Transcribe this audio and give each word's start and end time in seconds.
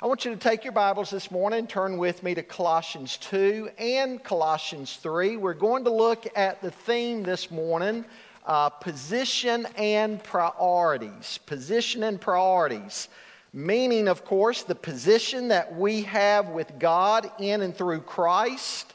I 0.00 0.06
want 0.06 0.24
you 0.24 0.30
to 0.30 0.36
take 0.36 0.62
your 0.62 0.72
Bibles 0.72 1.10
this 1.10 1.28
morning, 1.28 1.66
turn 1.66 1.98
with 1.98 2.22
me 2.22 2.32
to 2.36 2.42
Colossians 2.44 3.16
2 3.16 3.70
and 3.78 4.22
Colossians 4.22 4.94
3. 4.94 5.36
We're 5.36 5.54
going 5.54 5.82
to 5.82 5.90
look 5.90 6.24
at 6.36 6.62
the 6.62 6.70
theme 6.70 7.24
this 7.24 7.50
morning 7.50 8.04
uh, 8.46 8.68
position 8.68 9.66
and 9.76 10.22
priorities. 10.22 11.40
Position 11.46 12.04
and 12.04 12.20
priorities. 12.20 13.08
Meaning, 13.52 14.06
of 14.06 14.24
course, 14.24 14.62
the 14.62 14.76
position 14.76 15.48
that 15.48 15.74
we 15.74 16.02
have 16.02 16.50
with 16.50 16.78
God 16.78 17.28
in 17.40 17.62
and 17.62 17.76
through 17.76 18.02
Christ, 18.02 18.94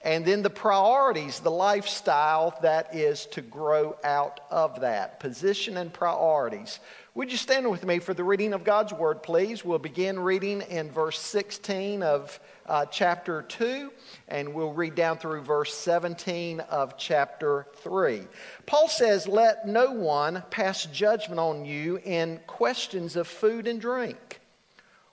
and 0.00 0.24
then 0.24 0.40
the 0.40 0.48
priorities, 0.48 1.40
the 1.40 1.50
lifestyle 1.50 2.56
that 2.62 2.94
is 2.94 3.26
to 3.32 3.42
grow 3.42 3.98
out 4.02 4.40
of 4.50 4.80
that. 4.80 5.20
Position 5.20 5.76
and 5.76 5.92
priorities. 5.92 6.80
Would 7.14 7.32
you 7.32 7.38
stand 7.38 7.68
with 7.70 7.86
me 7.86 8.00
for 8.00 8.12
the 8.12 8.22
reading 8.22 8.52
of 8.52 8.64
God's 8.64 8.92
Word, 8.92 9.22
please? 9.22 9.64
We'll 9.64 9.78
begin 9.78 10.20
reading 10.20 10.60
in 10.60 10.90
verse 10.90 11.18
16 11.18 12.02
of 12.02 12.38
uh, 12.66 12.84
chapter 12.84 13.42
2, 13.42 13.90
and 14.28 14.52
we'll 14.52 14.74
read 14.74 14.94
down 14.94 15.16
through 15.16 15.40
verse 15.40 15.72
17 15.74 16.60
of 16.60 16.98
chapter 16.98 17.66
3. 17.76 18.22
Paul 18.66 18.88
says, 18.88 19.26
Let 19.26 19.66
no 19.66 19.90
one 19.90 20.44
pass 20.50 20.84
judgment 20.84 21.40
on 21.40 21.64
you 21.64 21.98
in 22.04 22.40
questions 22.46 23.16
of 23.16 23.26
food 23.26 23.66
and 23.66 23.80
drink, 23.80 24.40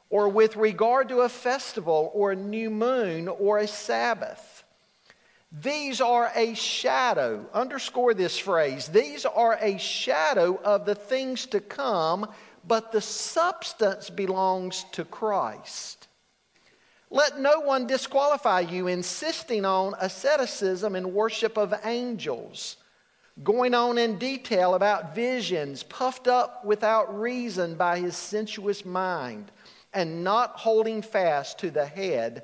or 0.09 0.27
with 0.27 0.57
regard 0.57 1.07
to 1.09 1.21
a 1.21 1.29
festival, 1.29 2.11
or 2.13 2.33
a 2.33 2.35
new 2.35 2.69
moon, 2.69 3.29
or 3.29 3.57
a 3.57 3.67
Sabbath 3.67 4.54
these 5.61 6.01
are 6.01 6.31
a 6.35 6.53
shadow. 6.53 7.45
Underscore 7.53 8.13
this 8.13 8.37
phrase. 8.37 8.87
These 8.87 9.25
are 9.25 9.57
a 9.61 9.77
shadow 9.77 10.59
of 10.63 10.85
the 10.85 10.95
things 10.95 11.45
to 11.47 11.61
come, 11.61 12.27
but 12.67 12.91
the 12.91 13.01
substance 13.01 14.09
belongs 14.09 14.85
to 14.93 15.05
Christ. 15.05 16.07
Let 17.09 17.39
no 17.39 17.61
one 17.61 17.87
disqualify 17.87 18.61
you, 18.61 18.87
insisting 18.87 19.63
on 19.63 19.93
asceticism 20.01 20.95
and 20.95 21.13
worship 21.13 21.57
of 21.57 21.73
angels, 21.85 22.75
going 23.43 23.73
on 23.73 23.97
in 23.97 24.17
detail 24.17 24.73
about 24.73 25.15
visions, 25.15 25.83
puffed 25.83 26.27
up 26.27 26.65
without 26.65 27.17
reason 27.17 27.75
by 27.75 27.99
his 27.99 28.17
sensuous 28.17 28.83
mind, 28.83 29.51
and 29.93 30.23
not 30.23 30.51
holding 30.57 31.01
fast 31.01 31.59
to 31.59 31.71
the 31.71 31.85
head 31.85 32.43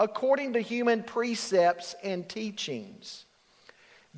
according 0.00 0.54
to 0.54 0.60
human 0.60 1.02
precepts 1.02 1.94
and 2.02 2.26
teachings. 2.26 3.26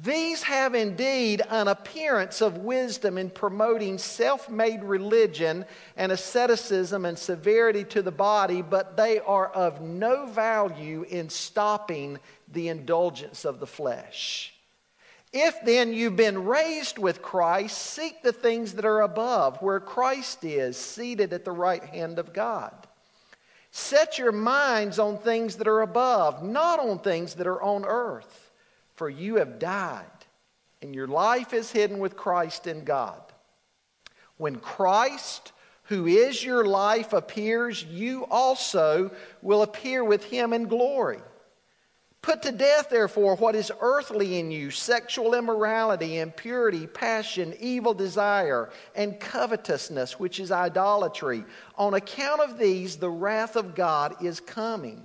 These 0.00 0.44
have 0.44 0.74
indeed 0.74 1.42
an 1.50 1.68
appearance 1.68 2.40
of 2.40 2.58
wisdom 2.58 3.18
in 3.18 3.28
promoting 3.28 3.98
self 3.98 4.48
made 4.48 4.82
religion 4.84 5.66
and 5.98 6.10
asceticism 6.10 7.04
and 7.04 7.18
severity 7.18 7.84
to 7.84 8.00
the 8.00 8.12
body, 8.12 8.62
but 8.62 8.96
they 8.96 9.18
are 9.18 9.48
of 9.48 9.82
no 9.82 10.24
value 10.26 11.02
in 11.02 11.28
stopping 11.28 12.18
the 12.52 12.68
indulgence 12.68 13.44
of 13.44 13.60
the 13.60 13.66
flesh. 13.66 14.54
If 15.32 15.62
then 15.64 15.92
you've 15.92 16.16
been 16.16 16.44
raised 16.44 16.98
with 16.98 17.22
Christ, 17.22 17.76
seek 17.76 18.22
the 18.22 18.32
things 18.32 18.74
that 18.74 18.84
are 18.84 19.00
above, 19.00 19.60
where 19.60 19.80
Christ 19.80 20.44
is, 20.44 20.76
seated 20.76 21.32
at 21.32 21.44
the 21.44 21.52
right 21.52 21.84
hand 21.84 22.18
of 22.18 22.32
God. 22.32 22.86
Set 23.74 24.18
your 24.18 24.32
minds 24.32 24.98
on 24.98 25.16
things 25.16 25.56
that 25.56 25.66
are 25.66 25.80
above, 25.80 26.44
not 26.44 26.78
on 26.78 26.98
things 26.98 27.34
that 27.34 27.46
are 27.46 27.62
on 27.62 27.86
earth. 27.86 28.52
For 28.94 29.08
you 29.08 29.36
have 29.36 29.58
died, 29.58 30.04
and 30.82 30.94
your 30.94 31.06
life 31.06 31.54
is 31.54 31.72
hidden 31.72 31.98
with 31.98 32.14
Christ 32.14 32.66
in 32.66 32.84
God. 32.84 33.20
When 34.36 34.56
Christ, 34.56 35.52
who 35.84 36.06
is 36.06 36.44
your 36.44 36.66
life, 36.66 37.14
appears, 37.14 37.82
you 37.82 38.26
also 38.26 39.10
will 39.40 39.62
appear 39.62 40.04
with 40.04 40.24
him 40.24 40.52
in 40.52 40.68
glory. 40.68 41.20
Put 42.22 42.42
to 42.42 42.52
death, 42.52 42.88
therefore, 42.88 43.34
what 43.34 43.56
is 43.56 43.72
earthly 43.80 44.38
in 44.38 44.52
you 44.52 44.70
sexual 44.70 45.34
immorality, 45.34 46.18
impurity, 46.18 46.86
passion, 46.86 47.52
evil 47.58 47.94
desire, 47.94 48.70
and 48.94 49.18
covetousness, 49.18 50.20
which 50.20 50.38
is 50.38 50.52
idolatry. 50.52 51.44
On 51.76 51.94
account 51.94 52.40
of 52.40 52.58
these, 52.58 52.96
the 52.96 53.10
wrath 53.10 53.56
of 53.56 53.74
God 53.74 54.22
is 54.24 54.38
coming. 54.38 55.04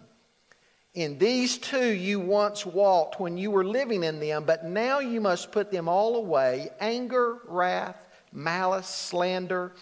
In 0.94 1.17
these 1.17 1.57
too 1.57 1.91
you 1.91 2.19
once 2.19 2.67
walked 2.67 3.19
when 3.19 3.35
you 3.35 3.50
were 3.50 3.66
living 3.66 4.03
in 4.03 4.19
them, 4.19 4.44
but 4.45 4.66
now 4.66 5.00
you 5.00 5.19
must 5.19 5.51
put 5.51 5.72
them 5.72 5.88
all 5.88 6.17
away 6.17 6.69
anger, 6.79 7.39
wrath, 7.47 7.97
malice, 8.31 8.88
slander 8.88 9.73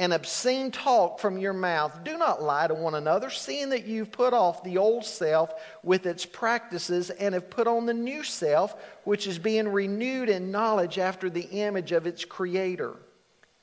and 0.00 0.14
obscene 0.14 0.70
talk 0.70 1.18
from 1.18 1.36
your 1.36 1.52
mouth. 1.52 2.02
Do 2.04 2.16
not 2.16 2.42
lie 2.42 2.66
to 2.66 2.72
one 2.72 2.94
another, 2.94 3.28
seeing 3.28 3.68
that 3.68 3.84
you've 3.86 4.10
put 4.10 4.32
off 4.32 4.64
the 4.64 4.78
old 4.78 5.04
self 5.04 5.52
with 5.82 6.06
its 6.06 6.24
practices 6.24 7.10
and 7.10 7.34
have 7.34 7.50
put 7.50 7.66
on 7.66 7.84
the 7.84 7.92
new 7.92 8.24
self, 8.24 8.74
which 9.04 9.26
is 9.26 9.38
being 9.38 9.68
renewed 9.68 10.30
in 10.30 10.50
knowledge 10.50 10.98
after 10.98 11.28
the 11.28 11.46
image 11.50 11.92
of 11.92 12.06
its 12.06 12.24
creator. 12.24 12.96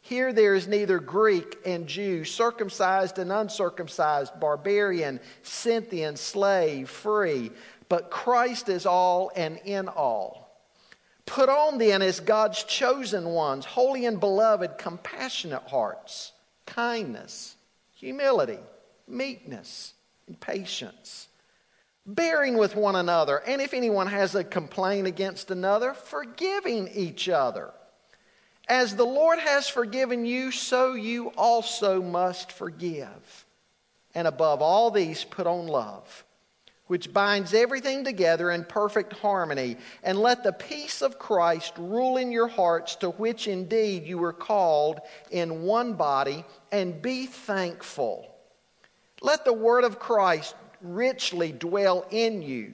Here 0.01 0.31
there 0.31 0.53
is 0.53 0.67
neither 0.67 0.99
Greek 0.99 1.57
and 1.65 1.87
Jew, 1.87 2.23
circumcised 2.23 3.17
and 3.17 3.31
uncircumcised, 3.31 4.39
barbarian, 4.39 5.19
Scythian, 5.41 6.17
slave, 6.17 6.87
free, 6.87 7.49
but 7.89 8.11
Christ 8.11 8.69
is 8.69 8.85
all 8.85 9.31
and 9.35 9.57
in 9.65 9.87
all. 9.87 10.46
Put 11.27 11.49
on 11.49 11.77
then 11.77 12.01
as 12.01 12.21
God's 12.21 12.63
chosen 12.63 13.25
ones, 13.25 13.65
holy 13.65 14.05
and 14.05 14.19
beloved, 14.19 14.77
compassionate 14.77 15.67
hearts, 15.67 16.31
kindness, 16.65 17.57
humility, 17.93 18.59
meekness, 19.07 19.93
and 20.25 20.39
patience, 20.39 21.27
bearing 22.05 22.57
with 22.57 22.77
one 22.77 22.95
another, 22.95 23.37
and 23.45 23.61
if 23.61 23.73
anyone 23.73 24.07
has 24.07 24.35
a 24.35 24.43
complaint 24.43 25.05
against 25.05 25.51
another, 25.51 25.93
forgiving 25.93 26.87
each 26.95 27.27
other. 27.27 27.71
As 28.69 28.95
the 28.95 29.05
Lord 29.05 29.39
has 29.39 29.67
forgiven 29.67 30.25
you, 30.25 30.51
so 30.51 30.93
you 30.93 31.27
also 31.37 32.01
must 32.01 32.53
forgive. 32.53 33.45
And 34.15 34.27
above 34.27 34.61
all 34.61 34.91
these, 34.91 35.25
put 35.25 35.45
on 35.45 35.67
love 35.67 36.23
which 36.87 37.13
binds 37.13 37.53
everything 37.53 38.03
together 38.03 38.51
in 38.51 38.63
perfect 38.63 39.13
harmony. 39.13 39.77
And 40.03 40.19
let 40.19 40.43
the 40.43 40.53
peace 40.53 41.01
of 41.01 41.19
Christ 41.19 41.73
rule 41.77 42.17
in 42.17 42.31
your 42.31 42.47
hearts, 42.47 42.95
to 42.97 43.11
which 43.11 43.47
indeed 43.47 44.05
you 44.05 44.17
were 44.17 44.33
called 44.33 44.99
in 45.31 45.61
one 45.61 45.93
body, 45.93 46.43
and 46.71 47.01
be 47.01 47.25
thankful. 47.25 48.33
Let 49.21 49.45
the 49.45 49.53
word 49.53 49.83
of 49.83 49.99
Christ 49.99 50.55
richly 50.81 51.51
dwell 51.51 52.05
in 52.11 52.41
you 52.41 52.73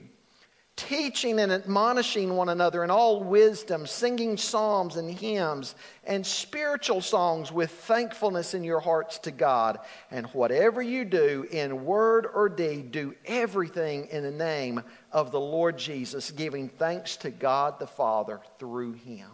teaching 0.76 1.40
and 1.40 1.52
admonishing 1.52 2.36
one 2.36 2.50
another 2.50 2.84
in 2.84 2.90
all 2.90 3.24
wisdom, 3.24 3.86
singing 3.86 4.38
psalms 4.38 4.96
and 4.96 5.10
hymns 5.10 5.76
and 6.04 6.26
spiritual 6.26 7.00
songs 7.00 7.52
with 7.52 7.70
thankfulness 7.70 8.56
in 8.56 8.64
your 8.64 8.80
hearts 8.80 9.20
to 9.20 9.32
God. 9.32 9.78
And 10.10 10.26
whatever 10.28 10.82
you 10.82 11.06
do 11.06 11.46
in 11.52 11.86
word 11.86 12.28
or 12.34 12.50
deed, 12.50 12.92
do 12.92 13.14
everything 13.26 14.08
in 14.08 14.24
the 14.24 14.32
name 14.32 14.84
of 15.12 15.32
the 15.32 15.40
Lord 15.40 15.78
Jesus, 15.78 16.32
giving 16.32 16.70
thanks 16.70 17.18
to 17.18 17.30
God 17.30 17.78
the 17.78 17.88
Father 17.88 18.42
through 18.58 18.94
him. 18.94 19.30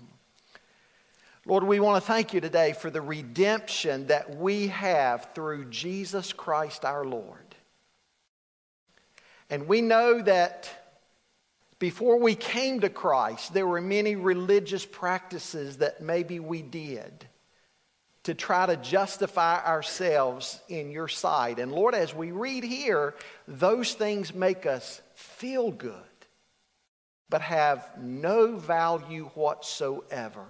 Lord, 1.45 1.63
we 1.63 1.79
want 1.79 2.03
to 2.03 2.07
thank 2.07 2.33
you 2.33 2.41
today 2.41 2.73
for 2.73 2.89
the 2.89 3.01
redemption 3.01 4.07
that 4.07 4.35
we 4.35 4.67
have 4.67 5.29
through 5.33 5.69
Jesus 5.69 6.33
Christ 6.33 6.83
our 6.83 7.05
Lord. 7.05 7.55
And 9.49 9.67
we 9.67 9.81
know 9.81 10.21
that 10.21 10.69
before 11.79 12.19
we 12.19 12.35
came 12.35 12.81
to 12.81 12.89
Christ, 12.89 13.53
there 13.53 13.65
were 13.65 13.81
many 13.81 14.15
religious 14.15 14.85
practices 14.85 15.77
that 15.77 16.01
maybe 16.01 16.39
we 16.39 16.61
did 16.61 17.25
to 18.23 18.33
try 18.33 18.65
to 18.65 18.75
justify 18.75 19.63
ourselves 19.65 20.59
in 20.67 20.91
your 20.91 21.07
sight. 21.07 21.57
And 21.57 21.71
Lord, 21.71 21.95
as 21.95 22.13
we 22.13 22.31
read 22.31 22.63
here, 22.63 23.15
those 23.47 23.93
things 23.93 24.33
make 24.33 24.65
us 24.65 25.01
feel 25.15 25.71
good, 25.71 25.93
but 27.29 27.41
have 27.41 27.89
no 27.97 28.57
value 28.57 29.31
whatsoever 29.35 30.45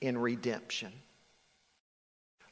in 0.00 0.18
redemption. 0.18 0.92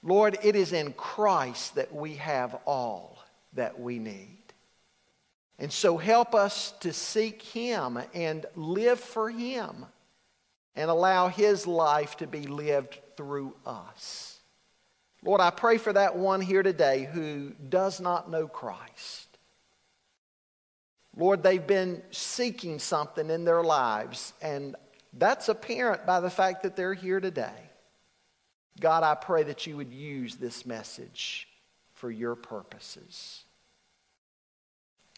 Lord, 0.03 0.39
it 0.43 0.55
is 0.55 0.73
in 0.73 0.93
Christ 0.93 1.75
that 1.75 1.93
we 1.93 2.15
have 2.15 2.55
all. 2.65 3.19
that 3.55 3.81
we 3.81 3.99
need. 3.99 4.40
And 5.61 5.71
so 5.71 5.99
help 5.99 6.35
us 6.35 6.73
to 6.81 6.93
seek 6.93 7.43
Him 7.43 7.99
and 8.15 8.47
live 8.57 8.99
for 8.99 9.29
Him 9.29 9.85
and 10.75 10.91
allow 10.91 11.29
His 11.29 11.67
life 11.67 12.17
to 12.17 12.27
be 12.27 12.47
lived 12.47 12.99
through 13.17 13.55
us. 13.67 14.41
Lord, 15.23 15.43
I 15.43 15.51
pray 15.51 15.77
for 15.77 15.93
that 15.93 16.17
one 16.17 16.41
here 16.41 16.63
today 16.63 17.07
who 17.13 17.51
does 17.69 18.01
not 18.01 18.31
know 18.31 18.49
Christ. 18.49 19.27
Lord, 21.15 21.43
they've 21.43 21.67
been 21.67 22.03
seeking 22.11 22.79
something 22.79 23.29
in 23.29 23.45
their 23.45 23.63
lives, 23.63 24.33
and 24.41 24.77
that's 25.13 25.51
apparent 25.51 26.07
by 26.07 26.21
the 26.21 26.31
fact 26.31 26.63
that 26.63 26.75
they're 26.75 26.95
here 26.95 27.21
today. 27.21 27.71
God, 28.81 29.03
I 29.03 29.15
pray 29.15 29.43
that 29.43 29.67
you 29.67 29.77
would 29.77 29.93
use 29.93 30.37
this 30.37 30.65
message 30.65 31.49
for 31.93 32.11
your 32.11 32.35
purposes. 32.35 33.45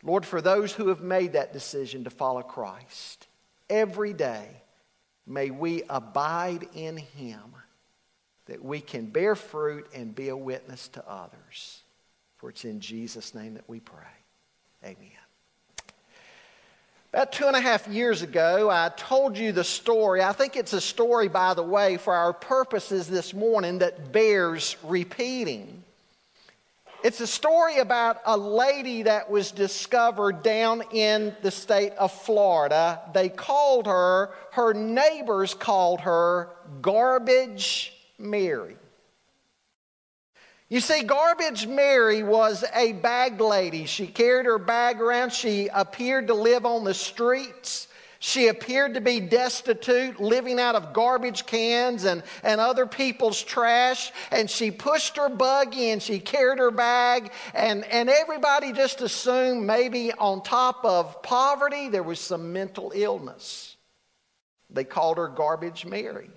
Lord, 0.02 0.26
for 0.26 0.40
those 0.40 0.72
who 0.72 0.88
have 0.88 1.00
made 1.00 1.32
that 1.32 1.52
decision 1.52 2.04
to 2.04 2.10
follow 2.10 2.42
Christ, 2.42 3.26
every 3.70 4.12
day 4.12 4.62
may 5.26 5.50
we 5.50 5.82
abide 5.88 6.66
in 6.74 6.96
Him 6.96 7.54
that 8.46 8.64
we 8.64 8.80
can 8.80 9.06
bear 9.06 9.36
fruit 9.36 9.86
and 9.94 10.14
be 10.14 10.28
a 10.28 10.36
witness 10.36 10.88
to 10.88 11.08
others. 11.08 11.82
For 12.38 12.50
it's 12.50 12.64
in 12.64 12.80
Jesus' 12.80 13.34
name 13.34 13.54
that 13.54 13.68
we 13.68 13.78
pray. 13.78 13.98
Amen. 14.84 15.08
About 17.12 17.30
two 17.30 17.46
and 17.46 17.54
a 17.54 17.60
half 17.60 17.86
years 17.86 18.22
ago, 18.22 18.70
I 18.70 18.90
told 18.96 19.36
you 19.36 19.52
the 19.52 19.64
story. 19.64 20.22
I 20.22 20.32
think 20.32 20.56
it's 20.56 20.72
a 20.72 20.80
story, 20.80 21.28
by 21.28 21.52
the 21.54 21.62
way, 21.62 21.98
for 21.98 22.14
our 22.14 22.32
purposes 22.32 23.06
this 23.06 23.34
morning 23.34 23.78
that 23.78 24.12
bears 24.12 24.76
repeating. 24.82 25.81
It's 27.02 27.20
a 27.20 27.26
story 27.26 27.78
about 27.78 28.20
a 28.26 28.36
lady 28.36 29.02
that 29.02 29.28
was 29.28 29.50
discovered 29.50 30.44
down 30.44 30.82
in 30.92 31.34
the 31.42 31.50
state 31.50 31.92
of 31.94 32.12
Florida. 32.12 33.00
They 33.12 33.28
called 33.28 33.86
her, 33.86 34.30
her 34.52 34.72
neighbors 34.72 35.52
called 35.52 36.02
her 36.02 36.50
Garbage 36.80 37.92
Mary. 38.18 38.76
You 40.68 40.80
see, 40.80 41.02
Garbage 41.02 41.66
Mary 41.66 42.22
was 42.22 42.64
a 42.72 42.92
bag 42.92 43.40
lady. 43.40 43.84
She 43.86 44.06
carried 44.06 44.46
her 44.46 44.58
bag 44.58 45.00
around. 45.00 45.32
She 45.32 45.68
appeared 45.74 46.28
to 46.28 46.34
live 46.34 46.64
on 46.64 46.84
the 46.84 46.94
streets. 46.94 47.88
She 48.24 48.46
appeared 48.46 48.94
to 48.94 49.00
be 49.00 49.18
destitute, 49.18 50.20
living 50.20 50.60
out 50.60 50.76
of 50.76 50.92
garbage 50.92 51.44
cans 51.44 52.04
and, 52.04 52.22
and 52.44 52.60
other 52.60 52.86
people's 52.86 53.42
trash. 53.42 54.12
And 54.30 54.48
she 54.48 54.70
pushed 54.70 55.16
her 55.16 55.28
buggy 55.28 55.90
and 55.90 56.00
she 56.00 56.20
carried 56.20 56.60
her 56.60 56.70
bag. 56.70 57.32
And, 57.52 57.84
and 57.84 58.08
everybody 58.08 58.72
just 58.72 59.00
assumed 59.00 59.66
maybe 59.66 60.12
on 60.12 60.44
top 60.44 60.84
of 60.84 61.20
poverty, 61.24 61.88
there 61.88 62.04
was 62.04 62.20
some 62.20 62.52
mental 62.52 62.92
illness. 62.94 63.76
They 64.70 64.84
called 64.84 65.16
her 65.16 65.26
Garbage 65.26 65.84
Mary. 65.84 66.30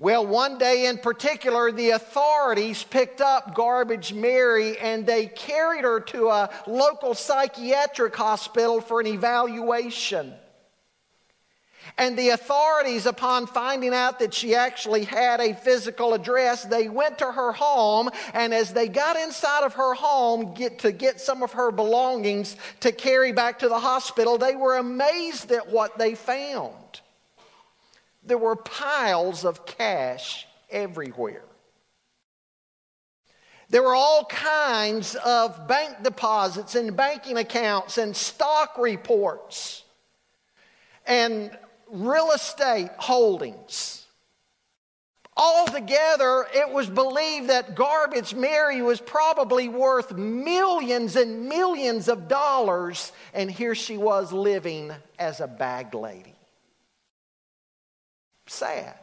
Well, 0.00 0.26
one 0.26 0.56
day 0.56 0.86
in 0.86 0.96
particular, 0.96 1.70
the 1.70 1.90
authorities 1.90 2.82
picked 2.82 3.20
up 3.20 3.54
Garbage 3.54 4.14
Mary 4.14 4.78
and 4.78 5.04
they 5.04 5.26
carried 5.26 5.84
her 5.84 6.00
to 6.00 6.28
a 6.28 6.48
local 6.66 7.12
psychiatric 7.12 8.16
hospital 8.16 8.80
for 8.80 9.00
an 9.00 9.06
evaluation. 9.06 10.32
And 11.98 12.18
the 12.18 12.30
authorities, 12.30 13.04
upon 13.04 13.46
finding 13.46 13.92
out 13.92 14.20
that 14.20 14.32
she 14.32 14.54
actually 14.54 15.04
had 15.04 15.38
a 15.38 15.52
physical 15.52 16.14
address, 16.14 16.64
they 16.64 16.88
went 16.88 17.18
to 17.18 17.30
her 17.30 17.52
home. 17.52 18.08
And 18.32 18.54
as 18.54 18.72
they 18.72 18.88
got 18.88 19.16
inside 19.16 19.64
of 19.64 19.74
her 19.74 19.92
home 19.92 20.54
get, 20.54 20.78
to 20.78 20.92
get 20.92 21.20
some 21.20 21.42
of 21.42 21.52
her 21.52 21.70
belongings 21.70 22.56
to 22.80 22.90
carry 22.90 23.32
back 23.32 23.58
to 23.58 23.68
the 23.68 23.78
hospital, 23.78 24.38
they 24.38 24.56
were 24.56 24.78
amazed 24.78 25.52
at 25.52 25.70
what 25.70 25.98
they 25.98 26.14
found 26.14 26.89
there 28.22 28.38
were 28.38 28.56
piles 28.56 29.44
of 29.44 29.66
cash 29.66 30.46
everywhere. 30.70 31.44
There 33.70 33.82
were 33.82 33.94
all 33.94 34.24
kinds 34.24 35.14
of 35.14 35.68
bank 35.68 36.02
deposits 36.02 36.74
and 36.74 36.96
banking 36.96 37.36
accounts 37.36 37.98
and 37.98 38.16
stock 38.16 38.76
reports 38.78 39.84
and 41.06 41.56
real 41.88 42.32
estate 42.32 42.90
holdings. 42.98 44.04
Altogether, 45.36 46.46
it 46.52 46.68
was 46.68 46.90
believed 46.90 47.48
that 47.48 47.76
Garbage 47.76 48.34
Mary 48.34 48.82
was 48.82 49.00
probably 49.00 49.68
worth 49.68 50.12
millions 50.12 51.16
and 51.16 51.48
millions 51.48 52.08
of 52.08 52.28
dollars, 52.28 53.12
and 53.32 53.50
here 53.50 53.76
she 53.76 53.96
was 53.96 54.32
living 54.32 54.92
as 55.18 55.40
a 55.40 55.46
bag 55.46 55.94
lady 55.94 56.29
sad. 58.50 58.96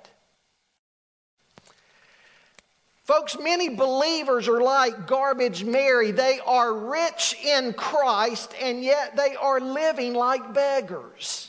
Folks, 3.03 3.37
many 3.39 3.69
believers 3.69 4.49
are 4.49 4.61
like 4.61 5.07
garbage 5.07 5.63
Mary. 5.63 6.11
They 6.11 6.39
are 6.45 6.73
rich 6.73 7.37
in 7.41 7.71
Christ, 7.71 8.53
and 8.61 8.83
yet 8.83 9.15
they 9.15 9.35
are 9.35 9.61
living 9.61 10.13
like 10.13 10.53
beggars. 10.53 11.46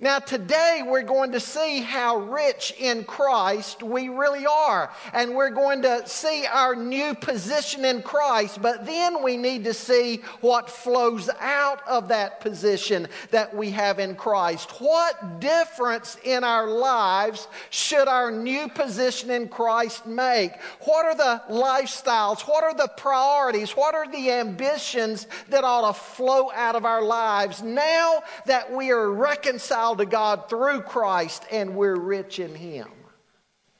Now, 0.00 0.20
today 0.20 0.84
we're 0.86 1.02
going 1.02 1.32
to 1.32 1.40
see 1.40 1.80
how 1.80 2.18
rich 2.18 2.72
in 2.78 3.02
Christ 3.02 3.82
we 3.82 4.08
really 4.08 4.46
are. 4.46 4.92
And 5.12 5.34
we're 5.34 5.50
going 5.50 5.82
to 5.82 6.06
see 6.06 6.46
our 6.46 6.76
new 6.76 7.16
position 7.16 7.84
in 7.84 8.02
Christ. 8.02 8.62
But 8.62 8.86
then 8.86 9.24
we 9.24 9.36
need 9.36 9.64
to 9.64 9.74
see 9.74 10.18
what 10.40 10.70
flows 10.70 11.28
out 11.40 11.80
of 11.88 12.06
that 12.08 12.38
position 12.38 13.08
that 13.32 13.56
we 13.56 13.72
have 13.72 13.98
in 13.98 14.14
Christ. 14.14 14.70
What 14.80 15.40
difference 15.40 16.16
in 16.22 16.44
our 16.44 16.68
lives 16.68 17.48
should 17.70 18.06
our 18.06 18.30
new 18.30 18.68
position 18.68 19.32
in 19.32 19.48
Christ 19.48 20.06
make? 20.06 20.52
What 20.82 21.06
are 21.06 21.16
the 21.16 21.42
lifestyles? 21.52 22.42
What 22.42 22.62
are 22.62 22.74
the 22.74 22.90
priorities? 22.96 23.72
What 23.72 23.96
are 23.96 24.08
the 24.08 24.30
ambitions 24.30 25.26
that 25.48 25.64
ought 25.64 25.88
to 25.88 26.00
flow 26.00 26.52
out 26.52 26.76
of 26.76 26.84
our 26.84 27.02
lives 27.02 27.64
now 27.64 28.22
that 28.46 28.72
we 28.72 28.92
are 28.92 29.10
reconciled? 29.10 29.87
To 29.96 30.06
God 30.06 30.48
through 30.48 30.82
Christ 30.82 31.44
and 31.50 31.74
we're 31.74 31.98
rich 31.98 32.38
in 32.38 32.54
Him. 32.54 32.88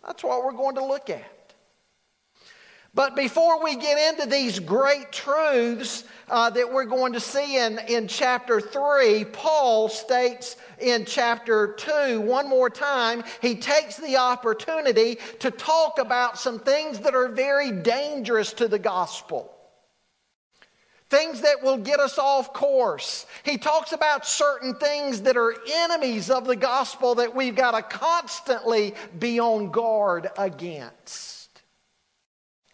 That's 0.05 0.25
what 0.25 0.45
we're 0.45 0.53
going 0.53 0.77
to 0.77 0.85
look 0.85 1.11
at. 1.11 1.55
But 2.95 3.15
before 3.15 3.63
we 3.63 3.77
get 3.77 4.15
into 4.15 4.29
these 4.29 4.59
great 4.59 5.13
truths 5.13 6.05
uh, 6.29 6.51
that 6.51 6.73
we're 6.73 6.87
going 6.87 7.13
to 7.13 7.21
see 7.21 7.59
in, 7.59 7.79
in 7.87 8.09
chapter 8.09 8.61
3, 8.61 9.27
Paul 9.27 9.89
states 9.89 10.57
in 10.81 11.05
chapter 11.05 11.75
2 11.75 12.21
one 12.21 12.49
more 12.49 12.71
time, 12.71 13.23
he 13.43 13.55
takes 13.55 13.99
the 13.99 14.17
opportunity 14.17 15.19
to 15.41 15.51
talk 15.51 15.99
about 15.99 16.39
some 16.39 16.59
things 16.59 16.99
that 17.01 17.15
are 17.15 17.29
very 17.29 17.71
dangerous 17.71 18.53
to 18.55 18.69
the 18.69 18.79
gospel 18.79 19.55
things 21.11 21.41
that 21.41 21.63
will 21.63 21.79
get 21.79 22.01
us 22.01 22.19
off 22.19 22.53
course. 22.53 23.27
He 23.43 23.57
talks 23.57 23.93
about 23.93 24.27
certain 24.27 24.75
things 24.75 25.23
that 25.23 25.37
are 25.37 25.55
enemies 25.73 26.31
of 26.31 26.45
the 26.45 26.57
gospel 26.57 27.15
that 27.17 27.35
we've 27.35 27.57
got 27.57 27.71
to 27.71 27.83
constantly 27.83 28.95
be 29.19 29.41
on 29.41 29.71
guard 29.71 30.29
against. 30.37 31.63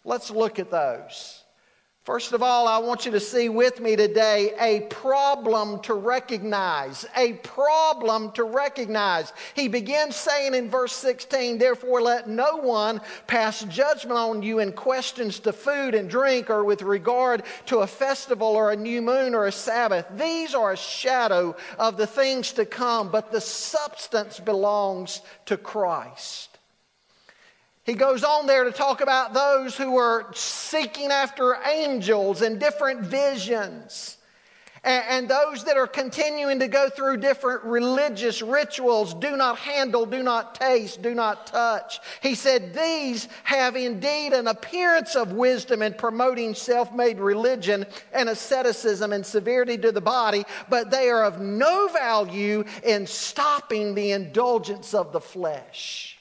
Let's 0.03 0.29
look 0.29 0.59
at 0.59 0.69
those. 0.69 1.44
First 2.05 2.33
of 2.33 2.43
all, 2.43 2.67
I 2.67 2.77
want 2.77 3.07
you 3.07 3.11
to 3.13 3.19
see 3.19 3.49
with 3.49 3.79
me 3.79 3.95
today 3.95 4.53
a 4.59 4.81
problem 4.81 5.79
to 5.81 5.95
recognize. 5.95 7.03
A 7.17 7.33
problem 7.33 8.31
to 8.33 8.43
recognize. 8.43 9.33
He 9.55 9.67
begins 9.67 10.15
saying 10.15 10.53
in 10.53 10.69
verse 10.69 10.93
16, 10.93 11.57
Therefore, 11.57 12.03
let 12.03 12.29
no 12.29 12.57
one 12.57 13.01
pass 13.25 13.63
judgment 13.63 14.19
on 14.19 14.43
you 14.43 14.59
in 14.59 14.73
questions 14.73 15.39
to 15.39 15.51
food 15.51 15.95
and 15.95 16.07
drink, 16.07 16.51
or 16.51 16.63
with 16.63 16.83
regard 16.83 17.41
to 17.65 17.79
a 17.79 17.87
festival, 17.87 18.49
or 18.49 18.71
a 18.71 18.75
new 18.75 19.01
moon, 19.01 19.33
or 19.33 19.47
a 19.47 19.51
Sabbath. 19.51 20.05
These 20.15 20.53
are 20.53 20.73
a 20.73 20.77
shadow 20.77 21.55
of 21.79 21.97
the 21.97 22.05
things 22.05 22.51
to 22.53 22.67
come, 22.67 23.09
but 23.09 23.31
the 23.31 23.41
substance 23.41 24.39
belongs 24.39 25.21
to 25.47 25.57
Christ. 25.57 26.54
He 27.85 27.93
goes 27.93 28.23
on 28.23 28.47
there 28.47 28.63
to 28.63 28.71
talk 28.71 29.01
about 29.01 29.33
those 29.33 29.77
who 29.77 29.97
are 29.97 30.31
seeking 30.33 31.11
after 31.11 31.55
angels 31.63 32.41
and 32.41 32.59
different 32.59 33.01
visions. 33.01 34.17
And, 34.83 35.27
those 35.27 35.63
that 35.63 35.77
are 35.77 35.87
continuing 35.87 36.59
to 36.59 36.67
go 36.67 36.89
through 36.89 37.17
different 37.17 37.63
religious 37.63 38.43
rituals 38.43 39.15
do 39.15 39.35
not 39.35 39.57
handle, 39.57 40.05
do 40.05 40.21
not 40.21 40.53
taste, 40.53 41.01
do 41.01 41.15
not 41.15 41.47
touch. 41.47 41.99
He 42.21 42.35
said, 42.35 42.75
These 42.75 43.27
have 43.43 43.75
indeed 43.75 44.33
an 44.33 44.45
appearance 44.45 45.15
of 45.15 45.31
wisdom 45.31 45.81
in 45.81 45.95
promoting 45.95 46.53
self 46.53 46.93
made 46.93 47.19
religion 47.19 47.87
and 48.13 48.29
asceticism 48.29 49.11
and 49.11 49.25
severity 49.25 49.77
to 49.79 49.91
the 49.91 50.01
body, 50.01 50.43
but 50.69 50.91
they 50.91 51.09
are 51.09 51.23
of 51.23 51.41
no 51.41 51.87
value 51.87 52.63
in 52.83 53.07
stopping 53.07 53.95
the 53.95 54.11
indulgence 54.11 54.93
of 54.93 55.11
the 55.11 55.21
flesh. 55.21 56.14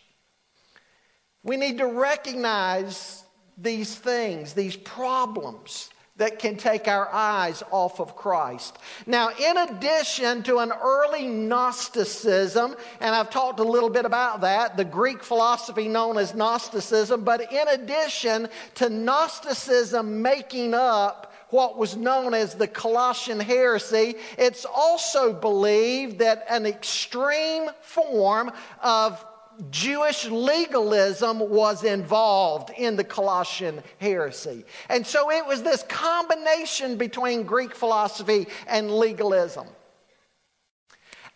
We 1.45 1.57
need 1.57 1.79
to 1.79 1.87
recognize 1.87 3.23
these 3.57 3.95
things, 3.95 4.55
these 4.55 4.77
problems 4.77 5.91
that 6.17 6.39
can 6.39 6.57
take 6.57 6.87
our 6.87 7.13
eyes 7.13 7.63
off 7.73 8.01
of 8.01 8.17
Christ. 8.17 8.79
Now, 9.05 9.31
in 9.31 9.57
addition 9.57 10.45
to 10.45 10.59
an 10.59 10.73
early 10.73 11.27
Gnosticism, 11.27 12.77
and 13.01 13.15
I've 13.15 13.31
talked 13.31 13.59
a 13.59 13.65
little 13.65 13.91
bit 13.91 14.05
about 14.05 14.41
that, 14.43 14.77
the 14.77 14.85
Greek 14.85 15.25
philosophy 15.25 15.89
known 15.89 16.17
as 16.17 16.35
Gnosticism, 16.35 17.25
but 17.25 17.53
in 17.53 17.69
addition 17.69 18.49
to 18.77 18.89
Gnosticism 18.89 20.23
making 20.23 20.73
up 20.73 21.33
what 21.51 21.77
was 21.77 21.97
known 21.97 22.33
as 22.33 22.55
the 22.55 22.69
Colossian 22.69 23.41
heresy, 23.41 24.15
it's 24.39 24.65
also 24.65 25.33
believed 25.33 26.21
that 26.21 26.47
an 26.49 26.65
extreme 26.65 27.69
form 27.83 28.51
of 28.83 29.25
Jewish 29.71 30.27
legalism 30.27 31.39
was 31.39 31.85
involved 31.85 32.71
in 32.77 32.97
the 32.97 33.05
Colossian 33.05 33.83
heresy. 33.99 34.65
And 34.89 35.07
so 35.07 35.31
it 35.31 35.47
was 35.47 35.63
this 35.63 35.83
combination 35.85 36.97
between 36.97 37.45
Greek 37.45 37.75
philosophy 37.75 38.47
and 38.67 38.91
legalism. 38.91 39.67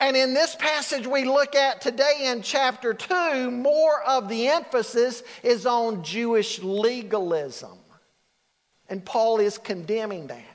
And 0.00 0.16
in 0.16 0.32
this 0.32 0.54
passage 0.54 1.06
we 1.06 1.24
look 1.24 1.54
at 1.54 1.80
today 1.80 2.26
in 2.26 2.42
chapter 2.42 2.94
2, 2.94 3.50
more 3.50 4.02
of 4.02 4.28
the 4.28 4.48
emphasis 4.48 5.22
is 5.42 5.66
on 5.66 6.04
Jewish 6.04 6.60
legalism. 6.60 7.78
And 8.88 9.04
Paul 9.04 9.40
is 9.40 9.58
condemning 9.58 10.28
that. 10.28 10.47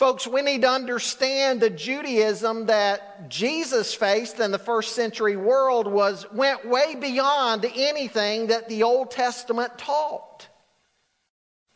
Folks, 0.00 0.26
we 0.26 0.40
need 0.40 0.62
to 0.62 0.70
understand 0.70 1.60
the 1.60 1.68
Judaism 1.68 2.64
that 2.64 3.28
Jesus 3.28 3.94
faced 3.94 4.40
in 4.40 4.50
the 4.50 4.58
first 4.58 4.94
century 4.94 5.36
world 5.36 5.86
was 5.86 6.24
went 6.32 6.66
way 6.66 6.94
beyond 6.94 7.66
anything 7.76 8.46
that 8.46 8.66
the 8.70 8.82
Old 8.82 9.10
Testament 9.10 9.76
taught. 9.76 10.48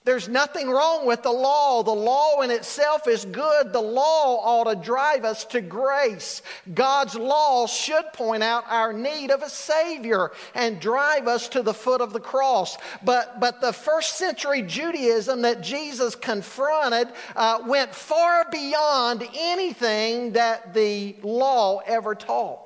There's 0.04 0.28
nothing 0.28 0.68
wrong 0.68 1.06
with 1.06 1.23
the 1.23 1.32
law. 1.32 1.82
The 1.82 1.90
law 1.90 2.42
in 2.42 2.50
itself 2.50 3.08
is 3.08 3.25
good. 3.25 3.73
The 3.73 3.80
law 3.80 4.37
ought 4.37 4.70
to 4.70 4.76
drive 4.76 5.25
us 5.25 5.46
to 5.46 5.62
grace. 5.62 6.42
God's 6.75 7.14
law 7.14 7.66
should 7.66 8.12
point 8.12 8.42
out 8.42 8.64
our 8.68 8.92
need 8.92 9.30
of 9.30 9.42
a 9.42 9.49
Savior 9.49 10.32
and 10.54 10.78
drive 10.78 11.26
us 11.26 11.49
to 11.49 11.62
the 11.62 11.73
foot 11.73 12.02
of 12.02 12.12
the 12.12 12.20
cross. 12.20 12.76
But, 13.02 13.40
but 13.40 13.62
the 13.62 13.73
first 13.73 14.18
century 14.18 14.61
Judaism 14.61 15.40
that 15.40 15.62
Jesus 15.62 16.14
confronted 16.14 17.08
uh, 17.34 17.61
went 17.66 17.94
far 17.94 18.46
beyond 18.50 19.26
anything 19.34 20.32
that 20.32 20.75
the 20.75 21.16
law 21.23 21.78
ever 21.87 22.14
taught. 22.14 22.63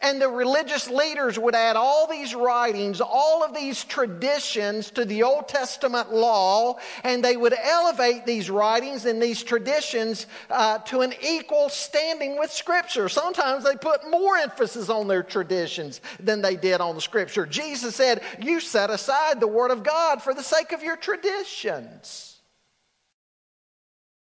And 0.00 0.22
the 0.22 0.28
religious 0.28 0.88
leaders 0.88 1.36
would 1.40 1.56
add 1.56 1.74
all 1.74 2.06
these 2.06 2.32
writings, 2.32 3.00
all 3.00 3.42
of 3.42 3.52
these 3.52 3.82
traditions 3.82 4.92
to 4.92 5.04
the 5.04 5.24
Old 5.24 5.48
Testament 5.48 6.12
law, 6.12 6.78
and 7.02 7.24
they 7.24 7.36
would 7.36 7.52
elevate 7.52 8.24
these 8.24 8.48
writings 8.48 9.06
and 9.06 9.20
these 9.20 9.42
traditions 9.42 10.26
uh, 10.50 10.78
to 10.78 11.00
an 11.00 11.14
equal 11.20 11.68
standing 11.68 12.38
with 12.38 12.52
Scripture. 12.52 13.08
Sometimes 13.08 13.64
they 13.64 13.74
put 13.74 14.08
more 14.08 14.36
emphasis 14.36 14.88
on 14.88 15.08
their 15.08 15.24
traditions 15.24 16.00
than 16.20 16.42
they 16.42 16.54
did 16.54 16.80
on 16.80 16.94
the 16.94 17.00
Scripture. 17.00 17.44
Jesus 17.44 17.96
said, 17.96 18.22
You 18.40 18.60
set 18.60 18.90
aside 18.90 19.40
the 19.40 19.48
Word 19.48 19.72
of 19.72 19.82
God 19.82 20.22
for 20.22 20.32
the 20.32 20.44
sake 20.44 20.70
of 20.70 20.84
your 20.84 20.96
traditions. 20.96 22.38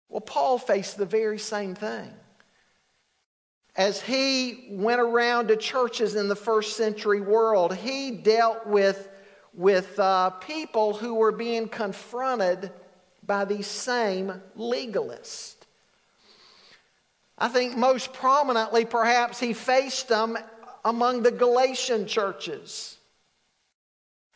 Well, 0.10 0.20
Paul 0.20 0.58
faced 0.58 0.98
the 0.98 1.06
very 1.06 1.40
same 1.40 1.76
thing 1.76 2.12
as 3.76 4.02
he 4.02 4.68
went 4.70 5.00
around 5.00 5.48
to 5.48 5.56
churches 5.56 6.16
in 6.16 6.28
the 6.28 6.36
first 6.36 6.76
century 6.76 7.22
world, 7.22 7.76
he 7.76 8.12
dealt 8.12 8.68
with, 8.68 9.10
with 9.54 9.98
uh, 9.98 10.32
people 10.32 10.94
who 10.94 11.16
were 11.16 11.32
being 11.32 11.68
confronted 11.70 12.72
by 13.26 13.46
these 13.46 13.68
same 13.68 14.42
legalists. 14.58 15.56
I 17.38 17.48
think 17.48 17.78
most 17.78 18.14
prominently, 18.14 18.86
perhaps, 18.86 19.40
he 19.40 19.54
faced 19.54 20.10
them 20.10 20.38
among 20.84 21.24
the 21.24 21.32
Galatian 21.32 22.06
churches. 22.06 22.98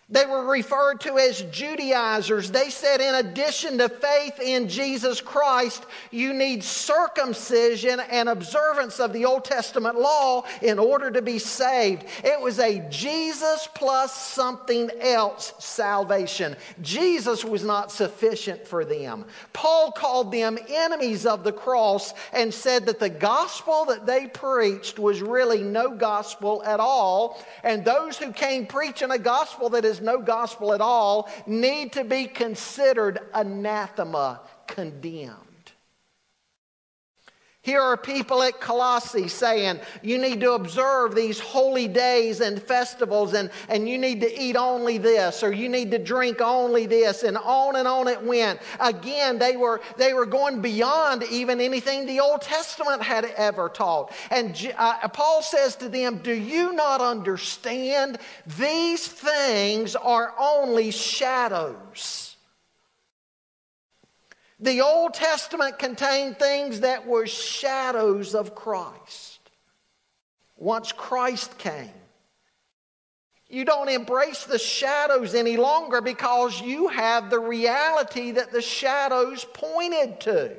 They 0.08 0.28
were 0.28 0.46
referred 0.46 1.02
to 1.02 1.18
as 1.18 1.42
Judaizers. 1.52 2.52
They 2.52 2.70
said, 2.70 3.02
in 3.02 3.16
addition 3.16 3.80
to 3.80 3.90
faith 3.90 4.40
in 4.40 4.70
Jesus 4.70 5.20
Christ, 5.20 5.84
you 6.12 6.32
need 6.32 6.64
circumcision 6.64 8.00
and 8.12 8.30
observance 8.30 9.00
of 9.00 9.14
the 9.14 9.26
Old 9.26 9.46
Testament 9.46 10.00
law 10.00 10.44
in 10.62 10.78
order 10.78 11.10
to 11.10 11.24
be 11.24 11.40
saved. 11.40 12.06
It 12.24 12.40
was 12.40 12.60
a 12.60 12.88
Jesus 12.92 13.68
plus 13.74 14.16
something 14.16 14.92
else 15.02 15.54
salvation. 15.58 16.56
Jesus 16.84 17.44
was 17.44 17.64
not 17.64 17.92
sufficient 17.92 18.68
for 18.68 18.86
them. 18.86 19.26
Paul 19.54 19.92
called 19.92 20.32
them 20.32 20.60
enemies 20.70 21.26
of 21.26 21.44
the 21.44 21.52
cross 21.52 22.14
and 22.32 22.54
said 22.54 22.86
that 22.86 23.00
the 23.00 23.10
gospel 23.10 23.86
that 23.86 24.06
they 24.06 24.28
preached 24.28 25.00
was 25.00 25.24
really 25.24 25.64
no 25.64 25.96
gospel 25.96 26.62
at 26.64 26.80
all. 26.80 27.44
And 27.64 27.84
those 27.84 28.18
who 28.18 28.32
came 28.32 28.68
preaching 28.68 29.10
a 29.10 29.18
gospel 29.18 29.70
that 29.72 29.84
is 29.84 29.95
is 29.96 30.02
no 30.02 30.20
gospel 30.20 30.74
at 30.74 30.82
all 30.82 31.30
need 31.46 31.94
to 31.94 32.04
be 32.04 32.26
considered 32.26 33.20
anathema, 33.34 34.42
condemned. 34.68 35.45
Here 37.66 37.82
are 37.82 37.98
people 37.98 38.44
at 38.44 38.62
Colossae 38.62 39.28
saying, 39.28 39.80
you 40.04 40.20
need 40.20 40.40
to 40.42 40.52
observe 40.52 41.16
these 41.16 41.40
holy 41.40 41.88
days 41.88 42.40
and 42.40 42.62
festivals, 42.62 43.34
and, 43.34 43.50
and 43.70 43.90
you 43.90 43.98
need 43.98 44.22
to 44.22 44.40
eat 44.40 44.56
only 44.56 45.00
this, 45.00 45.42
or 45.42 45.52
you 45.52 45.68
need 45.68 45.90
to 45.90 45.98
drink 45.98 46.42
only 46.42 46.86
this, 46.86 47.24
and 47.24 47.40
on 47.40 47.78
and 47.78 47.88
on 47.88 48.08
it 48.08 48.22
went. 48.22 48.60
Again, 48.80 49.40
they 49.40 49.58
were, 49.58 49.82
they 49.98 50.14
were 50.14 50.28
going 50.28 50.62
beyond 50.62 51.24
even 51.24 51.60
anything 51.60 52.06
the 52.06 52.20
Old 52.20 52.44
Testament 52.44 53.02
had 53.02 53.26
ever 53.26 53.68
taught. 53.68 54.12
And 54.30 54.72
uh, 54.78 55.08
Paul 55.08 55.42
says 55.42 55.76
to 55.78 55.90
them, 55.90 56.20
Do 56.20 56.34
you 56.36 56.72
not 56.72 57.02
understand? 57.02 58.20
These 58.60 59.08
things 59.08 59.96
are 59.96 60.36
only 60.38 60.92
shadows. 60.92 62.25
The 64.60 64.82
Old 64.82 65.14
Testament 65.14 65.80
contained 65.80 66.40
things 66.40 66.82
that 66.82 67.06
were 67.06 67.28
shadows 67.28 68.34
of 68.36 68.56
Christ. 68.56 69.40
Once 70.56 70.92
Christ 70.92 71.58
came, 71.58 71.92
you 73.50 73.66
don't 73.66 73.90
embrace 73.90 74.46
the 74.46 74.58
shadows 74.58 75.36
any 75.36 75.58
longer 75.58 76.02
because 76.02 76.60
you 76.62 76.88
have 76.88 77.30
the 77.30 77.40
reality 77.40 78.32
that 78.32 78.52
the 78.52 78.62
shadows 78.62 79.46
pointed 79.54 80.22
to. 80.22 80.56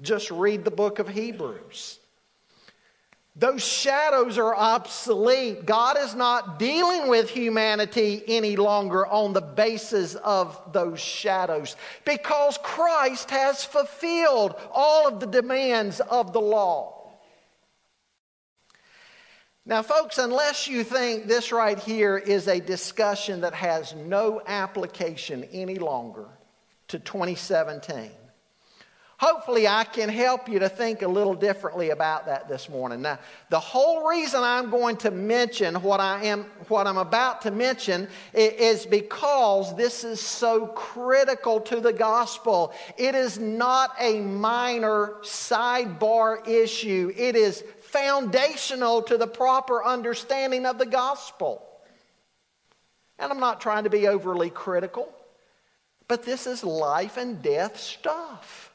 Just 0.00 0.30
read 0.30 0.64
the 0.64 0.70
book 0.70 0.98
of 0.98 1.08
Hebrews. 1.08 2.00
Those 3.36 3.64
shadows 3.64 4.38
are 4.38 4.54
obsolete. 4.54 5.66
God 5.66 5.96
is 5.98 6.14
not 6.14 6.58
dealing 6.58 7.08
with 7.08 7.28
humanity 7.30 8.22
any 8.28 8.54
longer 8.54 9.04
on 9.04 9.32
the 9.32 9.40
basis 9.40 10.14
of 10.14 10.60
those 10.72 11.00
shadows 11.00 11.74
because 12.04 12.58
Christ 12.62 13.30
has 13.30 13.64
fulfilled 13.64 14.54
all 14.72 15.08
of 15.08 15.18
the 15.18 15.26
demands 15.26 15.98
of 16.00 16.32
the 16.32 16.40
law. 16.40 16.94
Now, 19.66 19.82
folks, 19.82 20.18
unless 20.18 20.68
you 20.68 20.84
think 20.84 21.26
this 21.26 21.50
right 21.50 21.78
here 21.78 22.18
is 22.18 22.46
a 22.46 22.60
discussion 22.60 23.40
that 23.40 23.54
has 23.54 23.94
no 23.94 24.42
application 24.46 25.42
any 25.52 25.76
longer 25.76 26.28
to 26.88 26.98
2017, 26.98 28.10
Hopefully, 29.26 29.66
I 29.66 29.84
can 29.84 30.10
help 30.10 30.50
you 30.50 30.58
to 30.58 30.68
think 30.68 31.00
a 31.00 31.08
little 31.08 31.32
differently 31.32 31.88
about 31.88 32.26
that 32.26 32.46
this 32.46 32.68
morning. 32.68 33.00
Now, 33.00 33.18
the 33.48 33.58
whole 33.58 34.06
reason 34.06 34.42
I'm 34.42 34.68
going 34.68 34.98
to 34.98 35.10
mention 35.10 35.76
what 35.76 35.98
I 35.98 36.24
am, 36.24 36.42
what 36.68 36.86
I'm 36.86 36.98
about 36.98 37.40
to 37.40 37.50
mention, 37.50 38.06
is 38.34 38.84
because 38.84 39.74
this 39.76 40.04
is 40.04 40.20
so 40.20 40.66
critical 40.66 41.58
to 41.62 41.80
the 41.80 41.90
gospel. 41.90 42.74
It 42.98 43.14
is 43.14 43.38
not 43.38 43.92
a 43.98 44.20
minor 44.20 45.14
sidebar 45.22 46.46
issue. 46.46 47.10
It 47.16 47.34
is 47.34 47.64
foundational 47.80 49.00
to 49.04 49.16
the 49.16 49.26
proper 49.26 49.82
understanding 49.82 50.66
of 50.66 50.76
the 50.76 50.84
gospel. 50.84 51.66
And 53.18 53.32
I'm 53.32 53.40
not 53.40 53.62
trying 53.62 53.84
to 53.84 53.90
be 53.90 54.06
overly 54.06 54.50
critical, 54.50 55.08
but 56.08 56.24
this 56.24 56.46
is 56.46 56.62
life 56.62 57.16
and 57.16 57.40
death 57.40 57.80
stuff. 57.80 58.72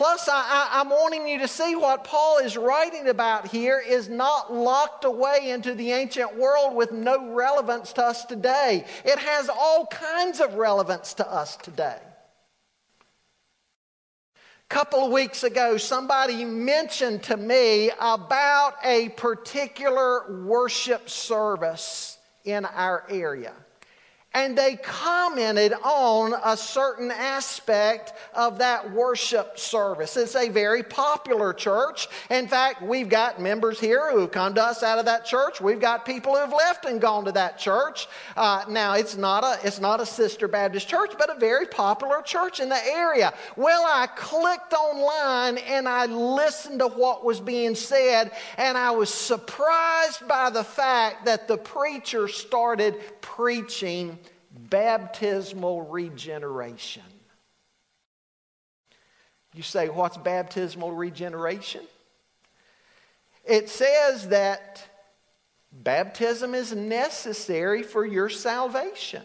Plus, 0.00 0.30
I, 0.32 0.80
am 0.80 0.88
wanting 0.88 1.28
you 1.28 1.40
to 1.40 1.46
see 1.46 1.76
what 1.76 2.04
Paul 2.04 2.38
is 2.38 2.56
writing 2.56 3.08
about 3.08 3.48
here 3.48 3.78
is 3.86 4.08
not 4.08 4.50
locked 4.50 5.04
away 5.04 5.50
into 5.50 5.74
the 5.74 5.92
ancient 5.92 6.38
world 6.38 6.74
with 6.74 6.90
no 6.90 7.34
relevance 7.34 7.92
to 7.92 8.04
us 8.06 8.24
today. 8.24 8.86
It 9.04 9.18
has 9.18 9.50
all 9.50 9.84
kinds 9.88 10.40
of 10.40 10.54
relevance 10.54 11.12
to 11.14 11.30
us 11.30 11.54
today. 11.56 11.98
A 14.34 14.68
couple 14.70 15.04
of 15.04 15.12
weeks 15.12 15.44
ago, 15.44 15.76
somebody 15.76 16.46
mentioned 16.46 17.24
to 17.24 17.36
me 17.36 17.90
about 18.00 18.76
a 18.82 19.10
particular 19.10 20.46
worship 20.46 21.10
service 21.10 22.16
in 22.46 22.64
our 22.64 23.04
area 23.10 23.52
and 24.32 24.56
they 24.56 24.76
commented 24.76 25.72
on 25.82 26.34
a 26.44 26.56
certain 26.56 27.10
aspect 27.10 28.12
of 28.32 28.58
that 28.58 28.92
worship 28.92 29.58
service. 29.58 30.16
It's 30.16 30.36
a 30.36 30.48
very 30.48 30.84
popular 30.84 31.52
church. 31.52 32.06
In 32.30 32.46
fact, 32.46 32.80
we've 32.80 33.08
got 33.08 33.40
members 33.40 33.80
here 33.80 34.12
who 34.12 34.28
come 34.28 34.54
to 34.54 34.62
us 34.62 34.84
out 34.84 35.00
of 35.00 35.04
that 35.06 35.24
church. 35.24 35.60
We've 35.60 35.80
got 35.80 36.06
people 36.06 36.36
who've 36.36 36.52
left 36.52 36.84
and 36.84 37.00
gone 37.00 37.24
to 37.24 37.32
that 37.32 37.58
church. 37.58 38.06
Uh, 38.36 38.64
now, 38.68 38.94
it's 38.94 39.16
not 39.16 39.42
a 39.42 39.58
it's 39.66 39.80
not 39.80 40.00
a 40.00 40.06
sister 40.06 40.46
Baptist 40.46 40.88
church, 40.88 41.12
but 41.18 41.34
a 41.34 41.38
very 41.38 41.66
popular 41.66 42.22
church 42.22 42.60
in 42.60 42.68
the 42.68 42.86
area. 42.86 43.34
Well, 43.56 43.82
I 43.84 44.06
clicked 44.06 44.74
online 44.74 45.58
and 45.58 45.88
I 45.88 46.06
listened 46.06 46.78
to 46.78 46.86
what 46.86 47.24
was 47.24 47.40
being 47.40 47.74
said, 47.74 48.30
and 48.56 48.78
I 48.78 48.92
was 48.92 49.12
surprised 49.12 50.26
by 50.28 50.50
the 50.50 50.62
fact 50.62 51.24
that 51.24 51.48
the 51.48 51.58
preacher 51.58 52.28
started 52.28 52.94
preaching 53.20 54.18
baptismal 54.50 55.82
regeneration. 55.82 57.02
You 59.54 59.62
say, 59.62 59.88
what's 59.88 60.16
baptismal 60.16 60.92
regeneration? 60.92 61.82
It 63.44 63.68
says 63.68 64.28
that 64.28 64.82
baptism 65.72 66.54
is 66.54 66.72
necessary 66.72 67.82
for 67.82 68.04
your 68.04 68.28
salvation. 68.28 69.22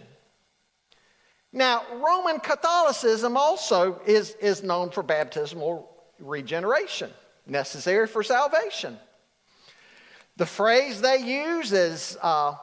Now, 1.54 1.84
Roman 1.94 2.40
Catholicism 2.40 3.38
also 3.38 4.02
is, 4.06 4.36
is 4.42 4.64
known 4.64 4.90
for 4.90 5.04
baptismal 5.04 5.90
regeneration, 6.20 7.12
necessary 7.46 8.08
for 8.08 8.24
salvation. 8.24 8.98
The 10.38 10.46
phrase 10.46 11.00
they 11.00 11.18
use 11.20 11.72
is 11.72 12.18
uh, 12.22 12.56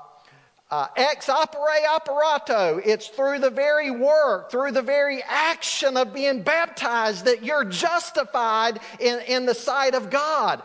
uh, 0.73 0.89
ex 0.97 1.29
opere 1.29 1.85
operato, 1.95 2.81
it's 2.83 3.09
through 3.09 3.39
the 3.39 3.51
very 3.51 3.91
work, 3.91 4.51
through 4.51 4.71
the 4.71 4.81
very 4.81 5.23
action 5.23 5.99
of 5.99 6.15
being 6.15 6.43
baptized 6.43 7.27
that 7.27 7.45
you're 7.45 7.67
justified 7.67 8.81
in, 8.99 9.21
in 9.29 9.45
the 9.45 9.55
sight 9.55 9.95
of 9.95 10.09
God. 10.09 10.63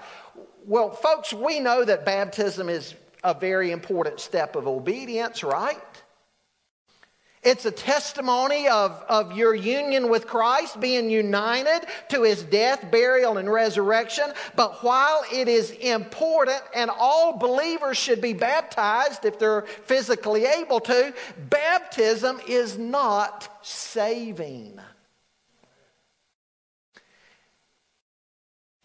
Well, 0.65 0.91
folks, 0.91 1.33
we 1.33 1.59
know 1.59 1.83
that 1.83 2.05
baptism 2.05 2.69
is 2.69 2.95
a 3.21 3.33
very 3.33 3.71
important 3.71 4.21
step 4.21 4.55
of 4.55 4.65
obedience, 4.65 5.43
right? 5.43 5.77
It's 7.47 7.63
a 7.63 7.71
testimony 7.71 8.67
of, 8.67 9.01
of 9.07 9.31
your 9.31 9.55
union 9.55 10.09
with 10.09 10.27
Christ, 10.27 10.81
being 10.81 11.09
united 11.09 11.87
to 12.09 12.23
his 12.23 12.43
death, 12.43 12.91
burial, 12.91 13.37
and 13.37 13.49
resurrection. 13.49 14.25
But 14.57 14.83
while 14.83 15.23
it 15.31 15.47
is 15.47 15.71
important, 15.71 16.61
and 16.75 16.91
all 16.91 17.37
believers 17.37 17.95
should 17.95 18.19
be 18.19 18.33
baptized 18.33 19.23
if 19.23 19.39
they're 19.39 19.61
physically 19.61 20.43
able 20.43 20.81
to, 20.81 21.13
baptism 21.49 22.41
is 22.49 22.77
not 22.77 23.47
saving. 23.65 24.77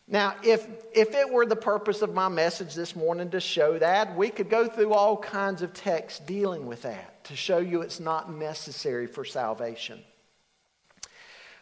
Now, 0.06 0.36
if, 0.44 0.64
if 0.94 1.16
it 1.16 1.28
were 1.28 1.46
the 1.46 1.56
purpose 1.56 2.00
of 2.00 2.14
my 2.14 2.28
message 2.28 2.76
this 2.76 2.94
morning 2.94 3.30
to 3.30 3.40
show 3.40 3.80
that, 3.80 4.16
we 4.16 4.30
could 4.30 4.48
go 4.48 4.68
through 4.68 4.92
all 4.92 5.16
kinds 5.16 5.62
of 5.62 5.72
texts 5.72 6.20
dealing 6.20 6.66
with 6.66 6.82
that 6.82 7.11
to 7.24 7.36
show 7.36 7.58
you 7.58 7.82
it's 7.82 8.00
not 8.00 8.32
necessary 8.32 9.06
for 9.06 9.24
salvation. 9.24 10.02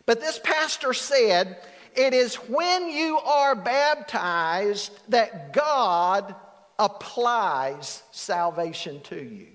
But 0.06 0.20
this 0.20 0.40
pastor 0.42 0.92
said, 0.92 1.58
it 1.94 2.14
is 2.14 2.36
when 2.36 2.88
you 2.88 3.18
are 3.18 3.54
baptized 3.54 4.98
that 5.08 5.52
God 5.52 6.34
applies 6.78 8.02
salvation 8.10 9.00
to 9.02 9.22
you. 9.22 9.49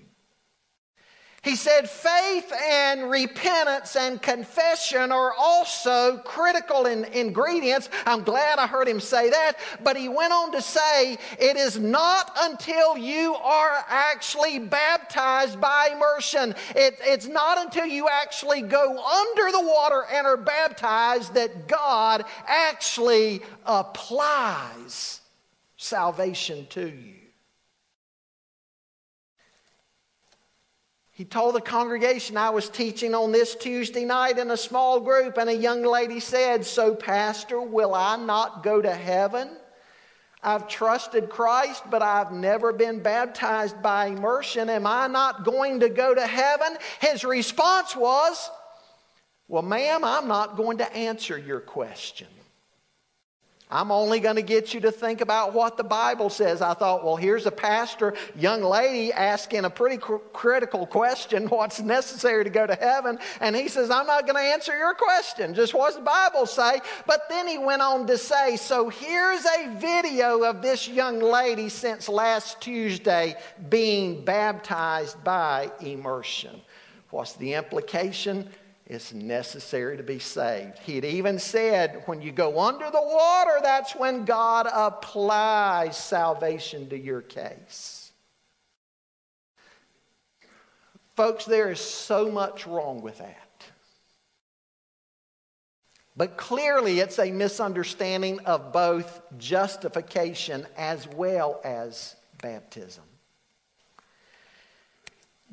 He 1.46 1.54
said 1.54 1.88
faith 1.88 2.52
and 2.60 3.08
repentance 3.08 3.94
and 3.94 4.20
confession 4.20 5.12
are 5.12 5.32
also 5.32 6.16
critical 6.24 6.86
in, 6.86 7.04
ingredients. 7.04 7.88
I'm 8.04 8.24
glad 8.24 8.58
I 8.58 8.66
heard 8.66 8.88
him 8.88 8.98
say 8.98 9.30
that. 9.30 9.52
But 9.80 9.96
he 9.96 10.08
went 10.08 10.32
on 10.32 10.50
to 10.50 10.60
say 10.60 11.16
it 11.38 11.56
is 11.56 11.78
not 11.78 12.32
until 12.36 12.98
you 12.98 13.36
are 13.36 13.84
actually 13.88 14.58
baptized 14.58 15.60
by 15.60 15.90
immersion, 15.92 16.52
it, 16.74 16.98
it's 17.02 17.28
not 17.28 17.58
until 17.58 17.86
you 17.86 18.08
actually 18.08 18.62
go 18.62 18.98
under 18.98 19.52
the 19.52 19.62
water 19.62 20.04
and 20.12 20.26
are 20.26 20.36
baptized 20.36 21.34
that 21.34 21.68
God 21.68 22.24
actually 22.48 23.40
applies 23.64 25.20
salvation 25.76 26.66
to 26.70 26.88
you. 26.88 27.15
He 31.16 31.24
told 31.24 31.54
the 31.54 31.62
congregation 31.62 32.36
I 32.36 32.50
was 32.50 32.68
teaching 32.68 33.14
on 33.14 33.32
this 33.32 33.54
Tuesday 33.54 34.04
night 34.04 34.38
in 34.38 34.50
a 34.50 34.56
small 34.56 35.00
group, 35.00 35.38
and 35.38 35.48
a 35.48 35.56
young 35.56 35.82
lady 35.82 36.20
said, 36.20 36.66
So, 36.66 36.94
Pastor, 36.94 37.58
will 37.58 37.94
I 37.94 38.16
not 38.16 38.62
go 38.62 38.82
to 38.82 38.94
heaven? 38.94 39.48
I've 40.42 40.68
trusted 40.68 41.30
Christ, 41.30 41.84
but 41.90 42.02
I've 42.02 42.32
never 42.32 42.70
been 42.70 43.02
baptized 43.02 43.80
by 43.80 44.08
immersion. 44.08 44.68
Am 44.68 44.86
I 44.86 45.06
not 45.06 45.42
going 45.42 45.80
to 45.80 45.88
go 45.88 46.14
to 46.14 46.26
heaven? 46.26 46.76
His 47.00 47.24
response 47.24 47.96
was, 47.96 48.50
Well, 49.48 49.62
ma'am, 49.62 50.04
I'm 50.04 50.28
not 50.28 50.58
going 50.58 50.76
to 50.78 50.94
answer 50.94 51.38
your 51.38 51.60
question. 51.60 52.28
I'm 53.68 53.90
only 53.90 54.20
going 54.20 54.36
to 54.36 54.42
get 54.42 54.74
you 54.74 54.80
to 54.82 54.92
think 54.92 55.20
about 55.20 55.52
what 55.52 55.76
the 55.76 55.82
Bible 55.82 56.30
says. 56.30 56.62
I 56.62 56.74
thought, 56.74 57.04
well, 57.04 57.16
here's 57.16 57.46
a 57.46 57.50
pastor, 57.50 58.14
young 58.36 58.62
lady 58.62 59.12
asking 59.12 59.64
a 59.64 59.70
pretty 59.70 59.96
cr- 59.96 60.18
critical 60.32 60.86
question 60.86 61.46
what's 61.48 61.80
necessary 61.80 62.44
to 62.44 62.50
go 62.50 62.64
to 62.64 62.76
heaven? 62.76 63.18
And 63.40 63.56
he 63.56 63.66
says, 63.66 63.90
I'm 63.90 64.06
not 64.06 64.24
going 64.24 64.36
to 64.36 64.52
answer 64.52 64.76
your 64.76 64.94
question. 64.94 65.52
Just 65.52 65.74
what 65.74 65.94
the 65.94 66.00
Bible 66.00 66.46
say? 66.46 66.80
But 67.06 67.28
then 67.28 67.48
he 67.48 67.58
went 67.58 67.82
on 67.82 68.06
to 68.06 68.16
say, 68.18 68.56
so 68.56 68.88
here's 68.88 69.44
a 69.44 69.74
video 69.78 70.44
of 70.44 70.62
this 70.62 70.86
young 70.86 71.18
lady 71.18 71.68
since 71.68 72.08
last 72.08 72.60
Tuesday 72.60 73.34
being 73.68 74.24
baptized 74.24 75.24
by 75.24 75.72
immersion. 75.80 76.60
What's 77.10 77.32
the 77.32 77.54
implication? 77.54 78.48
It's 78.86 79.12
necessary 79.12 79.96
to 79.96 80.04
be 80.04 80.20
saved. 80.20 80.78
He 80.78 80.94
had 80.94 81.04
even 81.04 81.40
said, 81.40 82.04
when 82.06 82.22
you 82.22 82.30
go 82.30 82.60
under 82.60 82.88
the 82.88 83.02
water, 83.02 83.58
that's 83.60 83.96
when 83.96 84.24
God 84.24 84.68
applies 84.72 85.96
salvation 85.96 86.88
to 86.90 86.98
your 86.98 87.20
case. 87.20 88.12
Folks, 91.16 91.46
there 91.46 91.70
is 91.70 91.80
so 91.80 92.30
much 92.30 92.66
wrong 92.66 93.00
with 93.00 93.18
that. 93.18 93.42
But 96.16 96.36
clearly, 96.36 97.00
it's 97.00 97.18
a 97.18 97.32
misunderstanding 97.32 98.38
of 98.40 98.72
both 98.72 99.20
justification 99.36 100.66
as 100.76 101.08
well 101.08 101.60
as 101.64 102.14
baptism. 102.40 103.04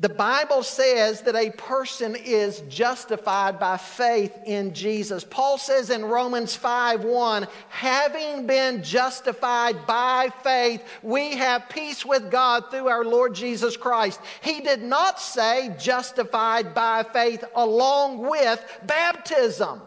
The 0.03 0.09
Bible 0.09 0.63
says 0.63 1.21
that 1.21 1.35
a 1.37 1.51
person 1.51 2.17
is 2.17 2.59
justified 2.67 3.57
by 3.57 3.77
faith 3.77 4.37
in 4.45 4.73
Jesus. 4.73 5.23
Paul 5.23 5.57
says 5.57 5.89
in 5.89 6.03
Romans 6.03 6.53
5 6.57 7.05
1, 7.05 7.47
having 7.69 8.45
been 8.45 8.83
justified 8.83 9.87
by 9.87 10.27
faith, 10.43 10.83
we 11.03 11.37
have 11.37 11.69
peace 11.69 12.05
with 12.05 12.29
God 12.29 12.69
through 12.69 12.89
our 12.89 13.05
Lord 13.05 13.33
Jesus 13.33 13.77
Christ. 13.77 14.19
He 14.41 14.59
did 14.59 14.83
not 14.83 15.21
say 15.21 15.73
justified 15.79 16.73
by 16.73 17.03
faith 17.03 17.45
along 17.55 18.27
with 18.27 18.61
baptism. 18.85 19.79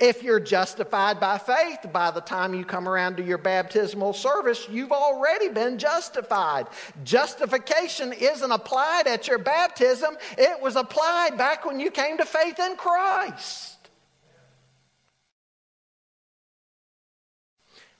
If 0.00 0.22
you're 0.22 0.40
justified 0.40 1.20
by 1.20 1.36
faith, 1.36 1.92
by 1.92 2.10
the 2.10 2.22
time 2.22 2.54
you 2.54 2.64
come 2.64 2.88
around 2.88 3.18
to 3.18 3.22
your 3.22 3.36
baptismal 3.36 4.14
service, 4.14 4.66
you've 4.70 4.92
already 4.92 5.50
been 5.50 5.76
justified. 5.76 6.68
Justification 7.04 8.14
isn't 8.14 8.50
applied 8.50 9.06
at 9.06 9.28
your 9.28 9.38
baptism, 9.38 10.16
it 10.38 10.62
was 10.62 10.76
applied 10.76 11.36
back 11.36 11.66
when 11.66 11.78
you 11.78 11.90
came 11.90 12.16
to 12.16 12.24
faith 12.24 12.58
in 12.58 12.76
Christ. 12.76 13.76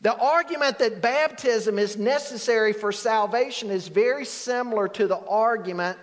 The 0.00 0.16
argument 0.16 0.78
that 0.78 1.02
baptism 1.02 1.78
is 1.78 1.98
necessary 1.98 2.72
for 2.72 2.90
salvation 2.90 3.70
is 3.70 3.88
very 3.88 4.24
similar 4.24 4.88
to 4.88 5.06
the 5.06 5.18
argument 5.18 5.98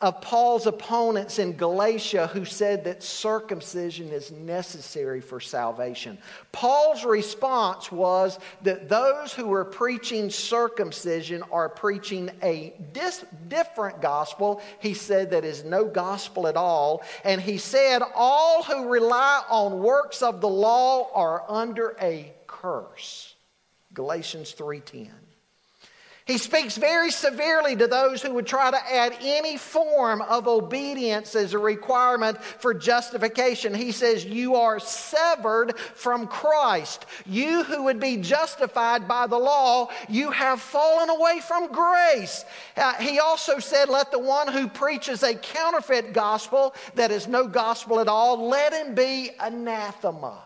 of 0.00 0.22
Paul's 0.22 0.66
opponents 0.66 1.38
in 1.38 1.56
Galatia 1.56 2.26
who 2.28 2.46
said 2.46 2.84
that 2.84 3.02
circumcision 3.02 4.08
is 4.08 4.32
necessary 4.32 5.20
for 5.20 5.40
salvation. 5.40 6.16
Paul's 6.52 7.04
response 7.04 7.92
was 7.92 8.38
that 8.62 8.88
those 8.88 9.34
who 9.34 9.46
were 9.46 9.64
preaching 9.64 10.30
circumcision 10.30 11.42
are 11.52 11.68
preaching 11.68 12.30
a 12.42 12.72
dis- 12.94 13.26
different 13.48 14.00
gospel. 14.00 14.62
He 14.78 14.94
said 14.94 15.30
that 15.32 15.44
is 15.44 15.64
no 15.64 15.84
gospel 15.84 16.46
at 16.46 16.56
all. 16.56 17.02
And 17.22 17.38
he 17.38 17.58
said 17.58 18.00
all 18.14 18.62
who 18.62 18.88
rely 18.88 19.42
on 19.50 19.80
works 19.80 20.22
of 20.22 20.40
the 20.40 20.48
law 20.48 21.10
are 21.12 21.44
under 21.46 21.94
a 22.00 22.32
curse. 22.46 23.34
Galatians 23.92 24.52
3:10. 24.52 25.29
He 26.30 26.38
speaks 26.38 26.76
very 26.76 27.10
severely 27.10 27.74
to 27.74 27.88
those 27.88 28.22
who 28.22 28.34
would 28.34 28.46
try 28.46 28.70
to 28.70 28.92
add 28.92 29.16
any 29.20 29.56
form 29.56 30.22
of 30.22 30.46
obedience 30.46 31.34
as 31.34 31.54
a 31.54 31.58
requirement 31.58 32.40
for 32.40 32.72
justification. 32.72 33.74
He 33.74 33.90
says, 33.90 34.24
You 34.24 34.54
are 34.54 34.78
severed 34.78 35.76
from 35.76 36.28
Christ. 36.28 37.04
You 37.26 37.64
who 37.64 37.82
would 37.82 37.98
be 37.98 38.18
justified 38.18 39.08
by 39.08 39.26
the 39.26 39.38
law, 39.38 39.88
you 40.08 40.30
have 40.30 40.60
fallen 40.60 41.10
away 41.10 41.40
from 41.40 41.72
grace. 41.72 42.44
Uh, 42.76 42.94
he 42.94 43.18
also 43.18 43.58
said, 43.58 43.88
Let 43.88 44.12
the 44.12 44.20
one 44.20 44.46
who 44.46 44.68
preaches 44.68 45.24
a 45.24 45.34
counterfeit 45.34 46.12
gospel 46.12 46.76
that 46.94 47.10
is 47.10 47.26
no 47.26 47.48
gospel 47.48 47.98
at 47.98 48.06
all, 48.06 48.48
let 48.48 48.72
him 48.72 48.94
be 48.94 49.30
anathema. 49.40 50.38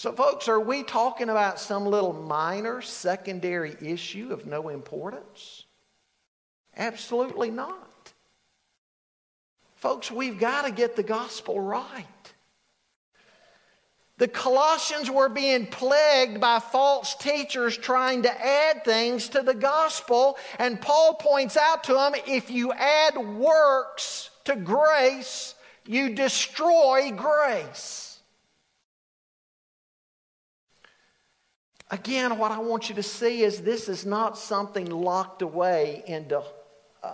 So, 0.00 0.12
folks, 0.12 0.48
are 0.48 0.58
we 0.58 0.82
talking 0.82 1.28
about 1.28 1.60
some 1.60 1.84
little 1.84 2.14
minor 2.14 2.80
secondary 2.80 3.76
issue 3.82 4.32
of 4.32 4.46
no 4.46 4.70
importance? 4.70 5.66
Absolutely 6.74 7.50
not. 7.50 8.14
Folks, 9.74 10.10
we've 10.10 10.40
got 10.40 10.64
to 10.64 10.72
get 10.72 10.96
the 10.96 11.02
gospel 11.02 11.60
right. 11.60 12.32
The 14.16 14.28
Colossians 14.28 15.10
were 15.10 15.28
being 15.28 15.66
plagued 15.66 16.40
by 16.40 16.60
false 16.60 17.14
teachers 17.14 17.76
trying 17.76 18.22
to 18.22 18.32
add 18.42 18.86
things 18.86 19.28
to 19.28 19.42
the 19.42 19.52
gospel. 19.52 20.38
And 20.58 20.80
Paul 20.80 21.12
points 21.12 21.58
out 21.58 21.84
to 21.84 21.92
them 21.92 22.14
if 22.26 22.50
you 22.50 22.72
add 22.72 23.18
works 23.18 24.30
to 24.44 24.56
grace, 24.56 25.54
you 25.84 26.14
destroy 26.14 27.12
grace. 27.14 28.09
Again, 31.90 32.38
what 32.38 32.52
I 32.52 32.58
want 32.58 32.88
you 32.88 32.94
to 32.94 33.02
see 33.02 33.42
is 33.42 33.60
this 33.60 33.88
is 33.88 34.06
not 34.06 34.38
something 34.38 34.88
locked 34.88 35.42
away 35.42 36.04
into 36.06 36.42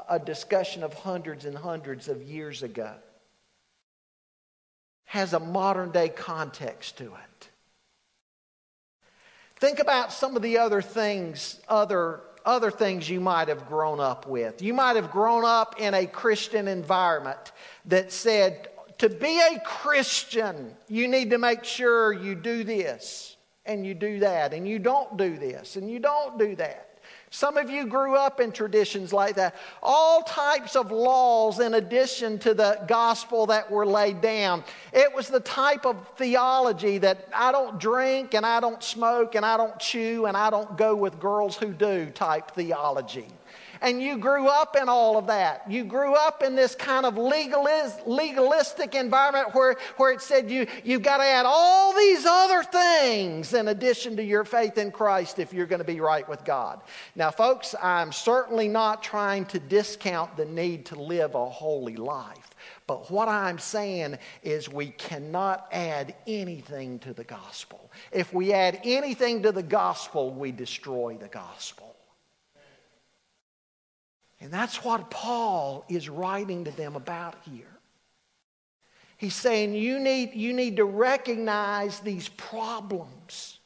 a 0.08 0.18
discussion 0.18 0.82
of 0.82 0.92
hundreds 0.92 1.46
and 1.46 1.56
hundreds 1.56 2.08
of 2.08 2.22
years 2.22 2.62
ago. 2.62 2.92
Has 5.06 5.32
a 5.32 5.40
modern 5.40 5.92
day 5.92 6.10
context 6.10 6.98
to 6.98 7.04
it. 7.04 7.48
Think 9.58 9.78
about 9.78 10.12
some 10.12 10.36
of 10.36 10.42
the 10.42 10.58
other 10.58 10.82
things, 10.82 11.58
other, 11.68 12.20
other 12.44 12.70
things 12.70 13.08
you 13.08 13.20
might 13.20 13.48
have 13.48 13.68
grown 13.68 14.00
up 14.00 14.26
with. 14.26 14.60
You 14.60 14.74
might 14.74 14.96
have 14.96 15.10
grown 15.10 15.46
up 15.46 15.80
in 15.80 15.94
a 15.94 16.06
Christian 16.06 16.68
environment 16.68 17.52
that 17.86 18.12
said, 18.12 18.68
to 18.98 19.08
be 19.08 19.40
a 19.40 19.60
Christian, 19.60 20.74
you 20.88 21.08
need 21.08 21.30
to 21.30 21.38
make 21.38 21.64
sure 21.64 22.12
you 22.12 22.34
do 22.34 22.64
this 22.64 23.35
and 23.66 23.86
you 23.86 23.94
do 23.94 24.20
that, 24.20 24.52
and 24.52 24.66
you 24.66 24.78
don't 24.78 25.16
do 25.16 25.36
this, 25.36 25.76
and 25.76 25.90
you 25.90 25.98
don't 25.98 26.38
do 26.38 26.56
that. 26.56 26.86
Some 27.30 27.56
of 27.56 27.68
you 27.68 27.86
grew 27.86 28.16
up 28.16 28.40
in 28.40 28.52
traditions 28.52 29.12
like 29.12 29.34
that. 29.34 29.56
All 29.82 30.22
types 30.22 30.76
of 30.76 30.90
laws 30.92 31.60
in 31.60 31.74
addition 31.74 32.38
to 32.40 32.54
the 32.54 32.80
gospel 32.86 33.46
that 33.46 33.70
were 33.70 33.84
laid 33.84 34.20
down. 34.20 34.64
It 34.92 35.12
was 35.14 35.28
the 35.28 35.40
type 35.40 35.84
of 35.84 35.96
theology 36.16 36.98
that 36.98 37.28
I 37.34 37.52
don't 37.52 37.78
drink 37.78 38.34
and 38.34 38.46
I 38.46 38.60
don't 38.60 38.82
smoke 38.82 39.34
and 39.34 39.44
I 39.44 39.56
don't 39.56 39.78
chew 39.78 40.26
and 40.26 40.36
I 40.36 40.50
don't 40.50 40.76
go 40.78 40.94
with 40.94 41.18
girls 41.18 41.56
who 41.56 41.72
do 41.72 42.06
type 42.10 42.52
theology 42.52 43.28
and 43.80 44.02
you 44.02 44.18
grew 44.18 44.48
up 44.48 44.76
in 44.76 44.88
all 44.88 45.16
of 45.16 45.26
that. 45.26 45.70
You 45.70 45.84
grew 45.84 46.14
up 46.14 46.42
in 46.42 46.54
this 46.54 46.74
kind 46.74 47.06
of 47.06 47.16
legalistic 47.16 48.94
environment 48.94 49.54
where, 49.54 49.76
where 49.96 50.12
it 50.12 50.20
said 50.20 50.50
you, 50.50 50.66
you've 50.84 51.02
got 51.02 51.18
to 51.18 51.24
add 51.24 51.46
all 51.46 51.94
these 51.94 52.26
other 52.26 52.62
things 52.62 53.52
in 53.54 53.68
addition 53.68 54.16
to 54.16 54.22
your 54.22 54.44
faith 54.44 54.78
in 54.78 54.90
Christ 54.90 55.38
if 55.38 55.52
you're 55.52 55.66
going 55.66 55.80
to 55.80 55.84
be 55.84 56.00
right 56.00 56.28
with 56.28 56.44
God. 56.44 56.82
Now, 57.14 57.30
folks, 57.30 57.74
I'm 57.82 58.12
certainly 58.12 58.68
not 58.68 59.02
trying 59.02 59.46
to 59.46 59.58
discount 59.58 60.36
the 60.36 60.44
need 60.44 60.86
to 60.86 61.00
live 61.00 61.34
a 61.34 61.48
holy 61.48 61.96
life. 61.96 62.50
But 62.86 63.10
what 63.10 63.28
I'm 63.28 63.58
saying 63.58 64.18
is 64.42 64.68
we 64.68 64.88
cannot 64.90 65.68
add 65.72 66.14
anything 66.26 66.98
to 67.00 67.12
the 67.12 67.24
gospel. 67.24 67.90
If 68.12 68.32
we 68.32 68.52
add 68.52 68.80
anything 68.84 69.42
to 69.42 69.52
the 69.52 69.62
gospel, 69.62 70.32
we 70.32 70.52
destroy 70.52 71.16
the 71.20 71.28
gospel. 71.28 71.95
And 74.46 74.54
that's 74.54 74.84
what 74.84 75.10
Paul 75.10 75.84
is 75.88 76.08
writing 76.08 76.66
to 76.66 76.70
them 76.70 76.94
about 76.94 77.34
here. 77.50 77.66
He's 79.16 79.34
saying 79.34 79.74
you 79.74 79.98
need, 79.98 80.34
you 80.34 80.52
need 80.52 80.76
to 80.76 80.84
recognize 80.84 81.98
these 81.98 82.28
problems. 82.28 83.58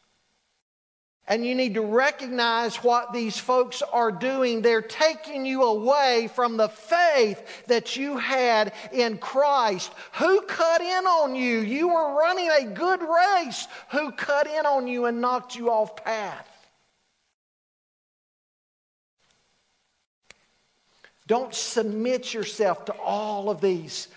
And 1.29 1.45
you 1.45 1.55
need 1.55 1.75
to 1.75 1.83
recognize 1.83 2.77
what 2.77 3.13
these 3.13 3.37
folks 3.37 3.83
are 3.83 4.11
doing. 4.11 4.63
They're 4.63 4.81
taking 4.81 5.45
you 5.45 5.65
away 5.65 6.31
from 6.35 6.57
the 6.57 6.71
faith 6.71 7.67
that 7.67 7.97
you 7.97 8.17
had 8.17 8.73
in 8.91 9.19
Christ. 9.19 9.93
Who 10.15 10.41
cut 10.47 10.81
in 10.81 11.05
on 11.05 11.35
you? 11.35 11.59
You 11.59 11.89
were 11.89 12.19
running 12.19 12.49
a 12.49 12.65
good 12.65 13.03
race. 13.03 13.69
Who 13.91 14.13
cut 14.13 14.47
in 14.47 14.65
on 14.65 14.87
you 14.87 15.05
and 15.05 15.21
knocked 15.21 15.57
you 15.57 15.69
off 15.69 16.03
path? 16.03 16.50
Don't 21.31 21.55
submit 21.55 22.35
yourself 22.35 22.87
to 22.87 22.93
all 22.95 23.51
of 23.51 23.61
these 23.61 24.09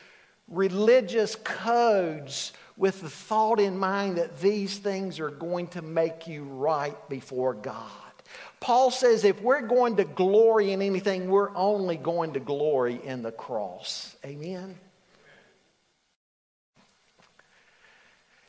religious 0.48 1.36
codes 1.36 2.54
with 2.76 3.02
the 3.02 3.10
thought 3.10 3.60
in 3.60 3.78
mind 3.78 4.18
that 4.18 4.40
these 4.40 4.80
things 4.80 5.20
are 5.20 5.30
going 5.30 5.68
to 5.68 5.84
make 5.84 6.26
you 6.26 6.44
right 6.44 6.98
before 7.10 7.54
God. 7.54 7.92
Paul 8.60 8.90
says 8.90 9.26
if 9.26 9.40
we're 9.44 9.62
going 9.62 9.98
to 9.98 10.06
glory 10.06 10.72
in 10.72 10.82
anything, 10.82 11.30
we're 11.30 11.56
only 11.56 11.98
going 11.98 12.34
to 12.34 12.40
glory 12.40 13.00
in 13.04 13.22
the 13.22 13.32
cross. 13.32 14.16
Amen? 14.26 14.76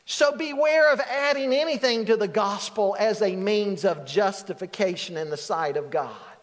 So 0.05 0.35
beware 0.35 0.91
of 0.91 0.99
adding 1.01 1.53
anything 1.53 2.05
to 2.05 2.17
the 2.17 2.27
gospel 2.27 2.95
as 2.97 3.21
a 3.21 3.35
means 3.35 3.85
of 3.85 4.07
justification 4.07 5.17
in 5.17 5.29
the 5.29 5.37
sight 5.37 5.77
of 5.77 5.91
God. 5.91 6.34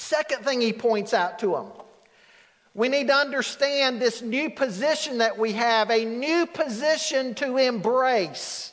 Second 0.00 0.44
thing 0.44 0.62
he 0.62 0.72
points 0.72 1.12
out 1.12 1.38
to 1.40 1.52
them 1.52 1.66
we 2.72 2.88
need 2.88 3.08
to 3.08 3.14
understand 3.14 4.00
this 4.00 4.22
new 4.22 4.48
position 4.48 5.18
that 5.18 5.38
we 5.38 5.52
have, 5.52 5.90
a 5.90 6.04
new 6.04 6.46
position 6.46 7.34
to 7.34 7.56
embrace. 7.56 8.72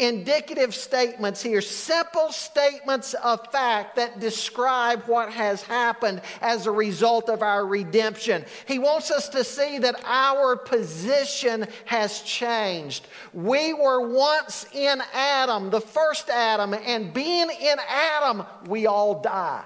indicative 0.00 0.74
statements 0.74 1.42
here, 1.42 1.60
simple 1.60 2.32
statements 2.32 3.14
of 3.14 3.46
fact 3.52 3.96
that 3.96 4.18
describe 4.18 5.02
what 5.04 5.30
has 5.30 5.62
happened 5.62 6.22
as 6.40 6.66
a 6.66 6.70
result 6.70 7.28
of 7.28 7.42
our 7.42 7.66
redemption. 7.66 8.44
He 8.66 8.78
wants 8.78 9.10
us 9.10 9.28
to 9.30 9.44
see 9.44 9.78
that 9.78 10.00
our 10.04 10.56
position 10.56 11.66
has 11.84 12.22
changed. 12.22 13.06
We 13.32 13.74
were 13.74 14.08
once 14.08 14.66
in 14.72 15.02
Adam, 15.12 15.70
the 15.70 15.80
first 15.80 16.30
Adam, 16.30 16.74
and 16.74 17.12
being 17.12 17.50
in 17.50 17.76
Adam, 17.88 18.44
we 18.66 18.86
all 18.86 19.20
die. 19.20 19.64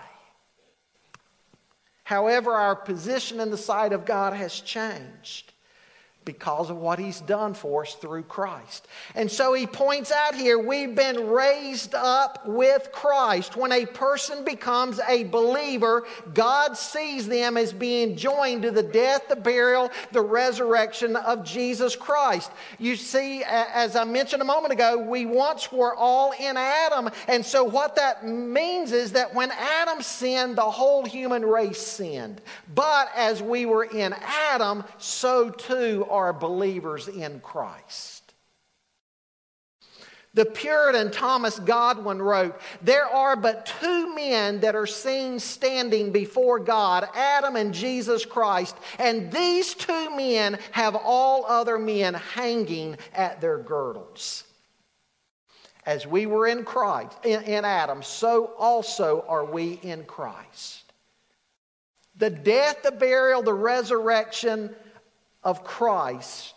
However, 2.02 2.52
our 2.52 2.76
position 2.76 3.40
in 3.40 3.50
the 3.50 3.56
sight 3.56 3.94
of 3.94 4.04
God 4.04 4.34
has 4.34 4.60
changed 4.60 5.53
because 6.24 6.70
of 6.70 6.76
what 6.76 6.98
he's 6.98 7.20
done 7.20 7.54
for 7.54 7.82
us 7.82 7.94
through 7.94 8.22
Christ. 8.24 8.86
And 9.14 9.30
so 9.30 9.52
he 9.54 9.66
points 9.66 10.10
out 10.10 10.34
here 10.34 10.58
we've 10.58 10.94
been 10.94 11.28
raised 11.28 11.94
up 11.94 12.46
with 12.46 12.90
Christ. 12.92 13.56
When 13.56 13.72
a 13.72 13.86
person 13.86 14.44
becomes 14.44 15.00
a 15.08 15.24
believer, 15.24 16.06
God 16.32 16.76
sees 16.76 17.28
them 17.28 17.56
as 17.56 17.72
being 17.72 18.16
joined 18.16 18.62
to 18.62 18.70
the 18.70 18.82
death, 18.82 19.28
the 19.28 19.36
burial, 19.36 19.90
the 20.12 20.20
resurrection 20.20 21.16
of 21.16 21.44
Jesus 21.44 21.96
Christ. 21.96 22.50
You 22.78 22.96
see, 22.96 23.42
as 23.44 23.96
I 23.96 24.04
mentioned 24.04 24.42
a 24.42 24.46
moment 24.46 24.72
ago, 24.72 24.98
we 24.98 25.26
once 25.26 25.70
were 25.70 25.94
all 25.94 26.32
in 26.32 26.56
Adam. 26.56 27.10
And 27.28 27.44
so 27.44 27.64
what 27.64 27.96
that 27.96 28.26
means 28.26 28.92
is 28.92 29.12
that 29.12 29.34
when 29.34 29.50
Adam 29.50 30.02
sinned, 30.02 30.56
the 30.56 30.62
whole 30.62 31.04
human 31.04 31.44
race 31.44 31.80
sinned. 31.80 32.40
But 32.74 33.08
as 33.14 33.42
we 33.42 33.66
were 33.66 33.84
in 33.84 34.14
Adam, 34.22 34.84
so 34.98 35.50
too 35.50 36.06
are 36.14 36.32
believers 36.32 37.08
in 37.08 37.40
Christ. 37.40 38.24
The 40.34 40.44
Puritan 40.44 41.12
Thomas 41.12 41.60
Goodwin 41.60 42.20
wrote, 42.20 42.60
There 42.82 43.06
are 43.06 43.36
but 43.36 43.66
two 43.80 44.14
men 44.14 44.60
that 44.60 44.74
are 44.74 44.86
seen 44.86 45.38
standing 45.38 46.10
before 46.10 46.58
God, 46.58 47.08
Adam 47.14 47.54
and 47.54 47.72
Jesus 47.72 48.24
Christ, 48.24 48.76
and 48.98 49.30
these 49.30 49.74
two 49.74 50.14
men 50.16 50.58
have 50.72 50.96
all 50.96 51.46
other 51.46 51.78
men 51.78 52.14
hanging 52.14 52.96
at 53.12 53.40
their 53.40 53.58
girdles. 53.58 54.42
As 55.86 56.04
we 56.04 56.26
were 56.26 56.48
in 56.48 56.64
Christ, 56.64 57.16
in, 57.24 57.42
in 57.42 57.64
Adam, 57.64 58.02
so 58.02 58.54
also 58.58 59.24
are 59.28 59.44
we 59.44 59.74
in 59.82 60.04
Christ. 60.04 60.82
The 62.16 62.30
death, 62.30 62.82
the 62.82 62.92
burial, 62.92 63.42
the 63.42 63.54
resurrection 63.54 64.74
of 65.44 65.64
Christ 65.64 66.54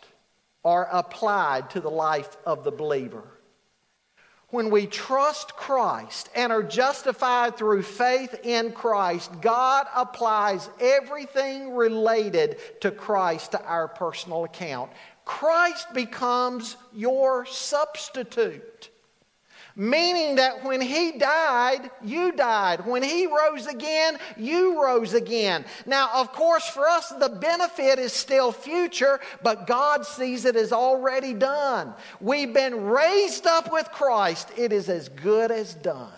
are 0.63 0.87
applied 0.91 1.69
to 1.71 1.81
the 1.81 1.89
life 1.89 2.37
of 2.45 2.63
the 2.63 2.71
believer 2.71 3.23
when 4.49 4.69
we 4.69 4.87
trust 4.87 5.57
Christ 5.57 6.29
and 6.33 6.53
are 6.53 6.63
justified 6.63 7.57
through 7.57 7.81
faith 7.81 8.33
in 8.43 8.71
Christ, 8.71 9.29
God 9.41 9.87
applies 9.93 10.69
everything 10.79 11.75
related 11.75 12.57
to 12.81 12.91
Christ 12.91 13.51
to 13.51 13.63
our 13.65 13.89
personal 13.89 14.45
account. 14.45 14.91
Christ 15.25 15.93
becomes 15.93 16.77
your 16.93 17.45
substitute. 17.45 18.89
Meaning 19.79 20.37
that 20.37 20.63
when 20.63 20.81
he 20.81 21.11
died, 21.19 21.91
you 22.03 22.31
died. 22.31 22.83
When 22.83 23.03
he 23.03 23.27
rose 23.27 23.67
again, 23.67 24.17
you 24.35 24.83
rose 24.83 25.13
again. 25.13 25.65
Now, 25.85 26.09
of 26.15 26.33
course, 26.33 26.67
for 26.67 26.87
us, 26.87 27.09
the 27.09 27.29
benefit 27.29 27.99
is 27.99 28.11
still 28.11 28.51
future, 28.51 29.19
but 29.43 29.67
God 29.67 30.03
sees 30.03 30.45
it 30.45 30.55
as 30.55 30.73
already 30.73 31.35
done. 31.35 31.93
We've 32.19 32.51
been 32.51 32.85
raised 32.85 33.45
up 33.45 33.71
with 33.71 33.91
Christ, 33.91 34.49
it 34.57 34.73
is 34.73 34.89
as 34.89 35.09
good 35.09 35.51
as 35.51 35.75
done. 35.75 36.09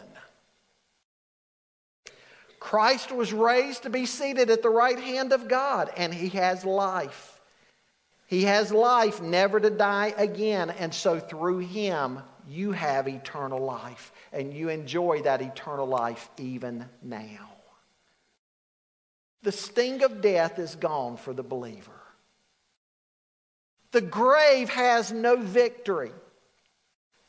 Christ 2.62 3.12
was 3.12 3.34
raised 3.34 3.84
to 3.84 3.90
be 3.90 4.06
seated 4.06 4.50
at 4.50 4.62
the 4.62 4.70
right 4.70 5.00
hand 5.00 5.34
of 5.34 5.50
God, 5.50 5.92
and 5.98 6.14
he 6.14 6.30
has 6.30 6.64
life. 6.64 7.42
He 8.26 8.44
has 8.44 8.72
life 8.72 9.22
never 9.22 9.60
to 9.60 9.70
die 9.70 10.14
again, 10.16 10.70
and 10.70 10.94
so 10.94 11.20
through 11.20 11.60
him 11.60 12.20
you 12.50 12.72
have 12.72 13.08
eternal 13.08 13.60
life, 13.60 14.12
and 14.34 14.54
you 14.54 14.70
enjoy 14.70 15.22
that 15.22 15.42
eternal 15.42 15.86
life 15.86 16.30
even 16.38 16.86
now. 17.02 17.50
The 19.44 19.52
sting 19.52 20.04
of 20.04 20.22
death 20.22 20.60
is 20.60 20.76
gone 20.76 21.18
for 21.18 21.34
the 21.34 21.44
believer. 21.44 21.92
The 23.92 24.02
grave 24.02 24.70
has 24.70 25.12
no 25.12 25.38
victory. 25.38 26.12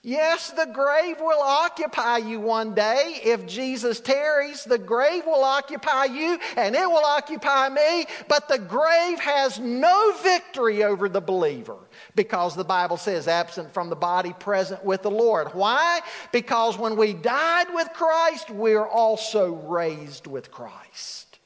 Yes, 0.02 0.50
the 0.52 0.64
grave 0.64 1.20
will 1.20 1.42
occupy 1.42 2.18
you 2.18 2.40
one 2.40 2.74
day. 2.74 3.20
If 3.22 3.46
Jesus 3.46 4.00
tarries, 4.00 4.64
the 4.64 4.78
grave 4.78 5.26
will 5.26 5.44
occupy 5.44 6.06
you 6.06 6.38
and 6.56 6.74
it 6.74 6.88
will 6.88 7.04
occupy 7.04 7.68
me. 7.68 8.06
But 8.26 8.48
the 8.48 8.58
grave 8.58 9.20
has 9.20 9.58
no 9.58 10.14
victory 10.22 10.84
over 10.84 11.10
the 11.10 11.20
believer 11.20 11.76
because 12.16 12.56
the 12.56 12.64
Bible 12.64 12.96
says, 12.96 13.28
absent 13.28 13.74
from 13.74 13.90
the 13.90 13.96
body, 13.96 14.32
present 14.32 14.82
with 14.82 15.02
the 15.02 15.10
Lord. 15.10 15.48
Why? 15.52 16.00
Because 16.32 16.78
when 16.78 16.96
we 16.96 17.12
died 17.12 17.66
with 17.74 17.92
Christ, 17.92 18.48
we're 18.50 18.88
also 18.88 19.52
raised 19.52 20.26
with 20.26 20.50
Christ. 20.50 21.38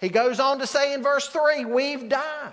He 0.00 0.08
goes 0.08 0.40
on 0.40 0.58
to 0.58 0.66
say 0.66 0.92
in 0.92 1.04
verse 1.04 1.28
3 1.28 1.66
we've 1.66 2.08
died. 2.08 2.52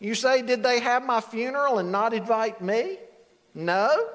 You 0.00 0.14
say, 0.14 0.42
Did 0.42 0.62
they 0.62 0.80
have 0.80 1.04
my 1.04 1.20
funeral 1.20 1.78
and 1.78 1.90
not 1.90 2.12
invite 2.12 2.60
me? 2.60 2.98
No, 3.54 4.08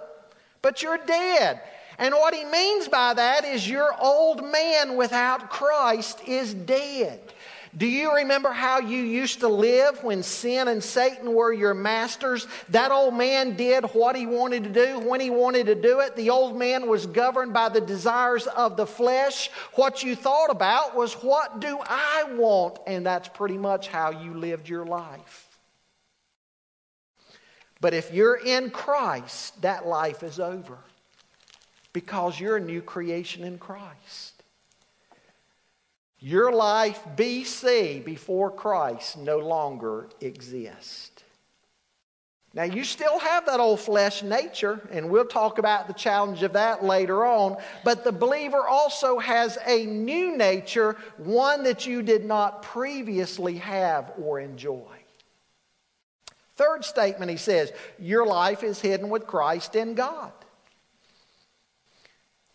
but 0.61 0.81
you're 0.81 0.99
dead. 1.05 1.61
And 1.97 2.13
what 2.15 2.33
he 2.33 2.45
means 2.45 2.87
by 2.87 3.13
that 3.13 3.45
is 3.45 3.69
your 3.69 3.93
old 4.01 4.43
man 4.43 4.95
without 4.95 5.49
Christ 5.49 6.21
is 6.27 6.53
dead. 6.53 7.19
Do 7.75 7.87
you 7.87 8.15
remember 8.15 8.51
how 8.51 8.79
you 8.79 9.01
used 9.01 9.39
to 9.39 9.47
live 9.47 10.03
when 10.03 10.21
sin 10.21 10.67
and 10.67 10.83
Satan 10.83 11.33
were 11.33 11.51
your 11.51 11.73
masters? 11.73 12.45
That 12.69 12.91
old 12.91 13.15
man 13.15 13.55
did 13.55 13.85
what 13.93 14.15
he 14.15 14.27
wanted 14.27 14.63
to 14.65 14.69
do 14.69 14.99
when 14.99 15.19
he 15.19 15.31
wanted 15.31 15.65
to 15.65 15.75
do 15.75 15.99
it. 16.01 16.15
The 16.15 16.29
old 16.29 16.55
man 16.55 16.87
was 16.87 17.07
governed 17.07 17.51
by 17.51 17.69
the 17.69 17.81
desires 17.81 18.45
of 18.45 18.77
the 18.77 18.85
flesh. 18.85 19.49
What 19.73 20.03
you 20.03 20.15
thought 20.15 20.51
about 20.51 20.95
was, 20.95 21.13
What 21.13 21.59
do 21.59 21.79
I 21.83 22.25
want? 22.35 22.79
And 22.85 23.05
that's 23.05 23.27
pretty 23.27 23.57
much 23.57 23.87
how 23.87 24.11
you 24.11 24.35
lived 24.35 24.69
your 24.69 24.85
life. 24.85 25.52
But 27.83 27.93
if 27.93 28.13
you're 28.13 28.37
in 28.37 28.69
Christ, 28.69 29.61
that 29.61 29.85
life 29.85 30.23
is 30.23 30.39
over 30.39 30.77
because 31.91 32.39
you're 32.39 32.55
a 32.55 32.61
new 32.61 32.81
creation 32.81 33.43
in 33.43 33.57
Christ. 33.57 34.41
Your 36.17 36.53
life 36.53 37.03
BC 37.17 38.05
before 38.05 38.51
Christ 38.51 39.17
no 39.17 39.39
longer 39.39 40.07
exists. 40.21 41.23
Now, 42.53 42.63
you 42.63 42.85
still 42.85 43.19
have 43.19 43.47
that 43.47 43.59
old 43.59 43.81
flesh 43.81 44.23
nature, 44.23 44.87
and 44.89 45.09
we'll 45.09 45.25
talk 45.25 45.57
about 45.57 45.87
the 45.87 45.93
challenge 45.93 46.41
of 46.41 46.53
that 46.53 46.85
later 46.85 47.25
on. 47.25 47.57
But 47.83 48.05
the 48.05 48.13
believer 48.13 48.65
also 48.65 49.19
has 49.19 49.57
a 49.65 49.85
new 49.85 50.37
nature, 50.37 50.95
one 51.17 51.63
that 51.63 51.85
you 51.85 52.01
did 52.01 52.23
not 52.23 52.61
previously 52.61 53.55
have 53.55 54.13
or 54.17 54.39
enjoy. 54.39 55.02
Third 56.55 56.85
statement, 56.85 57.31
he 57.31 57.37
says, 57.37 57.71
Your 57.97 58.25
life 58.25 58.63
is 58.63 58.79
hidden 58.79 59.09
with 59.09 59.25
Christ 59.25 59.75
in 59.75 59.95
God. 59.95 60.31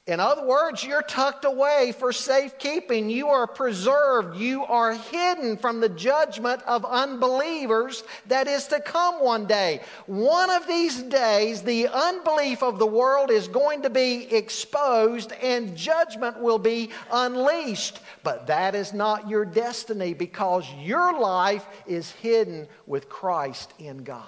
In 0.09 0.21
other 0.21 0.43
words, 0.43 0.83
you're 0.83 1.03
tucked 1.03 1.45
away 1.45 1.93
for 1.93 2.15
safekeeping. 2.15 3.11
You 3.11 3.29
are 3.29 3.47
preserved. 3.47 4.39
You 4.39 4.65
are 4.65 4.95
hidden 4.95 5.59
from 5.59 5.81
the 5.81 5.91
judgment 5.91 6.63
of 6.63 6.87
unbelievers 6.87 8.03
that 8.27 8.49
is 8.49 8.69
to 8.69 8.81
come 8.81 9.23
one 9.23 9.45
day. 9.45 9.83
One 10.07 10.49
of 10.49 10.67
these 10.67 11.03
days, 11.03 11.61
the 11.61 11.89
unbelief 11.89 12.63
of 12.63 12.79
the 12.79 12.87
world 12.87 13.31
is 13.31 13.49
going 13.49 13.83
to 13.83 13.91
be 13.91 14.35
exposed 14.35 15.33
and 15.43 15.77
judgment 15.77 16.41
will 16.41 16.59
be 16.59 16.89
unleashed. 17.13 18.01
But 18.23 18.47
that 18.47 18.75
is 18.75 18.95
not 18.95 19.29
your 19.29 19.45
destiny 19.45 20.15
because 20.15 20.65
your 20.81 21.21
life 21.21 21.67
is 21.87 22.13
hidden 22.13 22.67
with 22.87 23.11
Christ 23.11 23.75
in 23.79 24.05
God. 24.05 24.25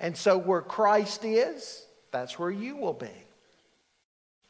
And 0.00 0.16
so, 0.16 0.36
where 0.38 0.60
Christ 0.60 1.24
is, 1.24 1.86
that's 2.10 2.36
where 2.36 2.50
you 2.50 2.74
will 2.74 2.92
be. 2.92 3.25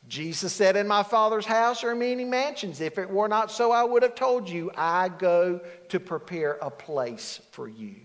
Jesus 0.08 0.52
said, 0.52 0.76
In 0.76 0.86
my 0.86 1.02
Father's 1.02 1.46
house 1.46 1.82
are 1.82 1.94
many 1.94 2.24
mansions. 2.24 2.80
If 2.80 2.98
it 2.98 3.10
were 3.10 3.28
not 3.28 3.50
so, 3.50 3.72
I 3.72 3.82
would 3.82 4.02
have 4.02 4.14
told 4.14 4.48
you, 4.48 4.70
I 4.76 5.08
go 5.08 5.60
to 5.88 6.00
prepare 6.00 6.58
a 6.62 6.70
place 6.70 7.40
for 7.50 7.68
you. 7.68 7.96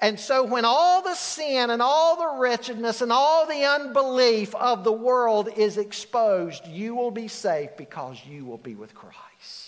And 0.00 0.20
so, 0.20 0.44
when 0.44 0.64
all 0.64 1.02
the 1.02 1.14
sin 1.14 1.70
and 1.70 1.80
all 1.80 2.16
the 2.16 2.38
wretchedness 2.38 3.00
and 3.00 3.10
all 3.10 3.46
the 3.46 3.64
unbelief 3.64 4.54
of 4.54 4.84
the 4.84 4.92
world 4.92 5.48
is 5.56 5.78
exposed, 5.78 6.66
you 6.66 6.94
will 6.94 7.10
be 7.10 7.28
safe 7.28 7.70
because 7.78 8.18
you 8.26 8.44
will 8.44 8.58
be 8.58 8.74
with 8.74 8.94
Christ. 8.94 9.65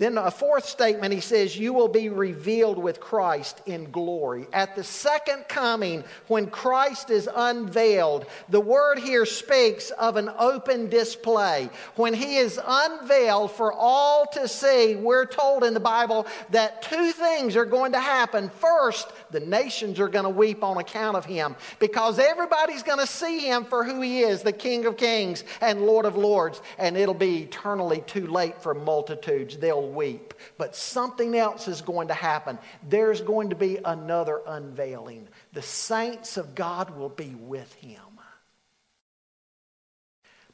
Then 0.00 0.16
a 0.16 0.30
fourth 0.30 0.64
statement, 0.64 1.12
he 1.12 1.20
says, 1.20 1.58
You 1.58 1.74
will 1.74 1.86
be 1.86 2.08
revealed 2.08 2.78
with 2.78 3.00
Christ 3.00 3.60
in 3.66 3.90
glory. 3.90 4.46
At 4.50 4.74
the 4.74 4.82
second 4.82 5.44
coming, 5.46 6.04
when 6.26 6.46
Christ 6.46 7.10
is 7.10 7.28
unveiled, 7.36 8.24
the 8.48 8.62
word 8.62 8.98
here 8.98 9.26
speaks 9.26 9.90
of 9.90 10.16
an 10.16 10.30
open 10.38 10.88
display. 10.88 11.68
When 11.96 12.14
he 12.14 12.38
is 12.38 12.58
unveiled 12.66 13.50
for 13.52 13.74
all 13.74 14.24
to 14.32 14.48
see, 14.48 14.96
we're 14.96 15.26
told 15.26 15.64
in 15.64 15.74
the 15.74 15.80
Bible 15.80 16.26
that 16.48 16.80
two 16.80 17.12
things 17.12 17.54
are 17.54 17.66
going 17.66 17.92
to 17.92 18.00
happen. 18.00 18.48
First, 18.48 19.12
the 19.30 19.40
nations 19.40 20.00
are 20.00 20.08
going 20.08 20.24
to 20.24 20.30
weep 20.30 20.64
on 20.64 20.78
account 20.78 21.18
of 21.18 21.26
him 21.26 21.56
because 21.78 22.18
everybody's 22.18 22.82
going 22.82 23.00
to 23.00 23.06
see 23.06 23.40
him 23.40 23.66
for 23.66 23.84
who 23.84 24.00
he 24.00 24.20
is, 24.20 24.42
the 24.42 24.50
King 24.50 24.86
of 24.86 24.96
Kings 24.96 25.44
and 25.60 25.82
Lord 25.82 26.06
of 26.06 26.16
Lords, 26.16 26.62
and 26.78 26.96
it'll 26.96 27.12
be 27.12 27.42
eternally 27.42 28.02
too 28.06 28.26
late 28.26 28.62
for 28.62 28.72
multitudes. 28.72 29.58
They'll 29.58 29.89
weep. 29.94 30.34
But 30.58 30.76
something 30.76 31.34
else 31.36 31.68
is 31.68 31.82
going 31.82 32.08
to 32.08 32.14
happen. 32.14 32.58
There's 32.88 33.20
going 33.20 33.50
to 33.50 33.56
be 33.56 33.78
another 33.84 34.40
unveiling. 34.46 35.28
The 35.52 35.62
saints 35.62 36.36
of 36.36 36.54
God 36.54 36.96
will 36.96 37.08
be 37.08 37.34
with 37.34 37.72
him. 37.74 38.00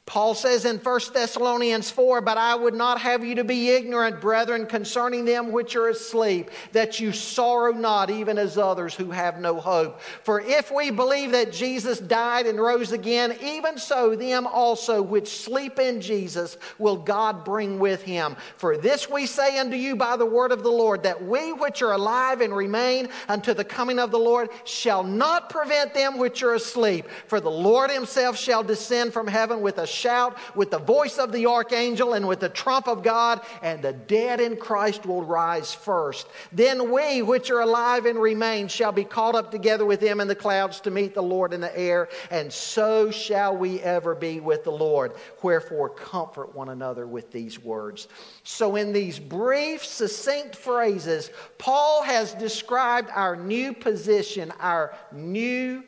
Paul 0.07 0.35
says 0.35 0.63
in 0.63 0.77
1 0.77 0.99
Thessalonians 1.13 1.91
4, 1.91 2.21
But 2.21 2.37
I 2.37 2.55
would 2.55 2.73
not 2.73 3.01
have 3.01 3.25
you 3.25 3.35
to 3.35 3.43
be 3.43 3.71
ignorant, 3.71 4.21
brethren, 4.21 4.65
concerning 4.65 5.25
them 5.25 5.51
which 5.51 5.75
are 5.75 5.89
asleep, 5.89 6.49
that 6.71 7.01
you 7.01 7.11
sorrow 7.11 7.73
not, 7.73 8.09
even 8.09 8.37
as 8.37 8.57
others 8.57 8.95
who 8.95 9.11
have 9.11 9.41
no 9.41 9.59
hope. 9.59 9.99
For 10.23 10.39
if 10.39 10.71
we 10.71 10.91
believe 10.91 11.33
that 11.33 11.51
Jesus 11.51 11.99
died 11.99 12.47
and 12.47 12.57
rose 12.57 12.93
again, 12.93 13.35
even 13.43 13.77
so 13.77 14.15
them 14.15 14.47
also 14.47 15.01
which 15.01 15.27
sleep 15.27 15.77
in 15.77 15.99
Jesus 15.99 16.57
will 16.79 16.95
God 16.95 17.43
bring 17.43 17.77
with 17.77 18.01
him. 18.01 18.37
For 18.55 18.77
this 18.77 19.09
we 19.09 19.25
say 19.25 19.59
unto 19.59 19.75
you 19.75 19.97
by 19.97 20.15
the 20.15 20.25
word 20.25 20.53
of 20.53 20.63
the 20.63 20.71
Lord, 20.71 21.03
that 21.03 21.21
we 21.21 21.51
which 21.51 21.81
are 21.81 21.91
alive 21.91 22.39
and 22.39 22.55
remain 22.55 23.09
unto 23.27 23.53
the 23.53 23.65
coming 23.65 23.99
of 23.99 24.11
the 24.11 24.19
Lord 24.19 24.51
shall 24.63 25.03
not 25.03 25.49
prevent 25.49 25.93
them 25.93 26.17
which 26.17 26.43
are 26.43 26.53
asleep. 26.53 27.07
For 27.27 27.41
the 27.41 27.51
Lord 27.51 27.91
himself 27.91 28.37
shall 28.37 28.63
descend 28.63 29.11
from 29.11 29.27
heaven 29.27 29.59
with 29.59 29.79
a 29.79 29.96
shout 29.97 30.37
with 30.55 30.71
the 30.71 30.79
voice 30.79 31.17
of 31.17 31.31
the 31.31 31.47
archangel 31.47 32.13
and 32.13 32.27
with 32.27 32.39
the 32.39 32.49
trump 32.49 32.87
of 32.87 33.03
God, 33.03 33.41
and 33.61 33.81
the 33.81 33.93
dead 33.93 34.39
in 34.39 34.57
Christ 34.57 35.05
will 35.05 35.23
rise 35.23 35.73
first. 35.73 36.27
Then 36.51 36.91
we, 36.91 37.21
which 37.21 37.49
are 37.49 37.61
alive 37.61 38.05
and 38.05 38.19
remain, 38.19 38.67
shall 38.67 38.91
be 38.91 39.03
caught 39.03 39.35
up 39.35 39.51
together 39.51 39.85
with 39.85 39.99
them 39.99 40.19
in 40.19 40.27
the 40.27 40.35
clouds 40.35 40.79
to 40.81 40.91
meet 40.91 41.13
the 41.13 41.23
Lord 41.23 41.53
in 41.53 41.61
the 41.61 41.77
air, 41.77 42.09
and 42.29 42.51
so 42.51 43.11
shall 43.11 43.55
we 43.55 43.79
ever 43.81 44.15
be 44.15 44.39
with 44.39 44.63
the 44.63 44.71
Lord. 44.71 45.13
Wherefore, 45.41 45.89
comfort 45.89 46.55
one 46.55 46.69
another 46.69 47.07
with 47.07 47.31
these 47.31 47.59
words. 47.59 48.07
So, 48.43 48.75
in 48.75 48.93
these 48.93 49.19
brief, 49.19 49.83
succinct 49.83 50.55
phrases, 50.55 51.31
Paul 51.57 52.03
has 52.03 52.33
described 52.33 53.09
our 53.13 53.35
new 53.35 53.73
position, 53.73 54.51
our 54.59 54.93
new 55.11 55.83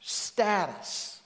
status 0.00 1.17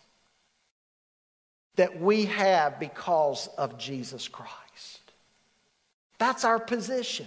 that 1.77 2.01
we 2.01 2.27
have 2.27 2.79
because 2.79 3.49
of 3.59 3.79
Jesus 3.79 4.29
Christ. 4.29 5.13
That's 6.19 6.45
our 6.45 6.61
position. 6.61 7.27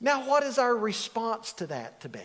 Now, 0.00 0.28
what 0.28 0.44
is 0.44 0.58
our 0.58 0.76
response 0.76 1.52
to 1.54 1.66
that 1.68 2.00
to 2.02 2.08
be? 2.08 2.20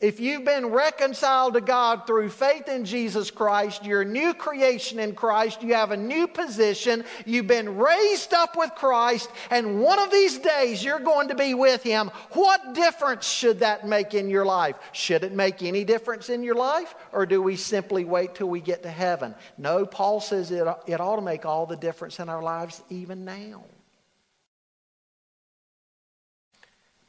If 0.00 0.20
you've 0.20 0.44
been 0.44 0.66
reconciled 0.66 1.54
to 1.54 1.60
God 1.60 2.06
through 2.06 2.28
faith 2.28 2.68
in 2.68 2.84
Jesus 2.84 3.32
Christ, 3.32 3.84
you're 3.84 4.02
a 4.02 4.04
new 4.04 4.32
creation 4.32 5.00
in 5.00 5.16
Christ, 5.16 5.60
you 5.60 5.74
have 5.74 5.90
a 5.90 5.96
new 5.96 6.28
position, 6.28 7.04
you've 7.26 7.48
been 7.48 7.76
raised 7.76 8.32
up 8.32 8.56
with 8.56 8.70
Christ, 8.76 9.28
and 9.50 9.80
one 9.80 9.98
of 9.98 10.12
these 10.12 10.38
days 10.38 10.84
you're 10.84 11.00
going 11.00 11.28
to 11.28 11.34
be 11.34 11.52
with 11.52 11.82
Him, 11.82 12.12
what 12.30 12.74
difference 12.74 13.26
should 13.26 13.58
that 13.58 13.88
make 13.88 14.14
in 14.14 14.30
your 14.30 14.44
life? 14.44 14.76
Should 14.92 15.24
it 15.24 15.32
make 15.32 15.64
any 15.64 15.82
difference 15.82 16.28
in 16.28 16.44
your 16.44 16.54
life, 16.54 16.94
or 17.10 17.26
do 17.26 17.42
we 17.42 17.56
simply 17.56 18.04
wait 18.04 18.36
till 18.36 18.48
we 18.48 18.60
get 18.60 18.84
to 18.84 18.90
heaven? 18.90 19.34
No, 19.56 19.84
Paul 19.84 20.20
says 20.20 20.52
it, 20.52 20.64
it 20.86 21.00
ought 21.00 21.16
to 21.16 21.22
make 21.22 21.44
all 21.44 21.66
the 21.66 21.76
difference 21.76 22.20
in 22.20 22.28
our 22.28 22.42
lives 22.42 22.84
even 22.88 23.24
now. 23.24 23.64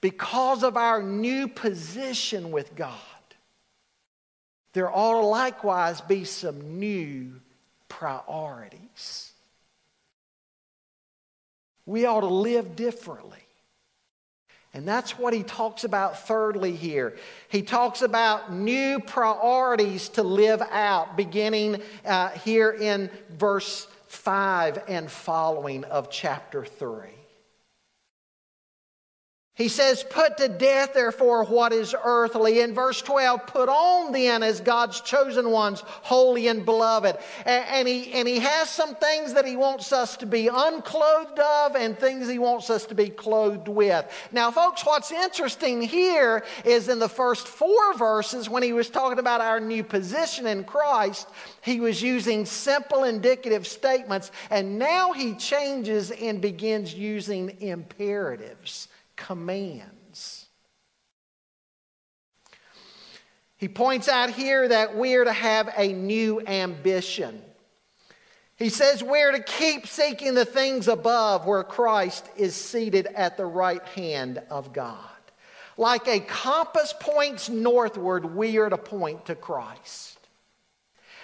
Because 0.02 0.64
of 0.64 0.78
our 0.78 1.04
new 1.04 1.48
position 1.48 2.52
with 2.52 2.76
God, 2.76 2.96
there 4.74 4.90
ought 4.90 5.20
to 5.20 5.26
likewise 5.26 6.00
be 6.02 6.24
some 6.24 6.80
new 6.80 7.34
priorities. 7.88 9.32
We 11.86 12.06
ought 12.06 12.22
to 12.22 12.28
live 12.28 12.76
differently. 12.76 13.40
And 14.74 14.88
that's 14.88 15.18
what 15.18 15.34
he 15.34 15.42
talks 15.42 15.84
about 15.84 16.28
thirdly 16.28 16.76
here. 16.76 17.16
He 17.50 17.64
talks 17.64 18.04
about 18.04 18.54
new 18.54 19.00
priorities 19.00 20.10
to 20.10 20.24
live 20.24 20.62
out, 20.62 21.18
beginning 21.18 21.82
uh, 22.06 22.30
here 22.30 22.70
in 22.72 23.10
verse 23.32 23.88
5 24.08 24.84
and 24.88 25.10
following 25.10 25.84
of 25.86 26.12
chapter 26.12 26.64
3. 26.64 27.19
He 29.60 29.68
says, 29.68 30.06
Put 30.10 30.38
to 30.38 30.48
death, 30.48 30.94
therefore, 30.94 31.44
what 31.44 31.74
is 31.74 31.94
earthly. 32.02 32.62
In 32.62 32.74
verse 32.74 33.02
12, 33.02 33.46
put 33.46 33.68
on 33.68 34.14
then 34.14 34.42
as 34.42 34.62
God's 34.62 35.02
chosen 35.02 35.52
ones, 35.52 35.82
holy 35.86 36.48
and 36.48 36.64
beloved. 36.64 37.18
And, 37.46 37.86
he, 37.86 38.14
and 38.14 38.26
he 38.26 38.40
has 38.40 38.70
some 38.70 38.96
things 38.96 39.34
that 39.34 39.46
he 39.46 39.58
wants 39.58 39.92
us 39.92 40.16
to 40.18 40.26
be 40.26 40.48
unclothed 40.48 41.38
of 41.38 41.76
and 41.76 42.00
things 42.00 42.30
he 42.30 42.40
wants 42.40 42.70
us 42.70 42.86
to 42.86 42.96
be 42.96 43.10
clothed 43.10 43.68
with. 43.68 44.10
Now, 44.32 44.50
folks, 44.50 44.86
what's 44.86 45.12
interesting 45.12 45.82
here 45.82 46.46
is 46.64 46.88
in 46.88 47.00
the 47.00 47.10
first 47.10 47.46
four 47.46 47.94
verses, 47.96 48.50
when 48.50 48.64
he 48.64 48.72
was 48.72 48.90
talking 48.90 49.20
about 49.20 49.42
our 49.42 49.60
new 49.60 49.84
position 49.84 50.48
in 50.48 50.64
Christ, 50.64 51.28
he 51.64 51.82
was 51.82 52.02
using 52.02 52.46
simple 52.46 53.04
indicative 53.04 53.68
statements. 53.68 54.32
And 54.52 54.80
now 54.80 55.12
he 55.12 55.34
changes 55.34 56.12
and 56.12 56.40
begins 56.40 56.94
using 56.94 57.58
imperatives 57.60 58.88
commands. 59.20 60.48
He 63.58 63.68
points 63.68 64.08
out 64.08 64.30
here 64.30 64.68
that 64.68 64.96
we're 64.96 65.26
to 65.26 65.34
have 65.34 65.70
a 65.76 65.92
new 65.92 66.42
ambition. 66.48 67.42
He 68.56 68.70
says 68.70 69.04
we're 69.04 69.34
to 69.34 69.44
keep 69.44 69.86
seeking 69.86 70.34
the 70.34 70.46
things 70.46 70.88
above 70.88 71.46
where 71.46 71.64
Christ 71.64 72.30
is 72.38 72.56
seated 72.56 73.08
at 73.08 73.38
the 73.38 73.46
right 73.46 73.84
hand 73.90 74.42
of 74.50 74.74
God. 74.74 74.98
Like 75.78 76.08
a 76.08 76.20
compass 76.20 76.94
points 76.98 77.50
northward, 77.50 78.36
we 78.36 78.58
are 78.58 78.70
to 78.70 78.78
point 78.78 79.26
to 79.26 79.36
Christ. 79.36 80.19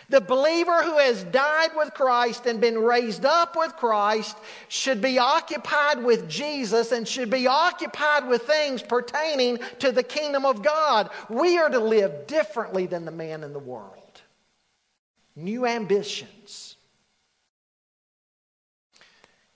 The 0.10 0.22
believer 0.22 0.84
who 0.84 0.98
has 1.00 1.24
died 1.26 1.72
with 1.76 1.94
Christ 1.94 2.46
and 2.46 2.62
been 2.62 2.78
raised 2.78 3.26
up 3.26 3.56
with 3.56 3.76
Christ 3.76 4.38
should 4.68 5.02
be 5.02 5.18
occupied 5.18 6.04
with 6.04 6.30
Jesus 6.30 6.92
and 6.92 7.08
should 7.08 7.30
be 7.30 7.48
occupied 7.48 8.28
with 8.28 8.44
things 8.44 8.82
pertaining 8.84 9.58
to 9.80 9.92
the 9.92 10.04
kingdom 10.04 10.46
of 10.46 10.62
God. 10.62 11.10
We 11.30 11.58
are 11.58 11.70
to 11.70 11.80
live 11.80 12.28
differently 12.28 12.86
than 12.86 13.06
the 13.06 13.12
man 13.12 13.44
in 13.44 13.54
the 13.54 13.60
world. 13.60 14.22
New 15.36 15.66
ambitions. 15.66 16.78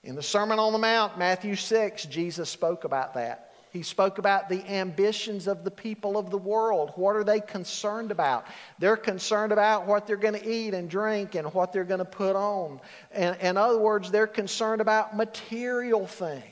In 0.02 0.14
the 0.14 0.22
Sermon 0.22 0.58
on 0.58 0.72
the 0.72 0.78
Mount, 0.78 1.18
Matthew 1.18 1.54
6, 1.54 2.06
Jesus 2.06 2.48
spoke 2.48 2.84
about 2.84 3.14
that. 3.14 3.49
He 3.70 3.82
spoke 3.82 4.18
about 4.18 4.48
the 4.48 4.68
ambitions 4.68 5.46
of 5.46 5.62
the 5.62 5.70
people 5.70 6.18
of 6.18 6.30
the 6.30 6.38
world. 6.38 6.92
What 6.96 7.14
are 7.14 7.24
they 7.24 7.40
concerned 7.40 8.10
about? 8.10 8.46
They're 8.78 8.96
concerned 8.96 9.52
about 9.52 9.86
what 9.86 10.06
they're 10.06 10.16
going 10.16 10.34
to 10.34 10.46
eat 10.46 10.74
and 10.74 10.90
drink 10.90 11.36
and 11.36 11.54
what 11.54 11.72
they're 11.72 11.84
going 11.84 11.98
to 11.98 12.04
put 12.04 12.34
on. 12.34 12.80
And, 13.12 13.36
in 13.40 13.56
other 13.56 13.78
words, 13.78 14.10
they're 14.10 14.26
concerned 14.26 14.80
about 14.80 15.16
material 15.16 16.06
things. 16.06 16.44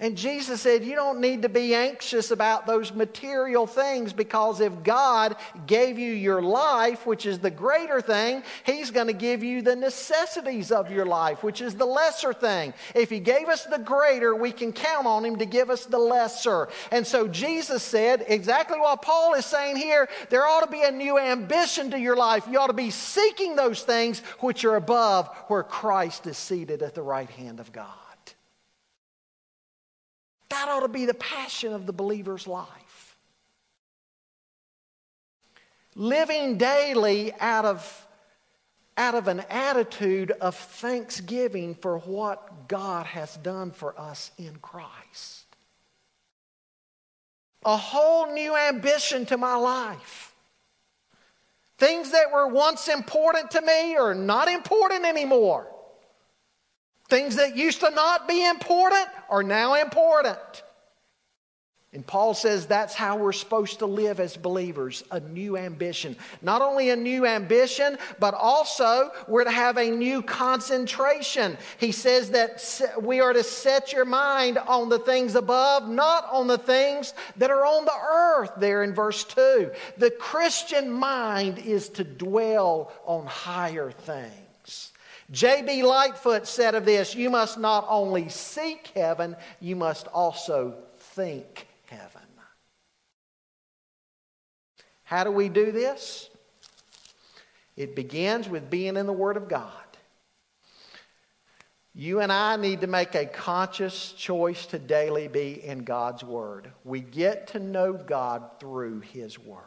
And 0.00 0.16
Jesus 0.16 0.62
said, 0.62 0.82
You 0.82 0.94
don't 0.94 1.20
need 1.20 1.42
to 1.42 1.50
be 1.50 1.74
anxious 1.74 2.30
about 2.30 2.66
those 2.66 2.92
material 2.92 3.66
things 3.66 4.14
because 4.14 4.60
if 4.60 4.82
God 4.82 5.36
gave 5.66 5.98
you 5.98 6.12
your 6.12 6.40
life, 6.40 7.06
which 7.06 7.26
is 7.26 7.38
the 7.38 7.50
greater 7.50 8.00
thing, 8.00 8.42
He's 8.64 8.90
going 8.90 9.08
to 9.08 9.12
give 9.12 9.44
you 9.44 9.60
the 9.60 9.76
necessities 9.76 10.72
of 10.72 10.90
your 10.90 11.04
life, 11.04 11.42
which 11.42 11.60
is 11.60 11.74
the 11.74 11.84
lesser 11.84 12.32
thing. 12.32 12.72
If 12.94 13.10
He 13.10 13.20
gave 13.20 13.48
us 13.48 13.66
the 13.66 13.78
greater, 13.78 14.34
we 14.34 14.52
can 14.52 14.72
count 14.72 15.06
on 15.06 15.22
Him 15.22 15.36
to 15.36 15.46
give 15.46 15.68
us 15.68 15.84
the 15.84 15.98
lesser. 15.98 16.68
And 16.90 17.06
so 17.06 17.28
Jesus 17.28 17.82
said 17.82 18.24
exactly 18.26 18.80
what 18.80 19.02
Paul 19.02 19.34
is 19.34 19.44
saying 19.44 19.76
here 19.76 20.08
there 20.30 20.46
ought 20.46 20.64
to 20.64 20.70
be 20.70 20.82
a 20.82 20.90
new 20.90 21.18
ambition 21.18 21.90
to 21.90 21.98
your 21.98 22.16
life. 22.16 22.48
You 22.50 22.58
ought 22.58 22.68
to 22.68 22.72
be 22.72 22.90
seeking 22.90 23.54
those 23.54 23.82
things 23.82 24.20
which 24.38 24.64
are 24.64 24.76
above 24.76 25.28
where 25.48 25.62
Christ 25.62 26.26
is 26.26 26.38
seated 26.38 26.82
at 26.82 26.94
the 26.94 27.02
right 27.02 27.28
hand 27.28 27.60
of 27.60 27.70
God. 27.70 28.09
That 30.50 30.68
ought 30.68 30.80
to 30.80 30.88
be 30.88 31.06
the 31.06 31.14
passion 31.14 31.72
of 31.72 31.86
the 31.86 31.92
believer's 31.92 32.46
life. 32.46 33.16
Living 35.94 36.58
daily 36.58 37.32
out 37.40 37.64
of, 37.64 38.06
out 38.96 39.14
of 39.14 39.28
an 39.28 39.40
attitude 39.48 40.32
of 40.32 40.54
thanksgiving 40.54 41.74
for 41.74 41.98
what 41.98 42.68
God 42.68 43.06
has 43.06 43.36
done 43.38 43.70
for 43.70 43.98
us 43.98 44.32
in 44.38 44.56
Christ. 44.56 45.46
A 47.64 47.76
whole 47.76 48.32
new 48.32 48.56
ambition 48.56 49.26
to 49.26 49.36
my 49.36 49.54
life. 49.54 50.34
Things 51.78 52.10
that 52.10 52.32
were 52.32 52.48
once 52.48 52.88
important 52.88 53.52
to 53.52 53.62
me 53.62 53.96
are 53.96 54.14
not 54.14 54.48
important 54.48 55.04
anymore. 55.04 55.69
Things 57.10 57.36
that 57.36 57.56
used 57.56 57.80
to 57.80 57.90
not 57.90 58.28
be 58.28 58.46
important 58.46 59.08
are 59.28 59.42
now 59.42 59.74
important. 59.74 60.62
And 61.92 62.06
Paul 62.06 62.34
says 62.34 62.68
that's 62.68 62.94
how 62.94 63.16
we're 63.16 63.32
supposed 63.32 63.80
to 63.80 63.86
live 63.86 64.20
as 64.20 64.36
believers 64.36 65.02
a 65.10 65.18
new 65.18 65.56
ambition. 65.56 66.14
Not 66.40 66.62
only 66.62 66.90
a 66.90 66.96
new 66.96 67.26
ambition, 67.26 67.98
but 68.20 68.32
also 68.32 69.10
we're 69.26 69.42
to 69.42 69.50
have 69.50 69.76
a 69.76 69.90
new 69.90 70.22
concentration. 70.22 71.58
He 71.78 71.90
says 71.90 72.30
that 72.30 72.80
we 73.02 73.20
are 73.20 73.32
to 73.32 73.42
set 73.42 73.92
your 73.92 74.04
mind 74.04 74.56
on 74.56 74.88
the 74.88 75.00
things 75.00 75.34
above, 75.34 75.88
not 75.88 76.28
on 76.30 76.46
the 76.46 76.58
things 76.58 77.12
that 77.38 77.50
are 77.50 77.66
on 77.66 77.84
the 77.84 78.00
earth, 78.12 78.52
there 78.58 78.84
in 78.84 78.94
verse 78.94 79.24
2. 79.24 79.72
The 79.98 80.12
Christian 80.12 80.92
mind 80.92 81.58
is 81.58 81.88
to 81.88 82.04
dwell 82.04 82.92
on 83.04 83.26
higher 83.26 83.90
things. 83.90 84.49
J.B. 85.30 85.84
Lightfoot 85.84 86.46
said 86.46 86.74
of 86.74 86.84
this 86.84 87.14
You 87.14 87.30
must 87.30 87.58
not 87.58 87.86
only 87.88 88.28
seek 88.28 88.90
heaven, 88.94 89.36
you 89.60 89.76
must 89.76 90.06
also 90.08 90.76
think 90.98 91.66
heaven. 91.86 92.22
How 95.04 95.24
do 95.24 95.32
we 95.32 95.48
do 95.48 95.72
this? 95.72 96.30
It 97.76 97.96
begins 97.96 98.48
with 98.48 98.70
being 98.70 98.96
in 98.96 99.06
the 99.06 99.12
Word 99.12 99.36
of 99.36 99.48
God. 99.48 99.72
You 101.94 102.20
and 102.20 102.30
I 102.30 102.54
need 102.54 102.82
to 102.82 102.86
make 102.86 103.16
a 103.16 103.26
conscious 103.26 104.12
choice 104.12 104.66
to 104.66 104.78
daily 104.78 105.26
be 105.26 105.64
in 105.64 105.82
God's 105.82 106.22
Word. 106.22 106.70
We 106.84 107.00
get 107.00 107.48
to 107.48 107.58
know 107.58 107.92
God 107.92 108.60
through 108.60 109.00
His 109.00 109.36
Word. 109.36 109.64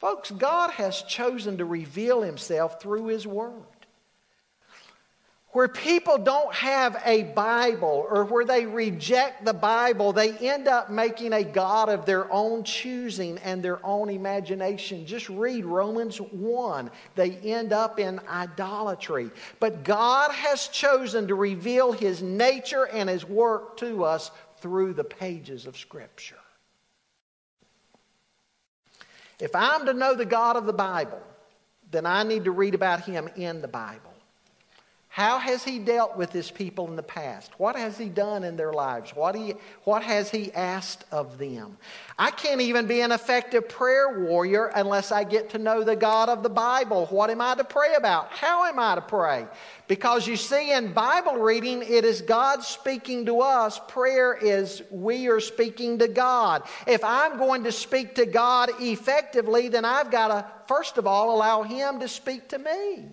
Folks, 0.00 0.30
God 0.30 0.72
has 0.72 1.00
chosen 1.00 1.56
to 1.56 1.64
reveal 1.64 2.20
Himself 2.20 2.82
through 2.82 3.06
His 3.06 3.26
Word 3.26 3.73
where 5.54 5.68
people 5.68 6.18
don't 6.18 6.52
have 6.52 7.00
a 7.06 7.22
Bible 7.22 8.06
or 8.10 8.24
where 8.24 8.44
they 8.44 8.66
reject 8.66 9.44
the 9.44 9.54
Bible, 9.54 10.12
they 10.12 10.32
end 10.38 10.66
up 10.66 10.90
making 10.90 11.32
a 11.32 11.44
God 11.44 11.88
of 11.88 12.04
their 12.04 12.30
own 12.32 12.64
choosing 12.64 13.38
and 13.38 13.62
their 13.62 13.84
own 13.86 14.10
imagination. 14.10 15.06
Just 15.06 15.28
read 15.28 15.64
Romans 15.64 16.16
1. 16.18 16.90
They 17.14 17.36
end 17.36 17.72
up 17.72 18.00
in 18.00 18.20
idolatry. 18.28 19.30
But 19.60 19.84
God 19.84 20.32
has 20.32 20.66
chosen 20.66 21.28
to 21.28 21.36
reveal 21.36 21.92
His 21.92 22.20
nature 22.20 22.88
and 22.88 23.08
His 23.08 23.24
work 23.24 23.76
to 23.76 24.02
us 24.02 24.32
through 24.58 24.94
the 24.94 25.04
pages 25.04 25.66
of 25.66 25.78
Scripture. 25.78 26.34
If 29.38 29.54
I'm 29.54 29.86
to 29.86 29.94
know 29.94 30.16
the 30.16 30.26
God 30.26 30.56
of 30.56 30.66
the 30.66 30.72
Bible, 30.72 31.22
then 31.92 32.06
I 32.06 32.24
need 32.24 32.42
to 32.44 32.50
read 32.50 32.74
about 32.74 33.04
Him 33.04 33.28
in 33.36 33.62
the 33.62 33.68
Bible. 33.68 34.13
How 35.14 35.38
has 35.38 35.62
he 35.62 35.78
dealt 35.78 36.16
with 36.16 36.32
his 36.32 36.50
people 36.50 36.88
in 36.88 36.96
the 36.96 37.02
past? 37.04 37.52
What 37.56 37.76
has 37.76 37.96
he 37.96 38.08
done 38.08 38.42
in 38.42 38.56
their 38.56 38.72
lives? 38.72 39.14
What, 39.14 39.36
he, 39.36 39.54
what 39.84 40.02
has 40.02 40.28
he 40.28 40.52
asked 40.52 41.04
of 41.12 41.38
them? 41.38 41.76
I 42.18 42.32
can't 42.32 42.60
even 42.60 42.88
be 42.88 43.00
an 43.00 43.12
effective 43.12 43.68
prayer 43.68 44.18
warrior 44.18 44.72
unless 44.74 45.12
I 45.12 45.22
get 45.22 45.50
to 45.50 45.58
know 45.58 45.84
the 45.84 45.94
God 45.94 46.28
of 46.30 46.42
the 46.42 46.48
Bible. 46.48 47.06
What 47.10 47.30
am 47.30 47.40
I 47.40 47.54
to 47.54 47.62
pray 47.62 47.94
about? 47.96 48.32
How 48.32 48.64
am 48.64 48.80
I 48.80 48.96
to 48.96 49.02
pray? 49.02 49.46
Because 49.86 50.26
you 50.26 50.34
see, 50.34 50.72
in 50.72 50.92
Bible 50.92 51.36
reading, 51.36 51.82
it 51.82 52.04
is 52.04 52.20
God 52.20 52.64
speaking 52.64 53.26
to 53.26 53.40
us. 53.40 53.80
Prayer 53.86 54.34
is 54.34 54.82
we 54.90 55.28
are 55.28 55.38
speaking 55.38 56.00
to 56.00 56.08
God. 56.08 56.64
If 56.88 57.04
I'm 57.04 57.38
going 57.38 57.62
to 57.62 57.70
speak 57.70 58.16
to 58.16 58.26
God 58.26 58.68
effectively, 58.80 59.68
then 59.68 59.84
I've 59.84 60.10
got 60.10 60.26
to, 60.26 60.44
first 60.66 60.98
of 60.98 61.06
all, 61.06 61.36
allow 61.36 61.62
Him 61.62 62.00
to 62.00 62.08
speak 62.08 62.48
to 62.48 62.58
me. 62.58 63.04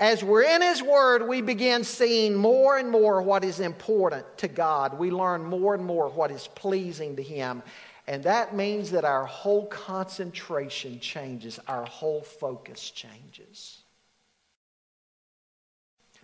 As 0.00 0.24
we're 0.24 0.44
in 0.44 0.62
His 0.62 0.82
Word, 0.82 1.28
we 1.28 1.42
begin 1.42 1.84
seeing 1.84 2.34
more 2.34 2.78
and 2.78 2.90
more 2.90 3.20
what 3.20 3.44
is 3.44 3.60
important 3.60 4.24
to 4.38 4.48
God. 4.48 4.98
We 4.98 5.10
learn 5.10 5.44
more 5.44 5.74
and 5.74 5.84
more 5.84 6.08
what 6.08 6.30
is 6.30 6.48
pleasing 6.54 7.16
to 7.16 7.22
Him. 7.22 7.62
And 8.06 8.24
that 8.24 8.56
means 8.56 8.90
that 8.92 9.04
our 9.04 9.26
whole 9.26 9.66
concentration 9.66 11.00
changes, 11.00 11.60
our 11.68 11.84
whole 11.84 12.22
focus 12.22 12.90
changes. 12.90 13.82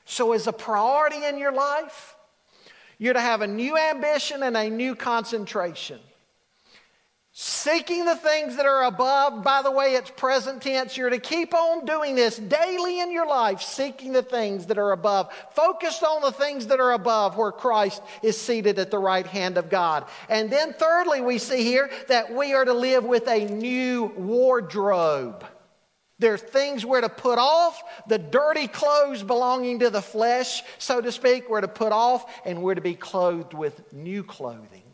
So, 0.07 0.33
as 0.33 0.47
a 0.47 0.53
priority 0.55 1.27
in 1.27 1.37
your 1.37 1.53
life, 1.53 2.17
you're 2.97 3.13
to 3.13 3.21
have 3.21 3.43
a 3.43 3.47
new 3.47 3.77
ambition 3.77 4.43
and 4.43 4.57
a 4.57 4.71
new 4.71 4.95
concentration. 4.95 6.01
Seeking 7.39 8.07
the 8.07 8.17
things 8.17 8.57
that 8.57 8.65
are 8.65 8.85
above, 8.85 9.45
by 9.45 9.61
the 9.61 9.71
way, 9.71 9.93
it's 9.93 10.09
present 10.09 10.63
tense. 10.63 10.97
You're 10.97 11.11
to 11.11 11.19
keep 11.19 11.53
on 11.53 11.85
doing 11.85 12.15
this 12.15 12.39
daily 12.39 13.01
in 13.01 13.13
your 13.13 13.27
life, 13.27 13.61
seeking 13.61 14.13
the 14.13 14.23
things 14.23 14.65
that 14.69 14.79
are 14.79 14.93
above. 14.93 15.31
Focused 15.51 16.03
on 16.03 16.23
the 16.23 16.33
things 16.33 16.69
that 16.69 16.81
are 16.81 16.93
above, 16.93 17.37
where 17.37 17.53
Christ 17.53 18.03
is 18.23 18.41
seated 18.41 18.79
at 18.79 18.91
the 18.91 18.99
right 18.99 19.27
hand 19.27 19.59
of 19.59 19.69
God. 19.69 20.07
And 20.31 20.49
then, 20.49 20.73
thirdly, 20.73 21.21
we 21.21 21.37
see 21.37 21.63
here 21.63 21.91
that 22.09 22.35
we 22.35 22.55
are 22.55 22.65
to 22.65 22.73
live 22.73 23.05
with 23.05 23.29
a 23.29 23.45
new 23.45 24.15
wardrobe. 24.17 25.45
There 26.19 26.33
are 26.33 26.39
things 26.39 26.87
we're 26.87 27.03
to 27.03 27.11
put 27.11 27.39
off, 27.39 27.83
the 28.09 28.17
dirty 28.17 28.67
clothes 28.67 29.23
belonging 29.23 29.81
to 29.81 29.91
the 29.91 30.01
flesh, 30.01 30.63
so 30.79 31.03
to 31.03 31.13
speak, 31.13 31.51
we're 31.51 31.61
to 31.61 31.69
put 31.69 31.93
off, 31.93 32.47
and 32.47 32.63
we're 32.63 32.77
to 32.77 32.81
be 32.81 32.95
clothed 32.95 33.53
with 33.53 33.93
new 33.93 34.25
clothing. 34.25 34.86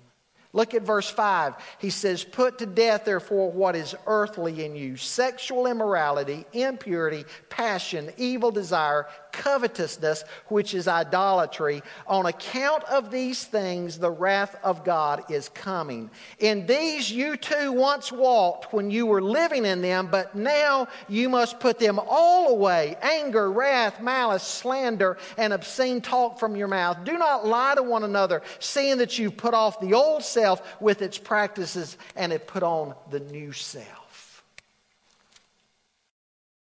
Look 0.55 0.75
at 0.75 0.83
verse 0.83 1.09
5. 1.09 1.55
He 1.79 1.89
says, 1.89 2.25
Put 2.25 2.59
to 2.59 2.67
death, 2.67 3.07
therefore, 3.07 3.51
what 3.51 3.75
is 3.75 3.95
earthly 4.07 4.65
in 4.65 4.77
you 4.77 4.97
sexual 4.97 5.67
immorality, 5.67 6.45
impurity, 6.53 7.25
passion, 7.49 8.11
evil 8.19 8.51
desire, 8.51 9.07
covetousness, 9.33 10.25
which 10.49 10.75
is 10.75 10.87
idolatry. 10.87 11.83
On 12.07 12.27
account 12.27 12.85
of 12.85 13.11
these 13.11 13.45
things, 13.45 13.99
the 13.99 14.11
wrath 14.11 14.57
of 14.63 14.85
God 14.85 15.31
is 15.31 15.49
coming. 15.49 16.11
In 16.39 16.67
these 16.67 17.11
you 17.11 17.37
too 17.37 17.73
once 17.73 18.13
walked 18.13 18.73
when 18.73 18.91
you 18.91 19.07
were 19.07 19.23
living 19.23 19.65
in 19.65 19.83
them, 19.83 20.09
but 20.11 20.35
now 20.35 20.89
you 21.09 21.29
must 21.29 21.61
put 21.61 21.79
them 21.79 21.99
all 22.07 22.51
away 22.51 22.97
anger, 23.03 23.51
wrath, 23.51 24.01
malice, 24.01 24.43
slander, 24.43 25.19
and 25.37 25.53
obscene 25.53 26.01
talk 26.01 26.39
from 26.39 26.57
your 26.57 26.69
mouth. 26.69 27.05
Do 27.05 27.19
not 27.19 27.47
lie 27.47 27.75
to 27.75 27.83
one 27.83 28.05
another, 28.05 28.43
seeing 28.59 28.99
that 28.99 29.19
you 29.19 29.31
put 29.31 29.55
off 29.55 29.81
the 29.81 29.95
old 29.95 30.23
self 30.23 30.81
with 30.81 31.03
its 31.03 31.19
practices 31.19 31.97
and 32.17 32.33
have 32.33 32.47
put 32.47 32.63
on 32.63 32.95
the 33.11 33.21
new 33.21 33.53
self. 33.53 34.43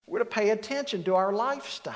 We're 0.07 0.20
to 0.20 0.26
pay 0.26 0.51
attention 0.51 1.03
to 1.05 1.16
our 1.16 1.34
lifestyle. 1.34 1.95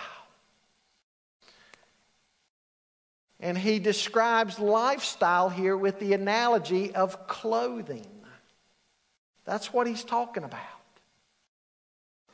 And 3.40 3.58
he 3.58 3.80
describes 3.80 4.60
lifestyle 4.60 5.50
here 5.50 5.78
with 5.78 6.00
the 6.00 6.14
analogy 6.14 6.94
of 6.94 7.28
clothing. 7.28 8.06
That's 9.46 9.74
what 9.74 9.88
he's 9.88 10.04
talking 10.04 10.44
about. 10.44 10.62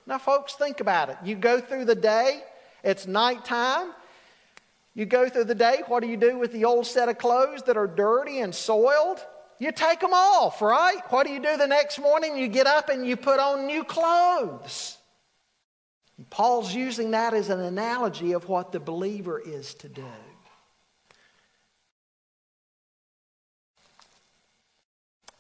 Now, 0.08 0.18
folks, 0.18 0.54
think 0.54 0.82
about 0.82 1.10
it. 1.10 1.18
You 1.24 1.36
go 1.36 1.60
through 1.60 1.86
the 1.86 1.96
day, 1.96 2.42
it's 2.84 3.08
nighttime. 3.08 3.92
You 4.94 5.06
go 5.06 5.28
through 5.30 5.46
the 5.46 5.56
day, 5.56 5.84
what 5.88 6.02
do 6.02 6.08
you 6.08 6.18
do 6.18 6.38
with 6.38 6.52
the 6.52 6.66
old 6.66 6.88
set 6.88 7.10
of 7.10 7.18
clothes 7.18 7.64
that 7.64 7.76
are 7.76 7.88
dirty 7.88 8.40
and 8.40 8.54
soiled? 8.54 9.20
You 9.60 9.72
take 9.72 10.00
them 10.00 10.14
off, 10.14 10.62
right? 10.62 11.02
What 11.10 11.26
do 11.26 11.34
you 11.34 11.40
do 11.40 11.58
the 11.58 11.68
next 11.68 12.00
morning? 12.00 12.38
You 12.38 12.48
get 12.48 12.68
up 12.68 12.90
and 12.90 13.06
you 13.06 13.16
put 13.16 13.40
on 13.40 13.68
new 13.68 13.84
clothes. 13.84 14.98
Paul's 16.30 16.74
using 16.74 17.12
that 17.12 17.34
as 17.34 17.50
an 17.50 17.60
analogy 17.60 18.32
of 18.34 18.48
what 18.48 18.72
the 18.72 18.80
believer 18.80 19.40
is 19.40 19.74
to 19.76 19.90
do. 19.90 20.06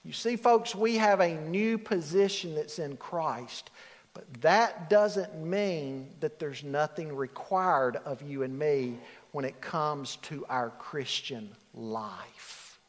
You 0.06 0.14
see, 0.14 0.36
folks, 0.36 0.76
we 0.76 0.98
have 0.98 1.20
a 1.20 1.34
new 1.34 1.80
position 1.80 2.54
that's 2.54 2.78
in 2.78 2.96
Christ, 2.96 3.72
but 4.14 4.32
that 4.42 4.88
doesn't 4.88 5.36
mean 5.36 6.12
that 6.20 6.38
there's 6.38 6.64
nothing 6.64 7.16
required 7.16 7.98
of 8.06 8.22
you 8.22 8.44
and 8.44 8.58
me 8.58 9.00
when 9.32 9.46
it 9.46 9.60
comes 9.62 10.18
to 10.18 10.46
our 10.48 10.70
Christian 10.70 11.50
life. 11.74 12.80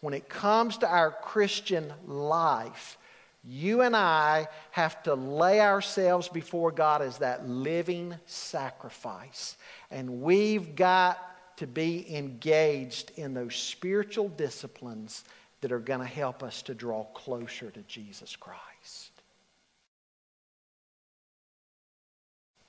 When 0.00 0.14
it 0.14 0.28
comes 0.28 0.78
to 0.78 0.88
our 0.88 1.12
Christian 1.12 1.92
life, 2.06 2.98
you 3.44 3.82
and 3.82 3.94
I 3.94 4.48
have 4.72 5.00
to 5.04 5.14
lay 5.14 5.60
ourselves 5.60 6.28
before 6.28 6.72
God 6.72 7.02
as 7.02 7.18
that 7.18 7.48
living 7.48 8.16
sacrifice. 8.26 9.56
And 9.92 10.22
we've 10.22 10.74
got 10.74 11.18
to 11.58 11.68
be 11.68 12.12
engaged 12.12 13.12
in 13.14 13.32
those 13.32 13.54
spiritual 13.54 14.28
disciplines 14.28 15.22
that 15.62 15.72
are 15.72 15.78
going 15.78 16.00
to 16.00 16.06
help 16.06 16.42
us 16.42 16.62
to 16.62 16.74
draw 16.74 17.04
closer 17.04 17.70
to 17.70 17.80
Jesus 17.82 18.36
Christ. 18.36 19.10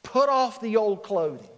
Put 0.04 0.30
off 0.30 0.62
the 0.62 0.78
old 0.78 1.04
clothing. 1.04 1.50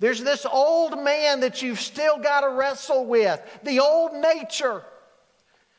There's 0.00 0.22
this 0.22 0.46
old 0.46 1.02
man 1.02 1.40
that 1.40 1.60
you've 1.60 1.80
still 1.80 2.18
got 2.18 2.40
to 2.40 2.50
wrestle 2.50 3.04
with, 3.04 3.40
the 3.64 3.80
old 3.80 4.14
nature. 4.14 4.82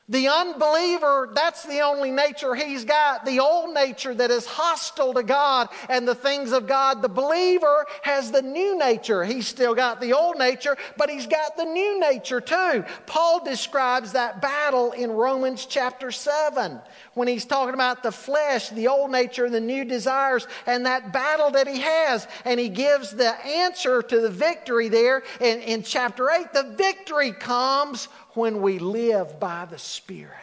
The 0.09 0.27
unbeliever, 0.27 1.29
that's 1.35 1.63
the 1.63 1.81
only 1.81 2.09
nature 2.09 2.55
he's 2.55 2.83
got, 2.83 3.25
the 3.25 3.39
old 3.39 3.75
nature 3.75 4.15
that 4.15 4.31
is 4.31 4.43
hostile 4.47 5.13
to 5.13 5.21
God 5.21 5.69
and 5.87 6.07
the 6.07 6.15
things 6.15 6.51
of 6.51 6.65
God. 6.65 7.03
The 7.03 7.09
believer 7.09 7.85
has 8.01 8.31
the 8.31 8.41
new 8.41 8.75
nature. 8.75 9.23
He's 9.23 9.47
still 9.47 9.75
got 9.75 10.01
the 10.01 10.13
old 10.13 10.39
nature, 10.39 10.77
but 10.97 11.11
he's 11.11 11.27
got 11.27 11.55
the 11.57 11.65
new 11.65 11.99
nature 11.99 12.41
too. 12.41 12.83
Paul 13.05 13.45
describes 13.45 14.13
that 14.13 14.41
battle 14.41 14.93
in 14.93 15.11
Romans 15.11 15.67
chapter 15.67 16.09
7 16.09 16.81
when 17.13 17.27
he's 17.27 17.45
talking 17.45 17.75
about 17.75 18.01
the 18.01 18.11
flesh, 18.11 18.69
the 18.69 18.87
old 18.87 19.11
nature, 19.11 19.45
and 19.45 19.53
the 19.53 19.59
new 19.59 19.85
desires, 19.85 20.47
and 20.65 20.87
that 20.87 21.13
battle 21.13 21.51
that 21.51 21.67
he 21.67 21.81
has. 21.81 22.27
And 22.45 22.59
he 22.59 22.69
gives 22.69 23.11
the 23.11 23.29
answer 23.45 24.01
to 24.01 24.21
the 24.21 24.29
victory 24.31 24.89
there 24.89 25.21
in, 25.39 25.59
in 25.59 25.83
chapter 25.83 26.31
8. 26.31 26.51
The 26.51 26.73
victory 26.75 27.31
comes 27.31 28.07
when 28.39 28.61
we 28.61 28.79
live 28.79 29.39
by 29.39 29.65
the 29.65 29.77
Spirit. 29.77 30.33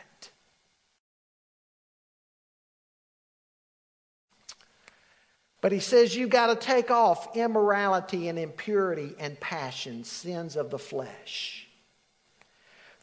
But 5.60 5.72
he 5.72 5.80
says 5.80 6.14
you've 6.14 6.30
got 6.30 6.46
to 6.48 6.66
take 6.66 6.92
off 6.92 7.36
immorality 7.36 8.28
and 8.28 8.38
impurity 8.38 9.16
and 9.18 9.40
passion, 9.40 10.04
sins 10.04 10.54
of 10.54 10.70
the 10.70 10.78
flesh. 10.78 11.65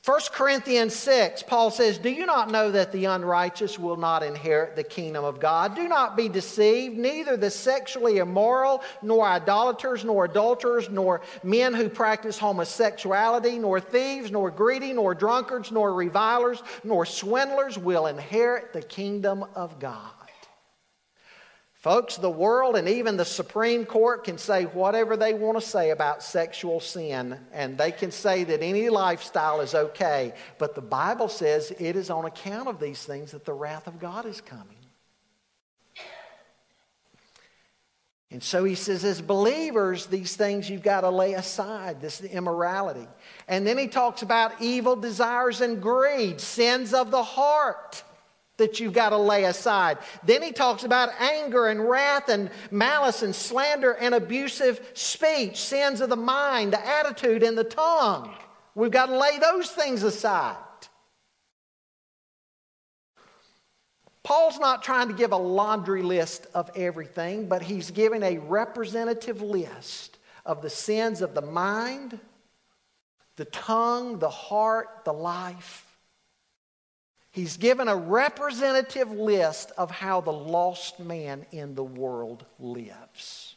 1 0.06 0.20
Corinthians 0.34 0.93
6, 0.95 1.43
Paul 1.43 1.72
says, 1.72 1.97
Do 1.97 2.10
you 2.10 2.26
not 2.26 2.51
know 2.51 2.72
that 2.72 2.91
the 2.91 3.06
unrighteous 3.06 3.80
will 3.80 3.95
not 3.95 4.22
inherit 4.22 4.76
the 4.76 4.84
kingdom 4.84 5.24
of 5.24 5.39
God? 5.39 5.78
Do 5.78 5.88
not 5.88 6.18
be 6.18 6.28
deceived. 6.28 6.97
Neither 6.97 7.38
the 7.38 7.49
sexually 7.49 8.18
immoral, 8.18 8.84
nor 9.01 9.26
idolaters, 9.26 10.04
nor 10.04 10.26
adulterers, 10.26 10.89
nor 10.89 11.22
men 11.41 11.74
who 11.74 11.88
practice 11.88 12.38
homosexuality, 12.38 13.58
nor 13.58 13.80
thieves, 13.80 14.30
nor 14.30 14.51
greedy, 14.51 14.91
nor 14.91 15.16
drunkards, 15.16 15.72
nor 15.72 15.93
revilers, 15.93 16.62
nor 16.84 17.06
swindlers 17.06 17.78
will 17.78 18.08
inherit 18.08 18.74
the 18.74 18.82
kingdom 18.82 19.45
of 19.56 19.80
God. 19.80 20.22
Folks, 21.84 22.15
the 22.15 22.29
world 22.29 22.77
and 22.77 22.88
even 22.88 23.17
the 23.17 23.25
Supreme 23.25 23.86
Court 23.86 24.23
can 24.23 24.38
say 24.38 24.63
whatever 24.63 25.17
they 25.17 25.34
want 25.34 25.59
to 25.59 25.61
say 25.61 25.89
about 25.89 26.23
sexual 26.23 26.79
sin, 26.79 27.38
and 27.51 27.77
they 27.77 27.91
can 27.91 28.09
say 28.09 28.45
that 28.45 28.63
any 28.63 28.88
lifestyle 28.88 29.59
is 29.59 29.75
okay. 29.75 30.34
But 30.57 30.75
the 30.75 30.81
Bible 30.81 31.27
says 31.27 31.73
it 31.77 31.97
is 31.97 32.09
on 32.09 32.23
account 32.23 32.69
of 32.69 32.79
these 32.79 33.03
things 33.03 33.31
that 33.31 33.43
the 33.43 33.51
wrath 33.51 33.88
of 33.88 33.99
God 33.99 34.25
is 34.25 34.39
coming. 34.39 34.77
And 38.31 38.41
so 38.41 38.63
he 38.63 38.75
says, 38.75 39.03
as 39.03 39.21
believers, 39.21 40.05
these 40.05 40.38
things 40.38 40.69
you've 40.69 40.84
got 40.84 41.01
to 41.01 41.09
lay 41.09 41.34
aside, 41.34 41.99
this 41.99 42.21
immorality. 42.21 43.09
And 43.49 43.67
then 43.67 43.77
he 43.77 43.89
talks 43.89 44.21
about 44.21 44.61
evil 44.61 44.95
desires 44.95 45.59
and 45.59 45.81
greed, 45.81 46.39
sins 46.39 46.93
of 46.93 47.11
the 47.11 47.23
heart 47.23 48.03
that 48.58 48.80
you've 48.80 48.93
got 48.93 49.10
to 49.10 49.18
lay 49.18 49.45
aside. 49.45 49.97
Then 50.24 50.43
he 50.43 50.51
talks 50.51 50.84
about 50.84 51.10
anger 51.20 51.68
and 51.68 51.89
wrath 51.89 52.30
and 52.30 52.51
malice 52.70 53.24
and 53.24 53.34
slander 53.34 53.93
and 53.93 54.14
abusive 54.14 54.91
speech, 54.93 55.58
sins 55.58 56.01
of 56.01 56.10
the 56.10 56.16
mind, 56.16 56.74
the 56.74 56.88
attitude, 56.88 57.43
and 57.43 57.58
the 57.58 57.64
tongue. 57.64 58.34
We've 58.76 58.91
got 58.91 59.08
to 59.08 59.18
lay 59.18 59.39
those 59.39 59.70
things 59.72 60.04
aside. 60.04 60.58
Paul's 64.24 64.58
not 64.58 64.84
trying 64.84 65.10
to 65.10 65.14
give 65.14 65.34
a 65.34 65.38
laundry 65.38 66.01
list 66.01 66.47
of 66.54 66.72
everything, 66.76 67.47
but 67.49 67.62
he's 67.62 67.91
giving 67.91 68.24
a 68.24 68.38
representative 68.38 69.41
list 69.41 70.18
of 70.45 70.62
the 70.62 70.70
sins 70.70 71.22
of 71.22 71.36
the 71.36 71.41
mind, 71.41 72.20
the 73.36 73.45
tongue, 73.45 74.20
the 74.20 74.30
heart, 74.30 75.01
the 75.04 75.12
life. 75.12 75.93
He's 77.34 77.57
given 77.57 77.88
a 77.88 77.95
representative 77.95 79.11
list 79.11 79.71
of 79.75 79.89
how 79.89 80.21
the 80.21 80.31
lost 80.31 80.99
man 80.99 81.47
in 81.51 81.73
the 81.73 81.84
world 81.84 82.45
lives. 82.59 83.55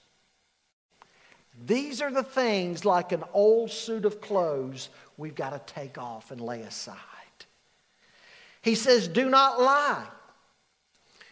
These 1.66 2.00
are 2.00 2.10
the 2.10 2.22
things, 2.22 2.86
like 2.86 3.12
an 3.12 3.22
old 3.34 3.70
suit 3.70 4.06
of 4.06 4.22
clothes, 4.22 4.88
we've 5.18 5.34
got 5.34 5.50
to 5.50 5.74
take 5.74 5.98
off 5.98 6.30
and 6.30 6.40
lay 6.40 6.62
aside. 6.62 6.96
He 8.62 8.74
says, 8.74 9.08
Do 9.08 9.28
not 9.28 9.60
lie. 9.60 10.06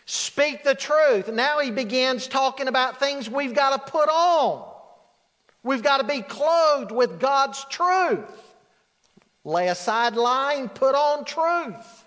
Speak 0.04 0.64
the 0.64 0.74
truth. 0.74 1.32
Now 1.32 1.60
he 1.60 1.70
begins 1.70 2.28
talking 2.28 2.68
about 2.68 3.00
things 3.00 3.30
we've 3.30 3.54
got 3.54 3.86
to 3.86 3.90
put 3.90 4.10
on. 4.10 4.70
We've 5.62 5.82
got 5.82 5.96
to 5.96 6.04
be 6.04 6.20
clothed 6.20 6.92
with 6.92 7.18
God's 7.18 7.64
truth. 7.70 8.54
Lay 9.44 9.68
aside 9.68 10.14
lying, 10.14 10.68
put 10.68 10.94
on 10.94 11.24
truth. 11.24 12.03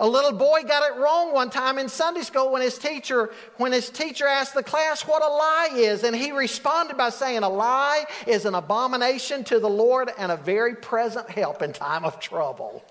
A 0.00 0.08
little 0.08 0.32
boy 0.32 0.62
got 0.62 0.90
it 0.90 0.98
wrong 0.98 1.34
one 1.34 1.50
time 1.50 1.78
in 1.78 1.90
Sunday 1.90 2.22
school 2.22 2.50
when 2.50 2.62
his 2.62 2.78
teacher, 2.78 3.30
when 3.58 3.70
his 3.70 3.90
teacher 3.90 4.26
asked 4.26 4.54
the 4.54 4.62
class 4.62 5.02
what 5.02 5.22
a 5.22 5.28
lie 5.28 5.68
is, 5.74 6.04
and 6.04 6.16
he 6.16 6.32
responded 6.32 6.96
by 6.96 7.10
saying, 7.10 7.42
A 7.42 7.48
lie 7.50 8.06
is 8.26 8.46
an 8.46 8.54
abomination 8.54 9.44
to 9.44 9.60
the 9.60 9.68
Lord 9.68 10.10
and 10.16 10.32
a 10.32 10.38
very 10.38 10.74
present 10.74 11.28
help 11.28 11.60
in 11.60 11.74
time 11.74 12.06
of 12.06 12.18
trouble. 12.18 12.82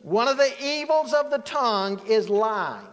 One 0.00 0.26
of 0.26 0.36
the 0.36 0.50
evils 0.60 1.12
of 1.12 1.30
the 1.30 1.38
tongue 1.38 2.00
is 2.08 2.28
lying. 2.28 2.86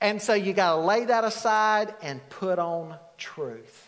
And 0.00 0.22
so 0.22 0.32
you 0.32 0.54
got 0.54 0.76
to 0.76 0.80
lay 0.80 1.04
that 1.04 1.24
aside 1.24 1.94
and 2.00 2.26
put 2.30 2.58
on 2.58 2.96
truth. 3.18 3.83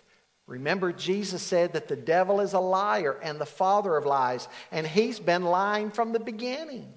Remember, 0.46 0.92
Jesus 0.92 1.42
said 1.42 1.72
that 1.72 1.88
the 1.88 1.96
devil 1.96 2.40
is 2.40 2.52
a 2.52 2.60
liar 2.60 3.18
and 3.22 3.40
the 3.40 3.46
father 3.46 3.96
of 3.96 4.06
lies, 4.06 4.46
and 4.70 4.86
he's 4.86 5.18
been 5.18 5.42
lying 5.44 5.90
from 5.90 6.12
the 6.12 6.20
beginning. 6.20 6.92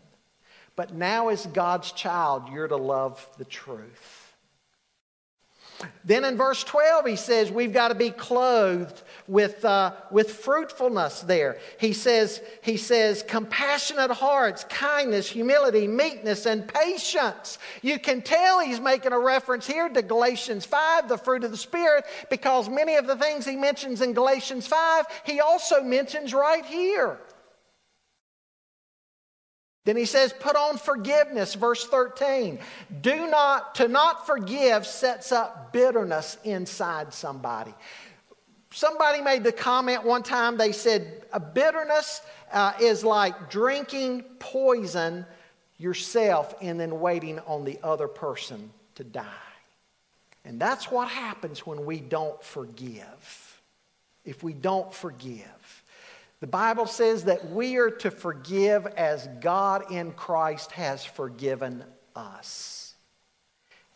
But 0.76 0.94
now, 0.94 1.30
as 1.30 1.46
God's 1.48 1.92
child, 1.92 2.50
you're 2.52 2.68
to 2.68 2.78
love 2.78 3.28
the 3.38 3.46
truth. 3.46 4.19
Then 6.04 6.26
in 6.26 6.38
verse 6.38 6.64
12, 6.64 7.06
he 7.06 7.16
says 7.16 7.52
we've 7.52 7.74
got 7.74 7.90
to 7.90 7.96
be 7.96 8.10
clothed 8.10 9.02
with, 9.28 9.64
uh, 9.64 9.94
with 10.12 10.32
fruitfulness 10.32 11.22
there. 11.22 11.58
He 11.80 11.94
says, 11.94 12.42
he 12.62 12.78
says, 12.78 13.24
compassionate 13.28 14.12
hearts, 14.12 14.66
kindness, 14.66 15.30
humility, 15.30 15.88
meekness, 15.88 16.46
and 16.46 16.68
patience. 16.68 17.60
You 17.82 18.00
can 18.00 18.22
tell 18.22 18.60
he's 18.60 18.80
making 18.80 19.14
a 19.14 19.20
reference 19.20 19.68
here 19.68 19.88
to 19.88 20.02
Galatians 20.02 20.66
5, 20.66 21.08
the 21.08 21.18
fruit 21.18 21.44
of 21.44 21.52
the 21.52 21.58
Spirit, 21.58 22.06
because 22.30 22.70
many 22.70 22.96
of 22.96 23.08
the 23.08 23.16
things 23.16 23.46
he 23.46 23.56
mentions 23.56 24.02
in 24.02 24.14
Galatians 24.14 24.68
5, 24.68 25.06
he 25.26 25.40
also 25.40 25.84
mentions 25.84 26.34
right 26.34 26.66
here. 26.66 27.20
Then 29.90 29.98
he 29.98 30.06
says, 30.06 30.32
put 30.40 30.56
on 30.56 30.78
forgiveness, 30.78 31.56
verse 31.56 31.84
13. 31.84 32.60
Do 33.02 33.28
not, 33.28 33.74
to 33.74 33.88
not 33.88 34.28
forgive 34.28 34.86
sets 34.86 35.32
up 35.32 35.74
bitterness 35.74 36.38
inside 36.44 37.12
somebody. 37.12 37.74
Somebody 38.70 39.20
made 39.20 39.44
the 39.44 39.52
comment 39.52 40.04
one 40.04 40.22
time, 40.22 40.58
they 40.58 40.74
said, 40.74 41.24
a 41.34 41.40
bitterness 41.40 42.22
uh, 42.52 42.74
is 42.80 43.04
like 43.04 43.50
drinking 43.50 44.26
poison 44.38 45.26
yourself 45.80 46.54
and 46.62 46.80
then 46.80 47.00
waiting 47.00 47.40
on 47.48 47.66
the 47.66 47.80
other 47.82 48.08
person 48.08 48.70
to 48.94 49.04
die. 49.04 49.26
And 50.46 50.60
that's 50.60 50.92
what 50.92 51.08
happens 51.08 51.66
when 51.66 51.84
we 51.84 52.00
don't 52.00 52.44
forgive. 52.44 53.60
If 54.24 54.44
we 54.44 54.54
don't 54.54 54.94
forgive. 54.94 55.59
The 56.40 56.48
Bible 56.48 56.86
says 56.86 57.26
that 57.26 57.52
we 57.52 57.78
are 57.78 57.90
to 57.90 58.10
forgive 58.10 58.86
as 58.86 59.28
God 59.42 59.92
in 59.92 60.14
Christ 60.14 60.72
has 60.72 61.04
forgiven 61.04 61.84
us. 62.16 62.79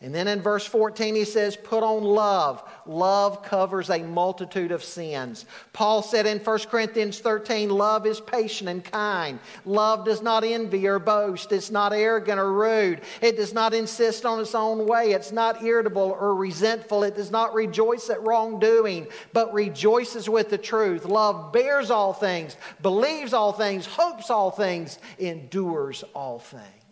And 0.04 0.14
then 0.14 0.28
in 0.28 0.42
verse 0.42 0.66
14, 0.66 1.14
he 1.14 1.24
says, 1.24 1.56
Put 1.56 1.82
on 1.82 2.04
love. 2.04 2.62
Love 2.84 3.42
covers 3.42 3.88
a 3.88 4.02
multitude 4.02 4.70
of 4.70 4.84
sins. 4.84 5.46
Paul 5.72 6.02
said 6.02 6.26
in 6.26 6.40
1 6.40 6.58
Corinthians 6.70 7.20
13, 7.20 7.70
Love 7.70 8.06
is 8.06 8.20
patient 8.20 8.68
and 8.68 8.84
kind. 8.84 9.38
Love 9.64 10.04
does 10.04 10.20
not 10.20 10.44
envy 10.44 10.86
or 10.86 10.98
boast. 10.98 11.52
It's 11.52 11.70
not 11.70 11.94
arrogant 11.94 12.38
or 12.38 12.52
rude. 12.52 13.00
It 13.22 13.38
does 13.38 13.54
not 13.54 13.72
insist 13.72 14.26
on 14.26 14.40
its 14.40 14.54
own 14.54 14.86
way. 14.86 15.12
It's 15.12 15.32
not 15.32 15.64
irritable 15.64 16.18
or 16.20 16.34
resentful. 16.34 17.02
It 17.02 17.16
does 17.16 17.30
not 17.30 17.54
rejoice 17.54 18.10
at 18.10 18.22
wrongdoing, 18.22 19.06
but 19.32 19.54
rejoices 19.54 20.28
with 20.28 20.50
the 20.50 20.58
truth. 20.58 21.06
Love 21.06 21.50
bears 21.50 21.90
all 21.90 22.12
things, 22.12 22.58
believes 22.82 23.32
all 23.32 23.54
things, 23.54 23.86
hopes 23.86 24.28
all 24.28 24.50
things, 24.50 24.98
endures 25.18 26.04
all 26.14 26.40
things. 26.40 26.83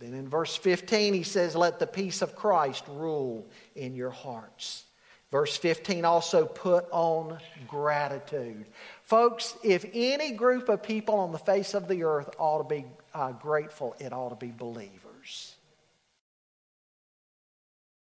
Then 0.00 0.14
in 0.14 0.28
verse 0.28 0.56
15, 0.56 1.12
he 1.12 1.22
says, 1.22 1.54
Let 1.54 1.78
the 1.78 1.86
peace 1.86 2.22
of 2.22 2.34
Christ 2.34 2.84
rule 2.88 3.46
in 3.76 3.94
your 3.94 4.10
hearts. 4.10 4.84
Verse 5.30 5.56
15 5.58 6.04
also 6.04 6.46
put 6.46 6.86
on 6.90 7.38
gratitude. 7.68 8.66
Folks, 9.02 9.56
if 9.62 9.84
any 9.92 10.32
group 10.32 10.68
of 10.68 10.82
people 10.82 11.16
on 11.16 11.30
the 11.30 11.38
face 11.38 11.74
of 11.74 11.86
the 11.86 12.02
earth 12.02 12.30
ought 12.38 12.68
to 12.68 12.74
be 12.74 12.84
uh, 13.14 13.32
grateful, 13.32 13.94
it 14.00 14.12
ought 14.12 14.30
to 14.30 14.34
be 14.34 14.50
believers. 14.50 15.54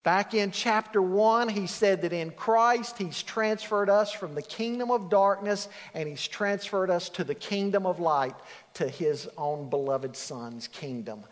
Back 0.05 0.33
in 0.33 0.53
chapter 0.53 1.03
1, 1.03 1.51
he 1.51 1.67
said 1.67 2.01
that 2.03 2.15
in 2.15 2.31
Christ, 2.31 2.97
he's 2.97 3.23
transferred 3.23 3.91
us 3.91 4.11
from 4.11 4.35
the 4.35 4.41
kingdom 4.41 4.91
of 4.91 5.11
darkness 5.11 5.69
and 5.93 6.09
he's 6.09 6.27
transferred 6.27 6.89
us 6.89 7.11
to 7.11 7.25
the 7.25 7.35
kingdom 7.35 7.85
of 7.85 8.01
light, 8.01 8.37
to 8.75 8.89
his 8.89 9.29
own 9.37 9.69
beloved 9.69 10.17
Son's 10.17 10.69
kingdom. 10.69 11.25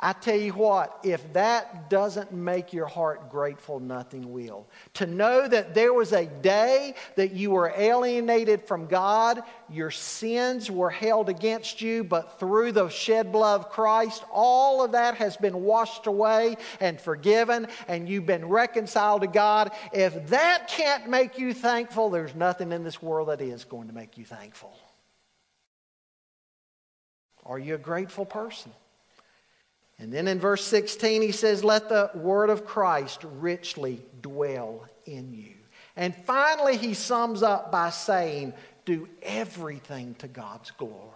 I 0.00 0.12
tell 0.12 0.36
you 0.36 0.52
what, 0.52 1.00
if 1.02 1.32
that 1.32 1.90
doesn't 1.90 2.32
make 2.32 2.72
your 2.72 2.86
heart 2.86 3.30
grateful, 3.30 3.80
nothing 3.80 4.32
will. 4.32 4.68
To 4.94 5.06
know 5.06 5.48
that 5.48 5.74
there 5.74 5.92
was 5.92 6.12
a 6.12 6.26
day 6.26 6.94
that 7.16 7.32
you 7.32 7.50
were 7.50 7.72
alienated 7.76 8.62
from 8.62 8.86
God, 8.86 9.42
your 9.68 9.90
sins 9.90 10.70
were 10.70 10.90
held 10.90 11.28
against 11.28 11.80
you, 11.80 12.04
but 12.04 12.38
through 12.38 12.70
the 12.70 12.88
shed 12.88 13.32
blood 13.32 13.60
of 13.60 13.70
Christ, 13.70 14.22
all 14.32 14.84
of 14.84 14.92
that 14.92 15.16
has 15.16 15.36
been 15.36 15.64
washed 15.64 16.06
away 16.06 16.58
and 16.78 17.00
forgiven, 17.00 17.66
and 17.88 18.08
you've 18.08 18.26
been 18.26 18.46
reconciled 18.46 19.22
to 19.22 19.26
God. 19.26 19.72
If 19.92 20.28
that 20.28 20.68
can't 20.68 21.08
make 21.08 21.40
you 21.40 21.52
thankful, 21.52 22.08
there's 22.08 22.36
nothing 22.36 22.70
in 22.70 22.84
this 22.84 23.02
world 23.02 23.30
that 23.30 23.40
is 23.40 23.64
going 23.64 23.88
to 23.88 23.94
make 23.94 24.16
you 24.16 24.24
thankful. 24.24 24.78
Are 27.44 27.58
you 27.58 27.74
a 27.74 27.78
grateful 27.78 28.24
person? 28.24 28.70
And 29.98 30.12
then 30.12 30.28
in 30.28 30.38
verse 30.38 30.64
16, 30.64 31.22
he 31.22 31.32
says, 31.32 31.64
Let 31.64 31.88
the 31.88 32.10
word 32.14 32.50
of 32.50 32.64
Christ 32.64 33.24
richly 33.24 34.00
dwell 34.22 34.86
in 35.06 35.32
you. 35.34 35.54
And 35.96 36.14
finally, 36.14 36.76
he 36.76 36.94
sums 36.94 37.42
up 37.42 37.72
by 37.72 37.90
saying, 37.90 38.54
Do 38.84 39.08
everything 39.22 40.14
to 40.16 40.28
God's 40.28 40.70
glory. 40.70 41.14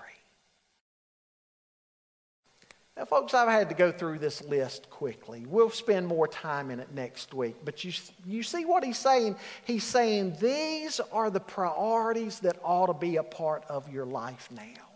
Now, 2.96 3.06
folks, 3.06 3.32
I've 3.32 3.48
had 3.48 3.70
to 3.70 3.74
go 3.74 3.90
through 3.90 4.18
this 4.18 4.42
list 4.44 4.90
quickly. 4.90 5.46
We'll 5.46 5.70
spend 5.70 6.06
more 6.06 6.28
time 6.28 6.70
in 6.70 6.78
it 6.78 6.92
next 6.92 7.32
week. 7.32 7.56
But 7.64 7.84
you, 7.84 7.92
you 8.26 8.42
see 8.42 8.66
what 8.66 8.84
he's 8.84 8.98
saying? 8.98 9.36
He's 9.64 9.84
saying 9.84 10.36
these 10.40 11.00
are 11.10 11.30
the 11.30 11.40
priorities 11.40 12.40
that 12.40 12.58
ought 12.62 12.86
to 12.88 12.94
be 12.94 13.16
a 13.16 13.22
part 13.22 13.64
of 13.68 13.90
your 13.90 14.04
life 14.04 14.48
now. 14.50 14.91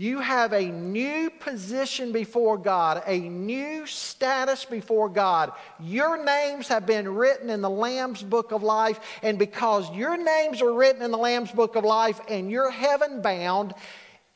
You 0.00 0.20
have 0.20 0.52
a 0.52 0.64
new 0.64 1.28
position 1.28 2.12
before 2.12 2.56
God, 2.56 3.02
a 3.04 3.18
new 3.18 3.84
status 3.84 4.64
before 4.64 5.08
God. 5.08 5.50
Your 5.80 6.24
names 6.24 6.68
have 6.68 6.86
been 6.86 7.16
written 7.16 7.50
in 7.50 7.62
the 7.62 7.68
Lamb's 7.68 8.22
book 8.22 8.52
of 8.52 8.62
life, 8.62 9.00
and 9.24 9.40
because 9.40 9.92
your 9.92 10.16
names 10.16 10.62
are 10.62 10.72
written 10.72 11.02
in 11.02 11.10
the 11.10 11.18
Lamb's 11.18 11.50
book 11.50 11.74
of 11.74 11.82
life 11.82 12.20
and 12.28 12.48
you're 12.48 12.70
heaven 12.70 13.22
bound, 13.22 13.74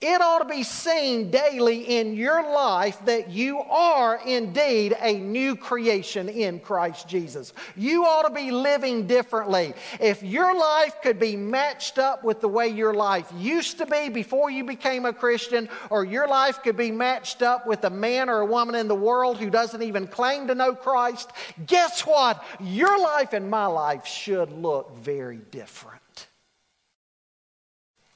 it 0.03 0.21
ought 0.21 0.41
to 0.41 0.45
be 0.45 0.65
seen 0.65 1.31
daily 1.31 1.99
in 1.99 2.17
your 2.17 2.43
life 2.53 2.99
that 3.05 3.31
you 3.31 3.61
are 3.61 4.21
indeed 4.27 4.97
a 5.01 5.15
new 5.15 5.55
creation 5.55 6.29
in 6.29 6.59
Christ 6.59 7.09
Jesus. 7.09 7.53
You 7.77 8.05
ought 8.05 8.27
to 8.27 8.35
be 8.35 8.51
living 8.51 9.07
differently. 9.07 9.75
If 10.01 10.25
your 10.25 10.59
life 10.59 10.97
could 11.03 11.21
be 11.21 11.37
matched 11.37 11.99
up 11.99 12.25
with 12.25 12.41
the 12.41 12.49
way 12.49 12.67
your 12.67 12.93
life 12.93 13.33
used 13.39 13.79
to 13.79 13.87
be 13.87 14.09
before 14.09 14.51
you 14.51 14.65
became 14.65 15.07
a 15.07 15.13
Christian, 15.13 15.69
or 15.89 16.05
your 16.05 16.27
life 16.27 16.63
could 16.65 16.77
be 16.77 16.91
matched 16.91 17.41
up 17.41 17.65
with 17.65 17.85
a 17.85 17.91
man 17.91 18.29
or 18.29 18.41
a 18.41 18.47
woman 18.47 18.75
in 18.75 18.89
the 18.89 18.95
world 18.97 19.39
who 19.39 19.51
doesn't 19.51 19.83
even 19.83 20.09
claim 20.09 20.49
to 20.49 20.55
know 20.57 20.75
Christ, 20.75 21.31
guess 21.67 22.05
what? 22.05 22.45
Your 22.59 22.99
life 22.99 23.35
and 23.35 23.49
my 23.49 23.67
life 23.67 24.05
should 24.05 24.51
look 24.51 24.97
very 24.97 25.39
different. 25.53 26.02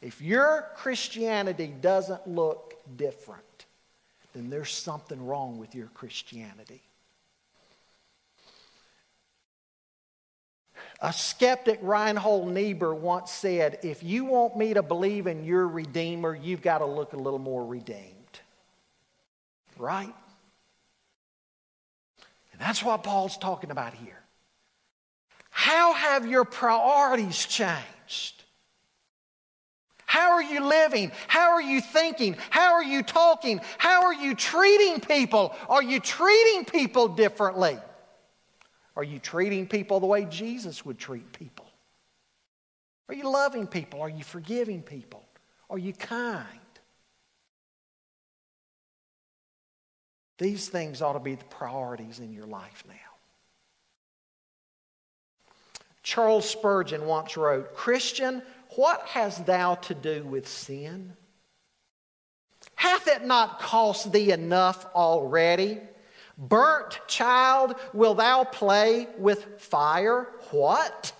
If 0.07 0.23
your 0.23 0.69
Christianity 0.77 1.67
doesn't 1.67 2.29
look 2.29 2.75
different, 2.97 3.67
then 4.35 4.51
there's 4.51 4.73
something 4.73 5.27
wrong 5.27 5.59
with 5.59 5.75
your 5.75 5.89
Christianity. 5.89 6.81
A 11.01 11.13
skeptic, 11.13 11.81
Reinhold 11.83 12.47
Niebuhr, 12.55 12.95
once 12.95 13.33
said, 13.33 13.81
If 13.83 14.05
you 14.05 14.27
want 14.27 14.57
me 14.57 14.75
to 14.75 14.83
believe 14.85 15.27
in 15.27 15.43
your 15.43 15.67
Redeemer, 15.67 16.37
you've 16.37 16.63
got 16.63 16.79
to 16.79 16.87
look 16.87 17.13
a 17.13 17.19
little 17.19 17.41
more 17.41 17.67
redeemed. 17.67 18.39
Right? 19.77 20.15
And 22.53 22.61
that's 22.61 22.81
what 22.81 23.03
Paul's 23.03 23.37
talking 23.37 23.73
about 23.73 23.93
here. 23.93 24.23
How 25.51 25.95
have 25.95 26.29
your 26.29 26.45
priorities 26.45 27.45
changed? 27.45 28.45
How 30.17 30.33
are 30.33 30.43
you 30.43 30.64
living? 30.64 31.12
How 31.29 31.51
are 31.51 31.61
you 31.61 31.83
thinking? 31.83 32.39
How 32.49 32.73
are 32.73 32.83
you 32.83 33.03
talking? 33.03 33.61
How 33.77 34.05
are 34.05 34.14
you 34.14 34.35
treating 34.35 34.99
people? 34.99 35.55
Are 35.69 35.83
you 35.83 36.01
treating 36.01 36.64
people 36.64 37.09
differently? 37.09 37.77
Are 38.97 39.05
you 39.05 39.19
treating 39.19 39.67
people 39.67 40.01
the 40.01 40.07
way 40.07 40.25
Jesus 40.25 40.87
would 40.87 40.99
treat 40.99 41.35
people? 41.35 41.67
Are 43.11 43.14
you 43.14 43.29
loving 43.29 43.67
people? 43.67 44.01
Are 44.01 44.09
you 44.09 44.25
forgiving 44.25 44.81
people? 44.81 45.23
Are 45.69 45.77
you 45.77 45.93
kind? 45.93 46.47
These 50.39 50.71
things 50.71 51.03
ought 51.03 51.12
to 51.12 51.21
be 51.21 51.35
the 51.35 51.45
priorities 51.45 52.21
in 52.21 52.33
your 52.33 52.47
life 52.47 52.85
now. 52.89 52.95
Charles 56.03 56.49
Spurgeon 56.49 57.05
once 57.05 57.37
wrote 57.37 57.75
Christian, 57.75 58.41
what 58.77 59.03
hast 59.07 59.47
thou 59.47 59.74
to 59.74 59.95
do 59.95 60.24
with 60.24 60.47
sin? 60.47 61.14
Hath 62.74 63.09
it 63.09 63.24
not 63.24 63.59
cost 63.61 64.12
thee 64.12 64.31
enough 64.31 64.87
already? 64.95 65.81
Burnt 66.39 67.01
child, 67.09 67.74
will 67.95 68.14
thou 68.14 68.45
play 68.45 69.09
with 69.18 69.61
fire? 69.61 70.29
What? 70.51 71.12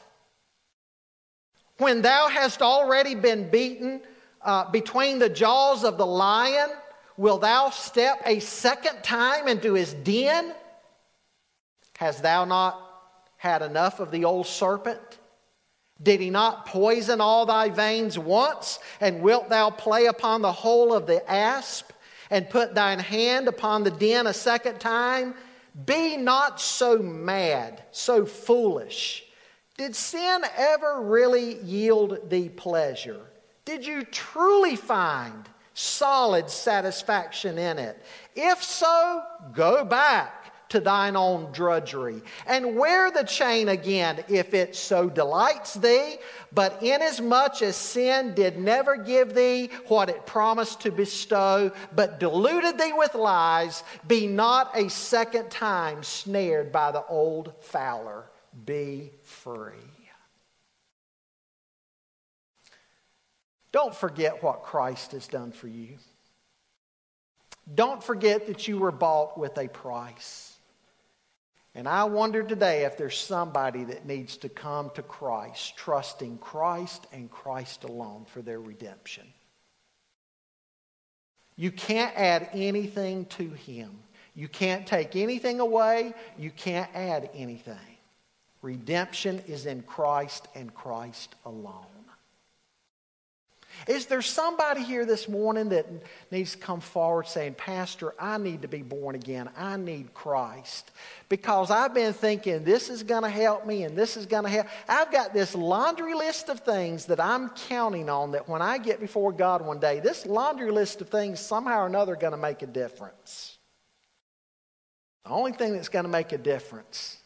When 1.79 2.03
thou 2.03 2.29
hast 2.29 2.63
already 2.63 3.15
been 3.15 3.51
beaten 3.51 4.03
uh, 4.43 4.71
between 4.71 5.19
the 5.19 5.29
jaws 5.29 5.85
of 5.85 5.97
the 5.99 6.07
lion, 6.07 6.71
will 7.17 7.39
thou 7.39 7.71
step 7.71 8.21
a 8.27 8.41
second 8.41 9.03
time 9.03 9.49
into 9.49 9.73
his 9.73 9.95
den? 9.95 10.53
Hast 11.97 12.23
thou 12.23 12.45
not 12.45 12.81
had 13.39 13.63
enough 13.63 14.01
of 14.01 14.11
the 14.11 14.27
old 14.27 14.47
serpent? 14.47 15.19
Did 16.03 16.21
he 16.21 16.31
not 16.31 16.67
poison 16.67 17.21
all 17.21 17.47
thy 17.47 17.71
veins 17.71 18.19
once? 18.19 18.79
And 19.01 19.23
wilt 19.23 19.49
thou 19.49 19.71
play 19.71 20.07
upon 20.07 20.43
the 20.43 20.53
hole 20.53 20.93
of 20.93 21.07
the 21.07 21.29
asp, 21.31 21.91
and 22.31 22.51
put 22.51 22.75
thine 22.75 22.99
hand 22.99 23.49
upon 23.49 23.85
the 23.85 23.91
den 23.91 24.27
a 24.27 24.35
second 24.35 24.79
time? 24.79 25.35
Be 25.85 26.17
not 26.17 26.61
so 26.61 26.99
mad, 26.99 27.83
so 27.93 28.27
foolish. 28.27 29.25
Did 29.77 29.95
sin 29.95 30.43
ever 30.57 31.03
really 31.03 31.59
yield 31.59 32.31
thee 32.31 32.49
pleasure? 32.49 33.21
Did 33.65 33.87
you 33.87 34.05
truly 34.05 34.77
find 34.77 35.49
solid 35.75 36.49
satisfaction 36.49 37.59
in 37.59 37.79
it? 37.79 38.03
If 38.35 38.63
so, 38.63 39.23
go 39.53 39.85
back 39.85 40.36
to 40.69 40.81
thine 40.81 41.17
own 41.17 41.53
drudgery. 41.53 42.23
And 42.47 42.77
wear 42.77 43.11
the 43.11 43.25
chain 43.25 43.69
again 43.69 44.25
if 44.29 44.55
it 44.55 44.75
so 44.75 45.09
delights 45.09 45.75
thee. 45.75 46.17
But 46.53 46.83
inasmuch 46.83 47.63
as 47.63 47.77
sin 47.77 48.35
did 48.35 48.59
never 48.59 48.97
give 48.97 49.35
thee 49.35 49.71
what 49.89 50.09
it 50.09 50.27
promised 50.27 50.81
to 50.83 50.91
bestow, 50.91 51.73
but 51.95 52.21
deluded 52.21 52.79
thee 52.79 52.93
with 52.95 53.15
lies, 53.15 53.85
be 54.07 54.27
not 54.27 54.77
a 54.77 54.89
second 54.91 55.51
time 55.51 56.03
snared 56.03 56.73
by 56.73 56.93
the 56.93 57.05
old 57.07 57.53
fowler. 57.61 58.25
Be 58.65 59.13
free. 59.23 59.73
Don't 63.73 63.95
forget 63.95 64.43
what 64.43 64.63
Christ 64.63 65.13
has 65.13 65.29
done 65.29 65.53
for 65.53 65.69
you. 65.69 65.99
Don't 67.75 68.03
forget 68.03 68.47
that 68.47 68.69
you 68.69 68.79
were 68.79 68.93
bought 68.93 69.37
with 69.37 69.59
a 69.59 69.69
price. 69.69 70.46
And 71.77 71.87
I 71.87 72.05
wonder 72.05 72.43
today 72.43 72.87
if 72.87 72.97
there's 72.97 73.19
somebody 73.19 73.85
that 73.85 74.07
needs 74.07 74.39
to 74.39 74.49
come 74.49 74.91
to 74.95 75.03
Christ, 75.03 75.77
trusting 75.77 76.39
Christ 76.39 77.07
and 77.13 77.31
Christ 77.31 77.85
alone 77.85 78.25
for 78.25 78.41
their 78.41 78.59
redemption. 78.59 79.27
You 81.55 81.71
can't 81.71 82.17
add 82.17 82.49
anything 82.55 83.27
to 83.27 83.51
Him. 83.51 83.91
You 84.35 84.49
can't 84.49 84.87
take 84.87 85.17
anything 85.17 85.61
away. 85.61 86.15
You 86.39 86.51
can't 86.51 86.89
add 86.95 87.29
anything. 87.35 87.77
Redemption 88.63 89.43
is 89.47 89.67
in 89.67 89.83
Christ 89.83 90.49
and 90.55 90.75
Christ 90.75 91.35
alone. 91.45 91.96
Is 93.87 94.07
there 94.07 94.23
somebody 94.23 94.83
here 94.83 95.05
this 95.05 95.29
morning 95.29 95.69
that 95.71 95.87
needs 96.31 96.53
to 96.53 96.59
come 96.59 96.81
forward 96.81 97.27
saying, 97.27 97.55
Pastor, 97.55 98.15
I 98.19 98.39
need 98.39 98.63
to 98.63 98.69
be 98.69 98.83
born 98.83 99.15
again. 99.15 99.49
I 99.57 99.77
need 99.77 100.13
Christ. 100.15 100.91
Because 101.29 101.71
I've 101.71 101.95
been 101.95 102.13
thinking 102.13 102.65
this 102.65 102.89
is 102.89 103.03
going 103.03 103.23
to 103.23 103.29
help 103.29 103.67
me 103.67 103.85
and 103.85 103.97
this 103.97 104.17
is 104.17 104.27
going 104.27 104.45
to 104.45 104.51
help. 104.51 104.67
I've 104.89 105.13
got 105.13 105.33
this 105.33 105.55
laundry 105.55 106.15
list 106.15 106.49
of 106.49 106.61
things 106.61 107.07
that 107.07 107.21
I'm 107.21 107.51
counting 107.69 108.09
on 108.09 108.33
that 108.33 108.49
when 108.49 108.63
I 108.63 108.79
get 108.79 109.01
before 109.01 109.33
God 109.33 109.65
one 109.65 109.79
day, 109.79 110.01
this 110.01 110.27
laundry 110.27 110.71
list 110.71 111.01
of 111.01 111.09
things 111.09 111.41
somehow 111.41 111.83
or 111.83 111.87
another 111.87 112.17
going 112.17 112.33
to 112.33 112.39
make 112.39 112.63
a 112.63 112.67
difference. 112.67 113.59
The 115.25 115.31
only 115.31 115.53
thing 115.53 115.73
that's 115.75 115.89
going 115.89 116.05
to 116.05 116.11
make 116.11 116.33
a 116.33 116.39
difference 116.39 117.19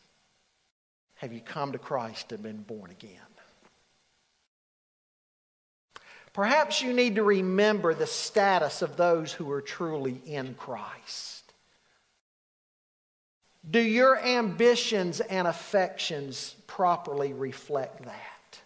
have 1.20 1.34
you 1.34 1.40
come 1.40 1.72
to 1.72 1.78
Christ 1.78 2.32
and 2.32 2.42
been 2.42 2.62
born 2.62 2.90
again? 2.90 3.20
Perhaps 6.40 6.80
you 6.80 6.94
need 6.94 7.16
to 7.16 7.22
remember 7.22 7.92
the 7.92 8.06
status 8.06 8.80
of 8.80 8.96
those 8.96 9.30
who 9.30 9.50
are 9.50 9.60
truly 9.60 10.22
in 10.24 10.54
Christ. 10.54 11.52
Do 13.70 13.78
your 13.78 14.18
ambitions 14.18 15.20
and 15.20 15.46
affections 15.46 16.54
properly 16.66 17.34
reflect 17.34 18.06
that? 18.06 18.58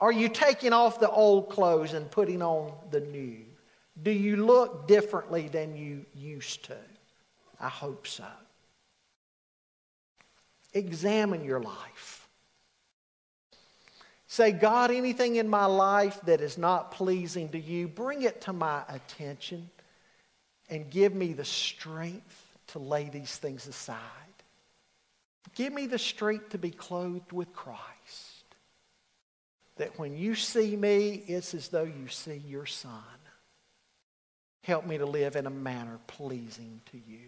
Are 0.00 0.12
you 0.12 0.28
taking 0.28 0.74
off 0.74 1.00
the 1.00 1.08
old 1.08 1.48
clothes 1.48 1.94
and 1.94 2.10
putting 2.10 2.42
on 2.42 2.74
the 2.90 3.00
new? 3.00 3.38
Do 4.02 4.10
you 4.10 4.36
look 4.36 4.86
differently 4.86 5.48
than 5.48 5.78
you 5.78 6.04
used 6.14 6.66
to? 6.66 6.76
I 7.58 7.70
hope 7.70 8.06
so. 8.06 8.28
Examine 10.74 11.42
your 11.42 11.62
life. 11.62 12.19
Say, 14.30 14.52
God, 14.52 14.92
anything 14.92 15.34
in 15.34 15.48
my 15.48 15.64
life 15.64 16.20
that 16.26 16.40
is 16.40 16.56
not 16.56 16.92
pleasing 16.92 17.48
to 17.48 17.58
you, 17.58 17.88
bring 17.88 18.22
it 18.22 18.42
to 18.42 18.52
my 18.52 18.84
attention 18.88 19.68
and 20.68 20.88
give 20.88 21.12
me 21.12 21.32
the 21.32 21.44
strength 21.44 22.46
to 22.68 22.78
lay 22.78 23.08
these 23.08 23.36
things 23.36 23.66
aside. 23.66 23.98
Give 25.56 25.72
me 25.72 25.88
the 25.88 25.98
strength 25.98 26.50
to 26.50 26.58
be 26.58 26.70
clothed 26.70 27.32
with 27.32 27.52
Christ. 27.52 28.44
That 29.78 29.98
when 29.98 30.16
you 30.16 30.36
see 30.36 30.76
me, 30.76 31.24
it's 31.26 31.52
as 31.52 31.66
though 31.66 31.82
you 31.82 32.06
see 32.06 32.40
your 32.46 32.66
Son. 32.66 32.92
Help 34.62 34.86
me 34.86 34.98
to 34.98 35.06
live 35.06 35.34
in 35.34 35.48
a 35.48 35.50
manner 35.50 35.98
pleasing 36.06 36.82
to 36.92 36.98
you. 36.98 37.26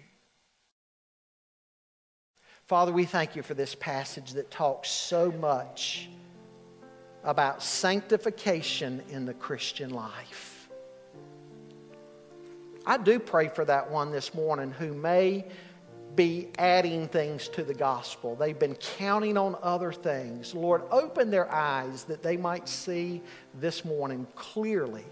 Father, 2.69 2.93
we 2.93 3.07
thank 3.07 3.35
you 3.35 3.43
for 3.43 3.55
this 3.55 3.75
passage 3.75 4.35
that 4.35 4.53
talks 4.53 4.89
so 4.89 5.33
much 5.33 6.09
about 7.25 7.63
sanctification 7.63 9.03
in 9.11 9.25
the 9.25 9.35
Christian 9.35 9.91
life. 9.91 10.69
I 12.85 12.99
do 12.99 13.19
pray 13.19 13.49
for 13.49 13.65
that 13.65 13.91
one 13.91 14.11
this 14.11 14.35
morning 14.35 14.73
who 14.73 14.93
may 14.93 15.45
be 16.17 16.49
adding 16.59 17.09
things 17.09 17.49
to 17.49 17.63
the 17.63 17.75
gospel. 17.75 18.35
They've 18.35 18.59
been 18.59 18.75
counting 18.75 19.39
on 19.39 19.57
other 19.63 19.93
things. 19.93 20.55
Lord, 20.55 20.83
open 20.91 21.31
their 21.31 21.51
eyes 21.51 22.05
that 22.05 22.23
they 22.23 22.37
might 22.37 22.69
see 22.69 23.23
this 23.55 23.85
morning 23.85 24.27
clearly 24.35 25.05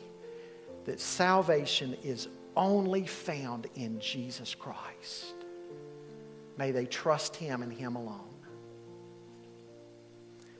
that 0.85 1.01
salvation 1.01 1.97
is 2.03 2.29
only 2.57 3.07
found 3.07 3.69
in 3.77 4.01
Jesus 4.01 4.55
Christ. 4.55 5.35
May 6.59 6.73
they 6.73 6.87
trust 6.87 7.37
Him 7.37 7.63
and 7.63 7.73
Him 7.73 7.97
alone. 7.97 8.30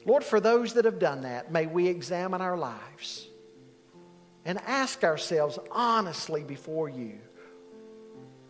Lord, 0.07 0.25
for 0.25 0.41
those 0.41 0.75
that 0.75 0.85
have 0.85 0.99
done 0.99 1.23
that, 1.23 1.53
may 1.53 1.67
we 1.67 1.89
examine 1.89 2.41
our 2.41 2.57
lives 2.57 3.27
and 4.45 4.59
ask 4.67 5.05
ourselves 5.05 5.59
honestly 5.71 6.43
before 6.43 6.89
you 6.89 7.19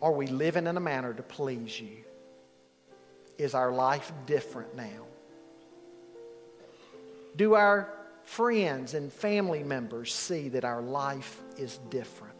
are 0.01 0.11
we 0.11 0.25
living 0.25 0.65
in 0.65 0.77
a 0.77 0.79
manner 0.79 1.13
to 1.13 1.21
please 1.21 1.79
you? 1.79 1.97
Is 3.37 3.53
our 3.53 3.71
life 3.71 4.11
different 4.25 4.75
now? 4.75 5.05
Do 7.35 7.53
our 7.53 7.93
friends 8.23 8.93
and 8.93 9.13
family 9.13 9.63
members 9.63 10.13
see 10.13 10.49
that 10.49 10.65
our 10.65 10.81
life 10.81 11.39
is 11.57 11.77
different? 11.89 12.33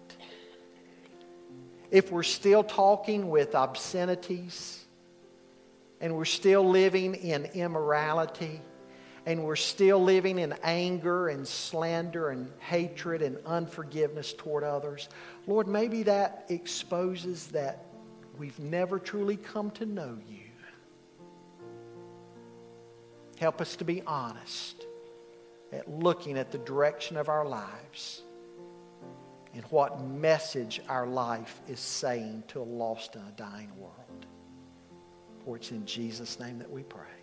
If 1.91 2.11
we're 2.11 2.23
still 2.23 2.63
talking 2.63 3.29
with 3.29 3.53
obscenities 3.53 4.83
and 5.99 6.15
we're 6.15 6.25
still 6.25 6.67
living 6.67 7.13
in 7.13 7.45
immorality, 7.45 8.61
and 9.25 9.43
we're 9.43 9.55
still 9.55 10.01
living 10.01 10.39
in 10.39 10.53
anger 10.63 11.29
and 11.29 11.47
slander 11.47 12.29
and 12.29 12.51
hatred 12.59 13.21
and 13.21 13.37
unforgiveness 13.45 14.33
toward 14.33 14.63
others, 14.63 15.09
Lord, 15.47 15.67
maybe 15.67 16.03
that 16.03 16.45
exposes 16.49 17.47
that 17.47 17.85
we've 18.37 18.57
never 18.59 18.97
truly 18.97 19.37
come 19.37 19.71
to 19.71 19.85
know 19.85 20.17
you. 20.27 20.37
Help 23.37 23.61
us 23.61 23.75
to 23.77 23.83
be 23.83 24.01
honest 24.03 24.85
at 25.71 25.89
looking 25.89 26.37
at 26.37 26.51
the 26.51 26.59
direction 26.59 27.17
of 27.17 27.29
our 27.29 27.45
lives 27.45 28.21
and 29.53 29.63
what 29.65 30.01
message 30.01 30.81
our 30.87 31.07
life 31.07 31.61
is 31.67 31.79
saying 31.79 32.43
to 32.47 32.61
a 32.61 32.63
lost 32.63 33.15
and 33.15 33.27
a 33.27 33.31
dying 33.31 33.71
world. 33.77 34.25
For 35.43 35.57
it's 35.57 35.71
in 35.71 35.85
Jesus' 35.85 36.39
name 36.39 36.59
that 36.59 36.69
we 36.69 36.83
pray. 36.83 37.20